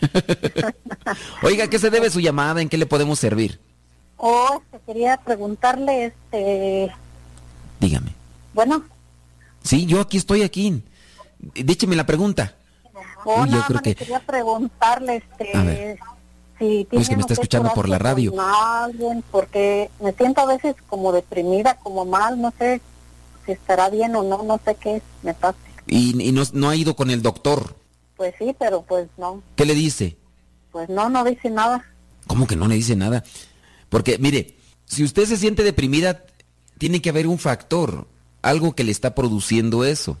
oiga, 1.42 1.68
¿qué 1.68 1.78
se 1.78 1.90
debe 1.90 2.10
su 2.10 2.20
llamada? 2.20 2.60
¿En 2.60 2.68
qué 2.68 2.78
le 2.78 2.86
podemos 2.86 3.18
servir? 3.18 3.60
Oh, 4.16 4.62
quería 4.84 5.16
preguntarle, 5.16 6.06
este... 6.06 6.92
Dígame. 7.80 8.12
Bueno. 8.52 8.84
Sí, 9.62 9.86
yo 9.86 10.00
aquí 10.00 10.16
estoy 10.16 10.42
aquí. 10.42 10.82
Dícheme 11.38 11.94
la 11.94 12.06
pregunta. 12.06 12.54
Oh, 13.24 13.46
yo 13.46 13.62
creo 13.66 13.80
que... 13.80 13.94
quería 13.94 14.20
preguntarle, 14.20 15.16
este... 15.16 15.98
Si 16.58 16.86
tiene 16.90 17.02
es 17.02 17.08
que 17.08 17.16
me 17.16 17.20
está 17.20 17.34
escuchando 17.34 17.70
por 17.74 17.88
la 17.88 17.98
radio. 17.98 18.32
alguien, 18.40 19.22
porque 19.30 19.90
me 20.02 20.12
siento 20.12 20.40
a 20.40 20.46
veces 20.46 20.74
como 20.88 21.12
deprimida, 21.12 21.76
como 21.76 22.04
mal, 22.04 22.40
no 22.40 22.52
sé 22.58 22.80
si 23.46 23.52
estará 23.52 23.90
bien 23.90 24.14
o 24.16 24.22
no, 24.22 24.42
no 24.42 24.60
sé 24.64 24.74
qué 24.74 25.02
me 25.22 25.34
pasa. 25.34 25.58
¿Y, 25.86 26.32
no, 26.32 26.42
no 26.52 26.68
ha 26.68 26.76
ido 26.76 26.96
con 26.96 27.10
el 27.10 27.22
doctor? 27.22 27.76
Pues 28.16 28.34
sí, 28.38 28.54
pero 28.58 28.82
pues 28.82 29.08
no. 29.16 29.42
¿Qué 29.56 29.64
le 29.64 29.74
dice? 29.74 30.16
Pues 30.72 30.88
no, 30.88 31.08
no 31.08 31.24
dice 31.24 31.48
nada. 31.48 31.84
¿Cómo 32.26 32.46
que 32.46 32.56
no 32.56 32.68
le 32.68 32.74
dice 32.74 32.96
nada? 32.96 33.24
Porque, 33.88 34.18
mire, 34.18 34.56
si 34.84 35.04
usted 35.04 35.26
se 35.26 35.36
siente 35.36 35.62
deprimida, 35.62 36.24
tiene 36.78 37.00
que 37.00 37.10
haber 37.10 37.26
un 37.26 37.38
factor, 37.38 38.06
algo 38.42 38.74
que 38.74 38.84
le 38.84 38.92
está 38.92 39.14
produciendo 39.14 39.84
eso. 39.84 40.18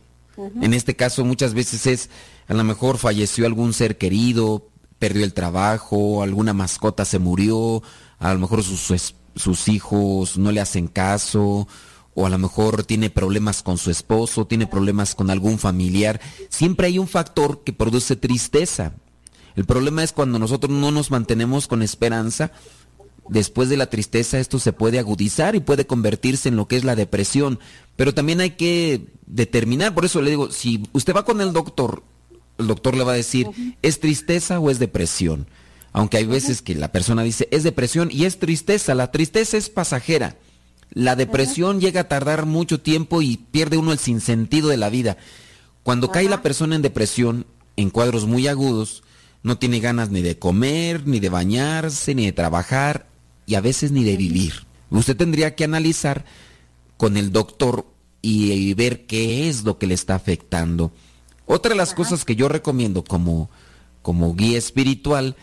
En 0.60 0.72
este 0.72 0.94
caso, 0.94 1.24
muchas 1.24 1.52
veces 1.52 1.86
es, 1.86 2.10
a 2.46 2.54
lo 2.54 2.62
mejor 2.62 2.98
falleció 2.98 3.44
algún 3.44 3.72
ser 3.72 3.98
querido, 3.98 4.67
perdió 4.98 5.24
el 5.24 5.34
trabajo, 5.34 6.22
alguna 6.22 6.52
mascota 6.52 7.04
se 7.04 7.18
murió, 7.18 7.82
a 8.18 8.32
lo 8.32 8.40
mejor 8.40 8.62
sus, 8.62 9.14
sus 9.34 9.68
hijos 9.68 10.38
no 10.38 10.52
le 10.52 10.60
hacen 10.60 10.88
caso, 10.88 11.68
o 12.14 12.26
a 12.26 12.30
lo 12.30 12.38
mejor 12.38 12.82
tiene 12.82 13.10
problemas 13.10 13.62
con 13.62 13.78
su 13.78 13.90
esposo, 13.90 14.46
tiene 14.46 14.66
problemas 14.66 15.14
con 15.14 15.30
algún 15.30 15.58
familiar. 15.58 16.20
Siempre 16.48 16.88
hay 16.88 16.98
un 16.98 17.06
factor 17.06 17.62
que 17.62 17.72
produce 17.72 18.16
tristeza. 18.16 18.94
El 19.54 19.66
problema 19.66 20.02
es 20.02 20.12
cuando 20.12 20.38
nosotros 20.38 20.72
no 20.72 20.90
nos 20.90 21.12
mantenemos 21.12 21.68
con 21.68 21.82
esperanza, 21.82 22.50
después 23.28 23.68
de 23.68 23.76
la 23.76 23.90
tristeza 23.90 24.40
esto 24.40 24.58
se 24.58 24.72
puede 24.72 24.98
agudizar 24.98 25.54
y 25.54 25.60
puede 25.60 25.86
convertirse 25.86 26.48
en 26.48 26.56
lo 26.56 26.66
que 26.66 26.76
es 26.76 26.84
la 26.84 26.96
depresión. 26.96 27.60
Pero 27.94 28.14
también 28.14 28.40
hay 28.40 28.50
que 28.50 29.12
determinar, 29.26 29.94
por 29.94 30.04
eso 30.04 30.20
le 30.20 30.30
digo, 30.30 30.50
si 30.50 30.82
usted 30.92 31.14
va 31.14 31.24
con 31.24 31.40
el 31.40 31.52
doctor, 31.52 32.02
el 32.58 32.66
doctor 32.66 32.96
le 32.96 33.04
va 33.04 33.12
a 33.12 33.16
decir, 33.16 33.48
¿es 33.82 34.00
tristeza 34.00 34.60
o 34.60 34.70
es 34.70 34.78
depresión? 34.78 35.46
Aunque 35.92 36.18
hay 36.18 36.26
veces 36.26 36.62
que 36.62 36.74
la 36.74 36.92
persona 36.92 37.22
dice, 37.22 37.48
es 37.50 37.62
depresión 37.62 38.10
y 38.12 38.24
es 38.24 38.38
tristeza. 38.38 38.94
La 38.94 39.10
tristeza 39.10 39.56
es 39.56 39.70
pasajera. 39.70 40.36
La 40.90 41.16
depresión 41.16 41.80
llega 41.80 42.02
a 42.02 42.08
tardar 42.08 42.46
mucho 42.46 42.80
tiempo 42.80 43.22
y 43.22 43.36
pierde 43.36 43.76
uno 43.76 43.92
el 43.92 43.98
sinsentido 43.98 44.68
de 44.68 44.76
la 44.76 44.90
vida. 44.90 45.16
Cuando 45.82 46.10
cae 46.10 46.28
la 46.28 46.42
persona 46.42 46.76
en 46.76 46.82
depresión, 46.82 47.46
en 47.76 47.90
cuadros 47.90 48.26
muy 48.26 48.48
agudos, 48.48 49.02
no 49.42 49.58
tiene 49.58 49.80
ganas 49.80 50.10
ni 50.10 50.22
de 50.22 50.38
comer, 50.38 51.06
ni 51.06 51.20
de 51.20 51.28
bañarse, 51.28 52.14
ni 52.14 52.26
de 52.26 52.32
trabajar 52.32 53.06
y 53.46 53.54
a 53.54 53.60
veces 53.60 53.92
ni 53.92 54.04
de 54.04 54.16
vivir. 54.16 54.66
Usted 54.90 55.16
tendría 55.16 55.54
que 55.54 55.64
analizar 55.64 56.24
con 56.96 57.16
el 57.16 57.32
doctor 57.32 57.86
y, 58.20 58.74
ver 58.74 59.06
qué 59.06 59.48
es 59.48 59.64
lo 59.64 59.78
que 59.78 59.86
le 59.86 59.94
está 59.94 60.14
afectando. 60.14 60.92
Otra 61.48 61.70
de 61.70 61.76
las 61.76 61.94
cosas 61.94 62.26
que 62.26 62.36
yo 62.36 62.48
recomiendo 62.48 63.02
como, 63.02 63.48
como 64.02 64.34
guía 64.34 64.58
espiritual 64.58 65.34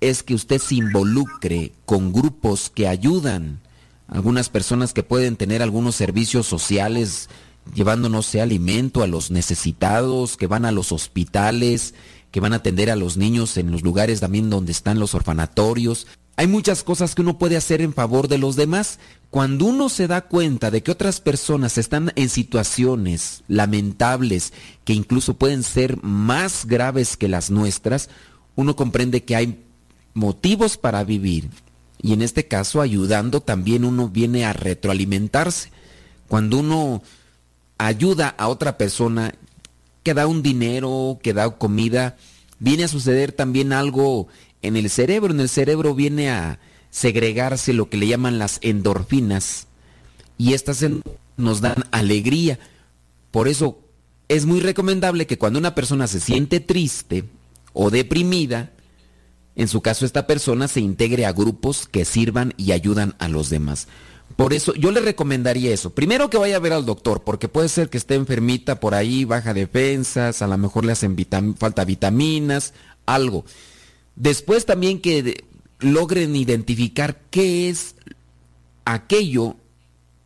es 0.00 0.22
que 0.22 0.34
usted 0.34 0.58
se 0.58 0.76
involucre 0.76 1.72
con 1.84 2.12
grupos 2.12 2.70
que 2.70 2.86
ayudan 2.86 3.60
algunas 4.06 4.48
personas 4.48 4.94
que 4.94 5.02
pueden 5.02 5.36
tener 5.36 5.60
algunos 5.60 5.96
servicios 5.96 6.46
sociales 6.46 7.28
llevándonos 7.74 8.32
alimento 8.36 9.02
a 9.02 9.08
los 9.08 9.32
necesitados, 9.32 10.36
que 10.36 10.46
van 10.46 10.64
a 10.64 10.72
los 10.72 10.92
hospitales, 10.92 11.94
que 12.30 12.40
van 12.40 12.52
a 12.52 12.56
atender 12.56 12.88
a 12.88 12.96
los 12.96 13.16
niños 13.16 13.56
en 13.56 13.72
los 13.72 13.82
lugares 13.82 14.20
también 14.20 14.50
donde 14.50 14.70
están 14.70 15.00
los 15.00 15.14
orfanatorios. 15.14 16.06
Hay 16.36 16.46
muchas 16.46 16.82
cosas 16.82 17.14
que 17.14 17.22
uno 17.22 17.38
puede 17.38 17.56
hacer 17.56 17.82
en 17.82 17.92
favor 17.92 18.28
de 18.28 18.38
los 18.38 18.56
demás. 18.56 18.98
Cuando 19.30 19.66
uno 19.66 19.88
se 19.88 20.06
da 20.06 20.22
cuenta 20.22 20.70
de 20.70 20.82
que 20.82 20.90
otras 20.90 21.20
personas 21.20 21.76
están 21.78 22.12
en 22.16 22.28
situaciones 22.28 23.42
lamentables 23.46 24.52
que 24.84 24.94
incluso 24.94 25.34
pueden 25.34 25.62
ser 25.62 26.02
más 26.02 26.64
graves 26.66 27.16
que 27.16 27.28
las 27.28 27.50
nuestras, 27.50 28.08
uno 28.56 28.74
comprende 28.74 29.24
que 29.24 29.36
hay 29.36 29.64
motivos 30.14 30.76
para 30.76 31.04
vivir 31.04 31.50
y 32.02 32.12
en 32.12 32.22
este 32.22 32.48
caso 32.48 32.80
ayudando 32.80 33.40
también 33.40 33.84
uno 33.84 34.08
viene 34.08 34.44
a 34.44 34.52
retroalimentarse. 34.52 35.70
Cuando 36.28 36.58
uno 36.58 37.02
ayuda 37.78 38.28
a 38.28 38.48
otra 38.48 38.78
persona, 38.78 39.34
que 40.02 40.14
da 40.14 40.26
un 40.26 40.42
dinero, 40.42 41.18
que 41.22 41.34
da 41.34 41.50
comida, 41.50 42.16
viene 42.58 42.84
a 42.84 42.88
suceder 42.88 43.32
también 43.32 43.72
algo 43.72 44.28
en 44.62 44.76
el 44.76 44.90
cerebro. 44.90 45.32
En 45.32 45.40
el 45.40 45.48
cerebro 45.48 45.94
viene 45.94 46.30
a 46.30 46.58
segregarse 46.90 47.72
lo 47.72 47.88
que 47.88 47.96
le 47.96 48.08
llaman 48.08 48.38
las 48.38 48.58
endorfinas 48.62 49.66
y 50.38 50.54
estas 50.54 50.84
nos 51.36 51.60
dan 51.60 51.84
alegría. 51.90 52.58
Por 53.30 53.48
eso 53.48 53.78
es 54.28 54.46
muy 54.46 54.60
recomendable 54.60 55.26
que 55.26 55.38
cuando 55.38 55.58
una 55.58 55.74
persona 55.74 56.06
se 56.06 56.20
siente 56.20 56.60
triste 56.60 57.24
o 57.72 57.90
deprimida, 57.90 58.70
en 59.56 59.68
su 59.68 59.80
caso 59.80 60.06
esta 60.06 60.26
persona 60.26 60.68
se 60.68 60.80
integre 60.80 61.26
a 61.26 61.32
grupos 61.32 61.86
que 61.86 62.04
sirvan 62.04 62.54
y 62.56 62.72
ayudan 62.72 63.14
a 63.18 63.28
los 63.28 63.50
demás. 63.50 63.88
Por 64.36 64.52
eso 64.52 64.74
yo 64.74 64.90
le 64.90 65.00
recomendaría 65.00 65.72
eso. 65.72 65.90
Primero 65.90 66.30
que 66.30 66.38
vaya 66.38 66.56
a 66.56 66.60
ver 66.60 66.72
al 66.72 66.86
doctor, 66.86 67.22
porque 67.24 67.48
puede 67.48 67.68
ser 67.68 67.90
que 67.90 67.98
esté 67.98 68.14
enfermita 68.14 68.80
por 68.80 68.94
ahí, 68.94 69.24
baja 69.24 69.52
defensas, 69.52 70.40
a 70.40 70.46
lo 70.46 70.56
mejor 70.56 70.84
le 70.84 70.92
hacen 70.92 71.16
falta 71.58 71.84
vitaminas, 71.84 72.72
algo. 73.06 73.44
Después 74.16 74.66
también 74.66 75.00
que 75.00 75.44
logren 75.78 76.36
identificar 76.36 77.20
qué 77.30 77.68
es 77.68 77.94
aquello 78.84 79.56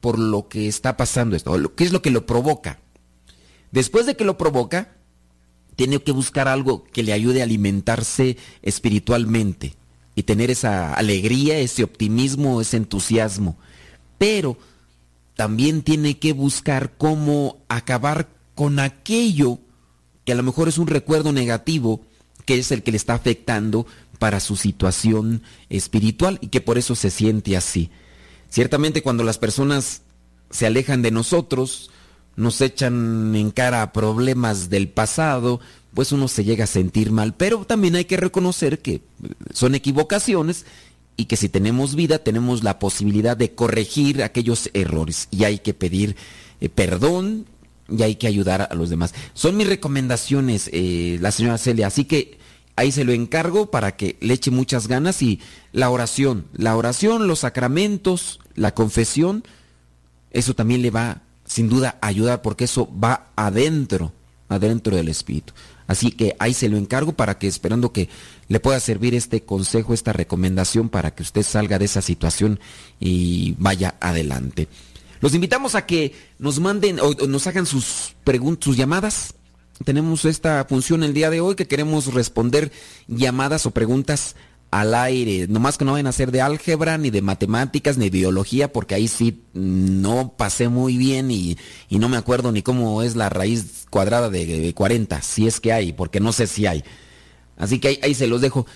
por 0.00 0.18
lo 0.18 0.48
que 0.48 0.68
está 0.68 0.96
pasando 0.96 1.36
esto, 1.36 1.74
qué 1.74 1.84
es 1.84 1.92
lo 1.92 2.02
que 2.02 2.10
lo 2.10 2.26
provoca. 2.26 2.80
Después 3.72 4.06
de 4.06 4.16
que 4.16 4.24
lo 4.24 4.36
provoca, 4.36 4.96
tiene 5.76 6.00
que 6.00 6.12
buscar 6.12 6.48
algo 6.48 6.84
que 6.84 7.02
le 7.02 7.12
ayude 7.12 7.40
a 7.40 7.44
alimentarse 7.44 8.36
espiritualmente 8.62 9.74
y 10.14 10.22
tener 10.22 10.50
esa 10.50 10.94
alegría, 10.94 11.58
ese 11.58 11.82
optimismo, 11.82 12.60
ese 12.60 12.76
entusiasmo. 12.76 13.56
Pero 14.18 14.56
también 15.34 15.82
tiene 15.82 16.18
que 16.18 16.32
buscar 16.32 16.92
cómo 16.96 17.58
acabar 17.68 18.28
con 18.54 18.78
aquello 18.78 19.58
que 20.24 20.32
a 20.32 20.36
lo 20.36 20.42
mejor 20.42 20.68
es 20.68 20.78
un 20.78 20.86
recuerdo 20.86 21.32
negativo, 21.32 22.02
que 22.44 22.58
es 22.58 22.72
el 22.72 22.82
que 22.82 22.90
le 22.90 22.96
está 22.96 23.14
afectando 23.14 23.86
para 24.18 24.40
su 24.40 24.56
situación 24.56 25.42
espiritual 25.68 26.38
y 26.40 26.48
que 26.48 26.60
por 26.60 26.78
eso 26.78 26.94
se 26.94 27.10
siente 27.10 27.56
así. 27.56 27.90
Ciertamente 28.48 29.02
cuando 29.02 29.24
las 29.24 29.38
personas 29.38 30.02
se 30.50 30.66
alejan 30.66 31.02
de 31.02 31.10
nosotros, 31.10 31.90
nos 32.36 32.60
echan 32.60 33.34
en 33.34 33.50
cara 33.50 33.92
problemas 33.92 34.70
del 34.70 34.88
pasado, 34.88 35.60
pues 35.94 36.12
uno 36.12 36.28
se 36.28 36.44
llega 36.44 36.64
a 36.64 36.68
sentir 36.68 37.10
mal. 37.10 37.34
Pero 37.34 37.64
también 37.64 37.96
hay 37.96 38.04
que 38.04 38.16
reconocer 38.16 38.80
que 38.80 39.02
son 39.52 39.74
equivocaciones 39.74 40.66
y 41.16 41.26
que 41.26 41.36
si 41.36 41.48
tenemos 41.48 41.94
vida 41.94 42.18
tenemos 42.18 42.62
la 42.64 42.78
posibilidad 42.78 43.36
de 43.36 43.54
corregir 43.54 44.22
aquellos 44.22 44.70
errores 44.74 45.28
y 45.30 45.44
hay 45.44 45.58
que 45.58 45.74
pedir 45.74 46.16
eh, 46.60 46.68
perdón 46.68 47.46
y 47.88 48.02
hay 48.02 48.16
que 48.16 48.26
ayudar 48.26 48.68
a 48.70 48.74
los 48.74 48.90
demás. 48.90 49.14
Son 49.34 49.56
mis 49.56 49.66
recomendaciones, 49.66 50.70
eh, 50.72 51.18
la 51.20 51.30
señora 51.30 51.58
Celia, 51.58 51.86
así 51.86 52.04
que 52.04 52.38
ahí 52.76 52.92
se 52.92 53.04
lo 53.04 53.12
encargo 53.12 53.70
para 53.70 53.96
que 53.96 54.16
le 54.20 54.34
eche 54.34 54.50
muchas 54.50 54.88
ganas 54.88 55.22
y 55.22 55.40
la 55.72 55.90
oración, 55.90 56.46
la 56.54 56.76
oración, 56.76 57.26
los 57.26 57.40
sacramentos, 57.40 58.40
la 58.54 58.74
confesión, 58.74 59.44
eso 60.30 60.54
también 60.54 60.82
le 60.82 60.90
va 60.90 61.22
sin 61.44 61.68
duda 61.68 61.98
ayudar 62.00 62.42
porque 62.42 62.64
eso 62.64 62.88
va 62.98 63.28
adentro, 63.36 64.12
adentro 64.48 64.96
del 64.96 65.08
espíritu. 65.08 65.52
Así 65.86 66.12
que 66.12 66.34
ahí 66.38 66.54
se 66.54 66.68
lo 66.68 66.78
encargo 66.78 67.12
para 67.12 67.38
que 67.38 67.46
esperando 67.46 67.92
que 67.92 68.08
le 68.48 68.60
pueda 68.60 68.80
servir 68.80 69.14
este 69.14 69.42
consejo, 69.42 69.92
esta 69.92 70.12
recomendación 70.12 70.88
para 70.88 71.14
que 71.14 71.22
usted 71.22 71.42
salga 71.42 71.78
de 71.78 71.84
esa 71.84 72.00
situación 72.00 72.58
y 72.98 73.54
vaya 73.58 73.96
adelante. 74.00 74.68
Los 75.24 75.34
invitamos 75.34 75.74
a 75.74 75.86
que 75.86 76.12
nos 76.38 76.60
manden 76.60 77.00
o, 77.00 77.14
nos 77.26 77.46
hagan 77.46 77.64
sus 77.64 78.14
preguntas, 78.24 78.66
sus 78.66 78.76
llamadas. 78.76 79.32
Tenemos 79.82 80.26
esta 80.26 80.66
función 80.66 81.02
el 81.02 81.14
día 81.14 81.30
de 81.30 81.40
hoy 81.40 81.54
que 81.54 81.66
queremos 81.66 82.12
responder 82.12 82.70
llamadas 83.08 83.64
o 83.64 83.70
preguntas 83.70 84.36
al 84.70 84.94
aire. 84.94 85.46
Nomás 85.48 85.78
que 85.78 85.86
no 85.86 85.92
vayan 85.92 86.08
a 86.08 86.12
ser 86.12 86.30
de 86.30 86.42
álgebra, 86.42 86.98
ni 86.98 87.08
de 87.08 87.22
matemáticas, 87.22 87.96
ni 87.96 88.10
de 88.10 88.18
biología, 88.18 88.70
porque 88.70 88.96
ahí 88.96 89.08
sí 89.08 89.40
no 89.54 90.34
pasé 90.36 90.68
muy 90.68 90.98
bien 90.98 91.30
y, 91.30 91.56
no 91.88 92.10
me 92.10 92.18
acuerdo 92.18 92.52
ni 92.52 92.60
cómo 92.60 93.02
es 93.02 93.16
la 93.16 93.30
raíz 93.30 93.86
cuadrada 93.88 94.28
de, 94.28 94.74
40, 94.74 95.22
si 95.22 95.46
es 95.46 95.58
que 95.58 95.72
hay, 95.72 95.94
porque 95.94 96.20
no 96.20 96.34
sé 96.34 96.46
si 96.46 96.66
hay. 96.66 96.84
Así 97.56 97.78
que 97.78 97.88
ahí, 97.88 97.98
ahí 98.02 98.14
se 98.14 98.26
los 98.26 98.42
dejo. 98.42 98.66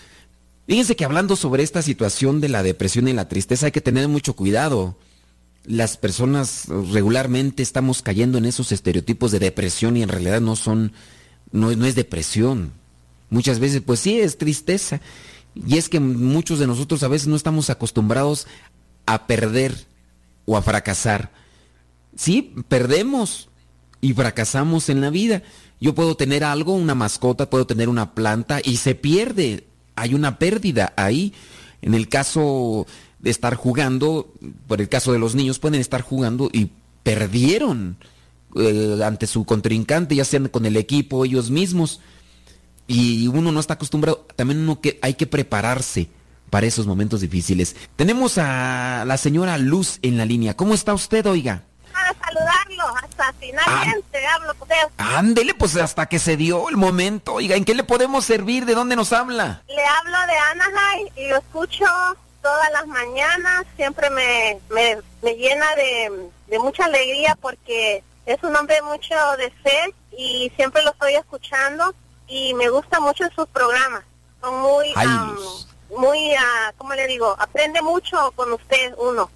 Fíjense 0.67 0.97
que 0.97 1.05
hablando 1.05 1.37
sobre 1.37 1.63
esta 1.63 1.83
situación 1.83 2.41
de 2.41 2.49
la 2.49 2.63
depresión 2.63 3.07
y 3.07 3.13
la 3.13 3.29
tristeza 3.29 3.67
hay 3.67 3.73
que 3.73 3.83
tener 3.83 4.09
mucho 4.09 4.35
cuidado. 4.35 4.97
Las 5.69 5.97
personas 5.97 6.65
regularmente 6.67 7.63
estamos 7.63 8.03
cayendo 8.03 8.39
en 8.39 8.47
esos 8.47 8.73
estereotipos 8.73 9.31
de 9.31 9.39
depresión 9.39 9.97
y 9.97 10.03
en 10.03 10.09
realidad 10.09 10.41
no 10.41 10.57
son, 10.57 10.93
no, 11.53 11.71
no 11.77 11.87
es 11.87 11.95
depresión. 11.95 12.73
Muchas 13.31 13.59
veces, 13.59 13.83
pues 13.85 14.01
sí, 14.01 14.19
es 14.19 14.39
tristeza. 14.39 15.01
Y 15.55 15.77
es 15.77 15.89
que 15.89 16.01
muchos 16.01 16.59
de 16.59 16.67
nosotros 16.67 17.03
a 17.03 17.09
veces 17.09 17.29
no 17.29 17.37
estamos 17.37 17.69
acostumbrados 17.71 18.47
a 19.07 19.27
perder 19.27 19.87
o 20.47 20.57
a 20.57 20.63
fracasar. 20.63 21.31
Sí, 22.17 22.55
perdemos 22.69 23.49
y 24.01 24.15
fracasamos 24.15 24.89
en 24.89 25.01
la 25.01 25.11
vida. 25.11 25.43
Yo 25.81 25.95
puedo 25.95 26.17
tener 26.17 26.45
algo, 26.45 26.75
una 26.75 26.95
mascota, 26.95 27.51
puedo 27.51 27.67
tener 27.67 27.89
una 27.89 28.15
planta 28.15 28.61
y 28.65 28.79
se 28.79 28.95
pierde 28.95 29.69
hay 29.99 30.15
una 30.15 30.39
pérdida 30.39 30.93
ahí. 30.97 31.33
En 31.83 31.95
el 31.95 32.09
caso 32.09 32.87
de 33.21 33.31
estar 33.31 33.55
jugando, 33.55 34.33
por 34.67 34.81
el 34.81 34.89
caso 34.89 35.13
de 35.13 35.19
los 35.19 35.35
niños, 35.35 35.59
pueden 35.59 35.81
estar 35.81 36.03
jugando 36.03 36.49
y 36.53 36.71
perdieron 37.03 37.97
eh, 38.57 39.01
ante 39.05 39.27
su 39.27 39.45
contrincante, 39.45 40.15
ya 40.15 40.25
sean 40.25 40.49
con 40.49 40.67
el 40.67 40.77
equipo, 40.77 41.25
ellos 41.25 41.51
mismos. 41.51 42.01
Y 42.87 43.29
uno 43.29 43.53
no 43.53 43.61
está 43.61 43.75
acostumbrado, 43.75 44.27
también 44.37 44.61
uno 44.61 44.81
que 44.81 44.99
hay 45.03 45.15
que 45.15 45.27
prepararse 45.27 46.09
para 46.49 46.67
esos 46.67 46.87
momentos 46.87 47.21
difíciles. 47.21 47.77
Tenemos 47.97 48.39
a 48.39 49.05
la 49.07 49.17
señora 49.19 49.59
Luz 49.59 49.99
en 50.03 50.17
la 50.17 50.25
línea. 50.25 50.57
¿Cómo 50.57 50.75
está 50.75 50.95
usted, 50.95 51.27
oiga? 51.27 51.65
saludarlo, 52.25 52.97
hasta 53.03 53.33
finalmente 53.39 54.19
ah, 54.27 54.35
hablo 54.37 54.55
con 54.55 54.69
Ándele, 54.97 55.55
pues 55.55 55.77
hasta 55.77 56.07
que 56.07 56.19
se 56.19 56.37
dio 56.37 56.69
el 56.69 56.77
momento. 56.77 57.35
Oiga, 57.35 57.57
¿en 57.57 57.65
qué 57.65 57.75
le 57.75 57.85
podemos 57.85 58.25
servir? 58.25 58.65
¿De 58.65 58.75
dónde 58.75 58.97
nos 58.97 59.13
habla? 59.13 59.63
Le 59.69 59.85
hablo 59.85 60.19
de 60.27 60.39
Anaheim 60.39 61.09
y 61.17 61.29
lo 61.29 61.39
escucho 61.39 61.85
todas 62.43 62.71
las 62.73 62.87
mañanas. 62.87 63.65
Siempre 63.77 64.11
me, 64.11 64.59
me, 64.71 65.35
llena 65.35 65.75
de, 65.77 66.31
de, 66.49 66.59
mucha 66.59 66.85
alegría 66.85 67.37
porque 67.41 68.03
es 68.27 68.43
un 68.43 68.55
hombre 68.57 68.81
mucho 68.83 69.15
de 69.39 69.51
fe 69.63 69.95
y 70.17 70.51
siempre 70.57 70.83
lo 70.83 70.91
estoy 70.91 71.15
escuchando 71.15 71.95
y 72.27 72.55
me 72.55 72.69
gusta 72.69 73.01
mucho 73.01 73.25
sus 73.35 73.49
programas. 73.49 74.05
Son 74.41 74.61
muy, 74.61 74.95
muy, 75.97 76.33
uh, 76.33 76.73
¿cómo 76.77 76.95
le 76.95 77.07
digo? 77.07 77.35
Aprende 77.39 77.83
mucho 77.83 78.33
con 78.37 78.53
usted 78.53 78.95
uno. 78.99 79.31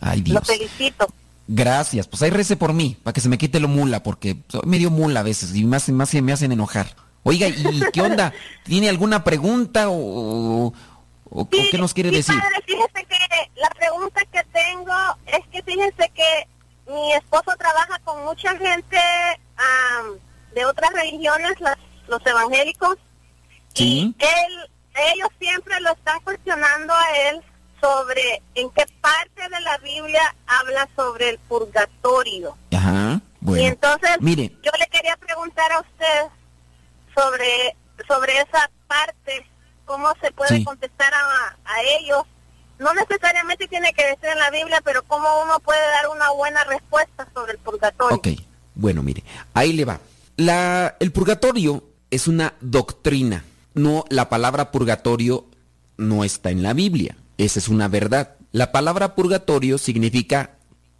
Ay, 0.00 0.20
Dios. 0.20 0.34
Lo 0.34 0.42
felicito. 0.42 1.06
Gracias, 1.50 2.06
pues 2.06 2.20
ahí 2.20 2.30
rece 2.30 2.56
por 2.56 2.74
mí, 2.74 2.98
para 3.02 3.14
que 3.14 3.22
se 3.22 3.28
me 3.30 3.38
quite 3.38 3.58
lo 3.58 3.68
mula, 3.68 4.02
porque 4.02 4.36
soy 4.48 4.60
medio 4.66 4.90
mula 4.90 5.20
a 5.20 5.22
veces 5.22 5.54
y 5.54 5.64
más, 5.64 5.88
más 5.88 6.12
me 6.14 6.32
hacen 6.32 6.52
enojar. 6.52 6.94
Oiga, 7.22 7.48
¿y 7.48 7.80
qué 7.92 8.02
onda? 8.02 8.34
¿Tiene 8.64 8.88
alguna 8.90 9.24
pregunta 9.24 9.86
o, 9.88 10.74
qué 11.70 11.78
nos 11.78 11.94
quiere 11.94 12.10
decir? 12.10 12.34
Padre, 12.38 12.62
fíjese 12.66 13.06
que 13.06 13.50
la 13.60 13.70
pregunta 13.70 14.20
que 14.32 14.42
tengo 14.44 14.94
es 15.26 15.46
que 15.50 15.62
fíjese 15.62 16.10
que 16.14 16.48
mi 16.86 17.12
esposo 17.12 17.54
trabaja 17.58 17.98
con 18.04 18.24
mucha 18.24 18.56
gente 18.56 18.98
de 20.54 20.64
otras 20.64 20.92
religiones, 20.92 21.54
los 22.08 22.26
evangélicos, 22.26 22.96
¿Sí? 23.74 24.14
y 24.18 24.24
él, 24.24 24.70
ellos 25.14 25.28
siempre 25.38 25.78
lo 25.80 25.92
están 25.92 26.20
cuestionando 26.20 26.94
a 26.94 27.16
él 27.28 27.42
sobre 27.80 28.42
en 28.54 28.70
qué 28.70 28.84
parte 29.00 29.42
de 29.42 29.60
la 29.60 29.78
Biblia 29.78 30.34
habla 30.46 30.88
sobre 30.96 31.30
el 31.30 31.38
purgatorio. 31.40 32.56
Ajá, 32.72 33.20
bueno. 33.40 33.62
Y 33.62 33.66
entonces, 33.66 34.10
mire. 34.20 34.50
yo 34.62 34.70
le 34.78 34.86
quería 34.86 35.16
preguntar 35.16 35.70
a 35.72 35.80
usted 35.80 36.26
sobre, 37.14 37.76
sobre 38.08 38.38
esa 38.38 38.70
parte, 38.86 39.46
cómo 39.88 40.06
se 40.20 40.30
puede 40.30 40.62
contestar 40.62 41.12
a, 41.12 41.56
a 41.64 41.82
ellos. 41.98 42.22
No 42.78 42.94
necesariamente 42.94 43.66
tiene 43.66 43.92
que 43.92 44.06
decir 44.06 44.28
en 44.28 44.38
la 44.38 44.50
Biblia, 44.50 44.80
pero 44.84 45.02
cómo 45.02 45.26
uno 45.42 45.58
puede 45.58 45.80
dar 45.80 46.08
una 46.14 46.30
buena 46.30 46.62
respuesta 46.62 47.26
sobre 47.34 47.52
el 47.52 47.58
purgatorio. 47.58 48.16
Ok, 48.16 48.28
bueno, 48.76 49.02
mire, 49.02 49.24
ahí 49.54 49.72
le 49.72 49.84
va. 49.84 49.98
La, 50.36 50.94
el 51.00 51.10
purgatorio 51.10 51.82
es 52.10 52.28
una 52.28 52.54
doctrina. 52.60 53.44
No, 53.74 54.04
la 54.10 54.28
palabra 54.28 54.70
purgatorio 54.70 55.46
no 55.96 56.22
está 56.22 56.50
en 56.50 56.62
la 56.62 56.74
Biblia. 56.74 57.16
Esa 57.38 57.58
es 57.58 57.68
una 57.68 57.88
verdad. 57.88 58.36
La 58.52 58.70
palabra 58.70 59.16
purgatorio 59.16 59.78
significa 59.78 60.52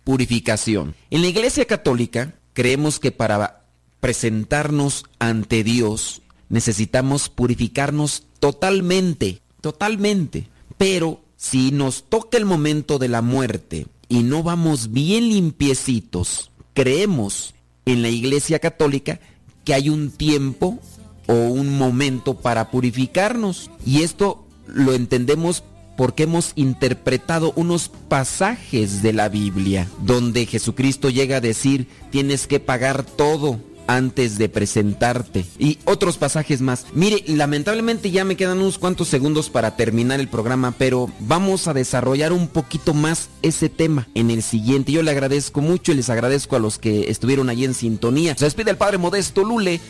purificación. 0.03 0.97
En 1.11 1.22
la 1.22 1.28
Iglesia 1.28 1.66
Católica 1.66 2.32
creemos 2.55 2.99
que 2.99 3.12
para 3.12 3.62
presentarnos 4.01 5.05
ante 5.18 5.62
Dios 5.62 6.22
necesitamos 6.49 7.28
purificarnos 7.28 8.24
totalmente, 8.40 9.40
totalmente. 9.61 10.49
Pero 10.76 11.20
si 11.36 11.70
nos 11.70 12.05
toca 12.09 12.38
el 12.38 12.44
momento 12.44 12.99
de 12.99 13.09
la 13.09 13.22
muerte 13.22 13.86
y 14.09 14.22
no 14.22 14.42
vamos 14.42 14.92
bien 14.92 15.28
limpiecitos, 15.28 16.51
creemos 16.74 17.55
en 17.84 18.03
la 18.03 18.09
Iglesia 18.09 18.59
Católica 18.59 19.20
que 19.64 19.74
hay 19.74 19.88
un 19.88 20.11
tiempo 20.11 20.78
o 21.26 21.34
un 21.34 21.76
momento 21.76 22.34
para 22.34 22.70
purificarnos. 22.70 23.70
Y 23.84 24.03
esto 24.03 24.46
lo 24.66 24.94
entendemos 24.94 25.62
porque 25.96 26.22
hemos 26.22 26.53
interpretado 26.55 27.53
unos 27.57 27.88
pasajes 27.88 29.03
de 29.03 29.12
la 29.12 29.28
Biblia 29.28 29.88
donde 30.05 30.46
Jesucristo 30.46 31.11
llega 31.11 31.38
a 31.38 31.40
decir 31.40 31.88
tienes 32.12 32.46
que 32.46 32.61
pagar 32.61 33.03
todo 33.03 33.59
antes 33.89 34.39
de 34.39 34.49
presentarte. 34.49 35.45
Y 35.59 35.78
otros 35.84 36.16
pasajes 36.16 36.61
más. 36.61 36.86
Mire, 36.93 37.24
lamentablemente 37.26 38.12
ya 38.12 38.24
me 38.24 38.36
quedan 38.36 38.59
unos 38.59 38.78
cuantos 38.78 39.09
segundos 39.09 39.51
para 39.51 39.74
terminar 39.74 40.20
el 40.20 40.28
programa, 40.28 40.72
pero 40.78 41.11
vamos 41.18 41.66
a 41.66 41.74
desarrollar 41.74 42.32
un 42.32 42.47
poquito 42.47 42.95
más 42.95 43.30
ese 43.43 43.68
tema 43.68 44.07
en 44.14 44.30
el 44.30 44.43
siguiente. 44.43 44.93
Yo 44.93 45.03
le 45.03 45.11
agradezco 45.11 45.61
mucho 45.61 45.91
y 45.91 45.97
les 45.97 46.11
agradezco 46.11 46.55
a 46.55 46.61
los 46.61 46.78
que 46.78 47.11
estuvieron 47.11 47.49
allí 47.49 47.64
en 47.64 47.74
sintonía. 47.74 48.36
Se 48.36 48.45
despide 48.45 48.70
el 48.70 48.76
Padre 48.76 48.99
Modesto 48.99 49.43
Lule 49.43 49.80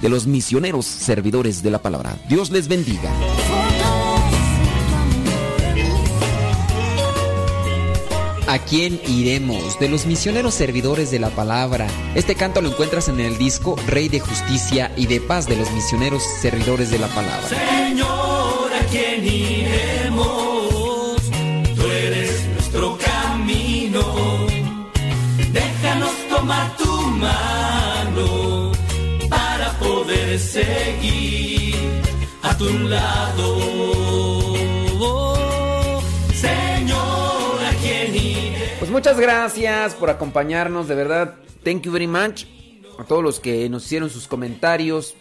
de 0.00 0.08
los 0.08 0.26
misioneros 0.26 0.86
servidores 0.86 1.62
de 1.62 1.70
la 1.70 1.80
palabra. 1.80 2.18
Dios 2.28 2.50
les 2.50 2.66
bendiga. 2.66 3.10
¿A 8.48 8.58
quién 8.58 9.00
iremos? 9.06 9.78
De 9.78 9.88
los 9.88 10.04
misioneros 10.04 10.54
servidores 10.54 11.10
de 11.10 11.20
la 11.20 11.30
palabra. 11.30 11.86
Este 12.14 12.34
canto 12.34 12.60
lo 12.60 12.70
encuentras 12.70 13.08
en 13.08 13.20
el 13.20 13.38
disco 13.38 13.76
Rey 13.86 14.08
de 14.08 14.20
Justicia 14.20 14.92
y 14.96 15.06
de 15.06 15.20
Paz 15.20 15.46
de 15.46 15.56
los 15.56 15.70
misioneros 15.70 16.22
servidores 16.40 16.90
de 16.90 16.98
la 16.98 17.06
palabra. 17.08 17.48
Señor, 17.48 18.72
¿a 18.72 18.84
quién 18.90 19.24
iremos? 19.24 21.22
Tú 21.76 21.82
eres 21.82 22.46
nuestro 22.54 22.98
camino. 22.98 24.02
Déjanos 25.52 26.10
tomar 26.28 26.76
tu 26.76 26.90
mano 27.02 28.72
para 29.30 29.78
poder 29.78 30.38
seguir 30.38 31.76
a 32.42 32.56
tu 32.58 32.68
lado. 32.88 33.91
Muchas 38.92 39.18
gracias 39.18 39.94
por 39.94 40.10
acompañarnos, 40.10 40.86
de 40.86 40.94
verdad. 40.94 41.34
Thank 41.64 41.82
you 41.82 41.92
very 41.92 42.06
much. 42.06 42.44
A 42.98 43.04
todos 43.04 43.24
los 43.24 43.40
que 43.40 43.68
nos 43.70 43.86
hicieron 43.86 44.10
sus 44.10 44.28
comentarios 44.28 45.16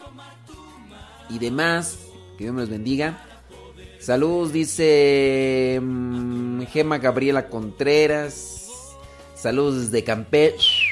y 1.29 1.39
demás. 1.39 1.97
Que 2.37 2.43
Dios 2.43 2.53
me 2.53 2.61
los 2.61 2.69
bendiga. 2.69 3.23
Saludos, 3.99 4.51
dice 4.51 5.79
mm, 5.81 6.63
Gema 6.63 6.97
Gabriela 6.97 7.47
Contreras. 7.47 8.69
Saludos 9.35 9.83
desde 9.83 10.03
Campeche. 10.03 10.87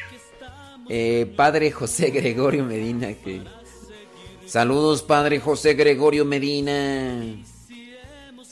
Eh, 0.87 1.31
padre 1.35 1.71
José 1.71 2.09
Gregorio 2.11 2.63
Medina. 2.63 3.13
Que... 3.13 3.41
Saludos, 4.45 5.03
Padre 5.03 5.39
José 5.39 5.73
Gregorio 5.73 6.25
Medina. 6.25 7.43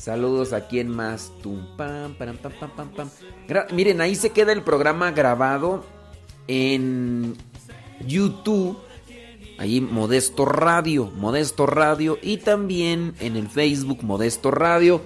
Saludos 0.08 0.54
a 0.54 0.70
quien 0.70 0.88
más. 0.88 1.34
Tum, 1.44 1.76
pam, 1.76 2.14
pam, 2.14 2.38
pam, 2.38 2.72
pam, 2.78 2.90
pam. 2.92 3.10
Miren, 3.74 4.00
ahí 4.00 4.16
se 4.16 4.30
queda 4.30 4.54
el 4.54 4.64
programa 4.64 5.12
grabado 5.12 5.84
en 6.48 7.36
YouTube. 8.06 8.78
Ahí 9.58 9.82
Modesto 9.82 10.46
Radio, 10.46 11.12
Modesto 11.14 11.66
Radio 11.66 12.18
y 12.22 12.38
también 12.38 13.16
en 13.20 13.36
el 13.36 13.50
Facebook 13.50 14.02
Modesto 14.02 14.50
Radio. 14.50 15.02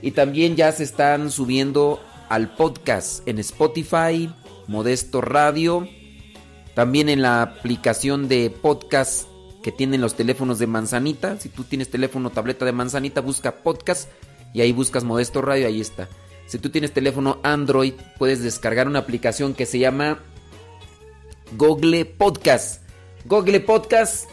Y 0.00 0.12
también 0.12 0.54
ya 0.54 0.70
se 0.70 0.84
están 0.84 1.32
subiendo 1.32 2.00
al 2.28 2.54
podcast 2.54 3.26
en 3.26 3.40
Spotify, 3.40 4.32
Modesto 4.68 5.20
Radio. 5.20 5.88
También 6.76 7.08
en 7.08 7.22
la 7.22 7.42
aplicación 7.42 8.28
de 8.28 8.50
podcast 8.50 9.26
que 9.64 9.72
tienen 9.72 10.00
los 10.00 10.14
teléfonos 10.14 10.60
de 10.60 10.68
manzanita. 10.68 11.40
Si 11.40 11.48
tú 11.48 11.64
tienes 11.64 11.90
teléfono 11.90 12.30
tableta 12.30 12.64
de 12.64 12.72
manzanita, 12.72 13.20
busca 13.20 13.56
podcast 13.56 14.08
y 14.54 14.62
ahí 14.62 14.72
buscas 14.72 15.04
Modesto 15.04 15.42
Radio, 15.42 15.66
ahí 15.66 15.80
está. 15.80 16.08
Si 16.46 16.58
tú 16.58 16.70
tienes 16.70 16.92
teléfono 16.92 17.40
Android, 17.42 17.94
puedes 18.18 18.42
descargar 18.42 18.86
una 18.86 19.00
aplicación 19.00 19.52
que 19.52 19.66
se 19.66 19.80
llama 19.80 20.20
Google 21.56 22.04
Podcast. 22.04 22.82
Google 23.24 23.60
Podcast 23.60 24.30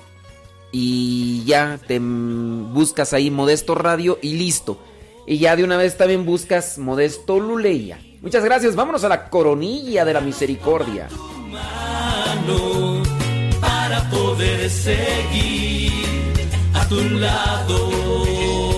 y 0.71 1.43
ya 1.45 1.79
te 1.87 1.99
buscas 1.99 3.13
ahí 3.13 3.31
Modesto 3.31 3.75
Radio 3.75 4.19
y 4.21 4.33
listo. 4.35 4.79
Y 5.25 5.39
ya 5.39 5.55
de 5.55 5.63
una 5.63 5.77
vez 5.77 5.97
también 5.97 6.25
buscas 6.25 6.77
Modesto 6.77 7.39
Luleya. 7.39 7.99
Muchas 8.21 8.43
gracias, 8.43 8.75
vámonos 8.75 9.03
a 9.03 9.09
la 9.09 9.29
coronilla 9.29 10.05
de 10.05 10.13
la 10.13 10.21
misericordia. 10.21 11.07
Para 13.59 14.09
poder 14.09 14.69
seguir 14.69 15.91
a 16.73 16.87
tu 16.87 17.01
lado 17.09 18.70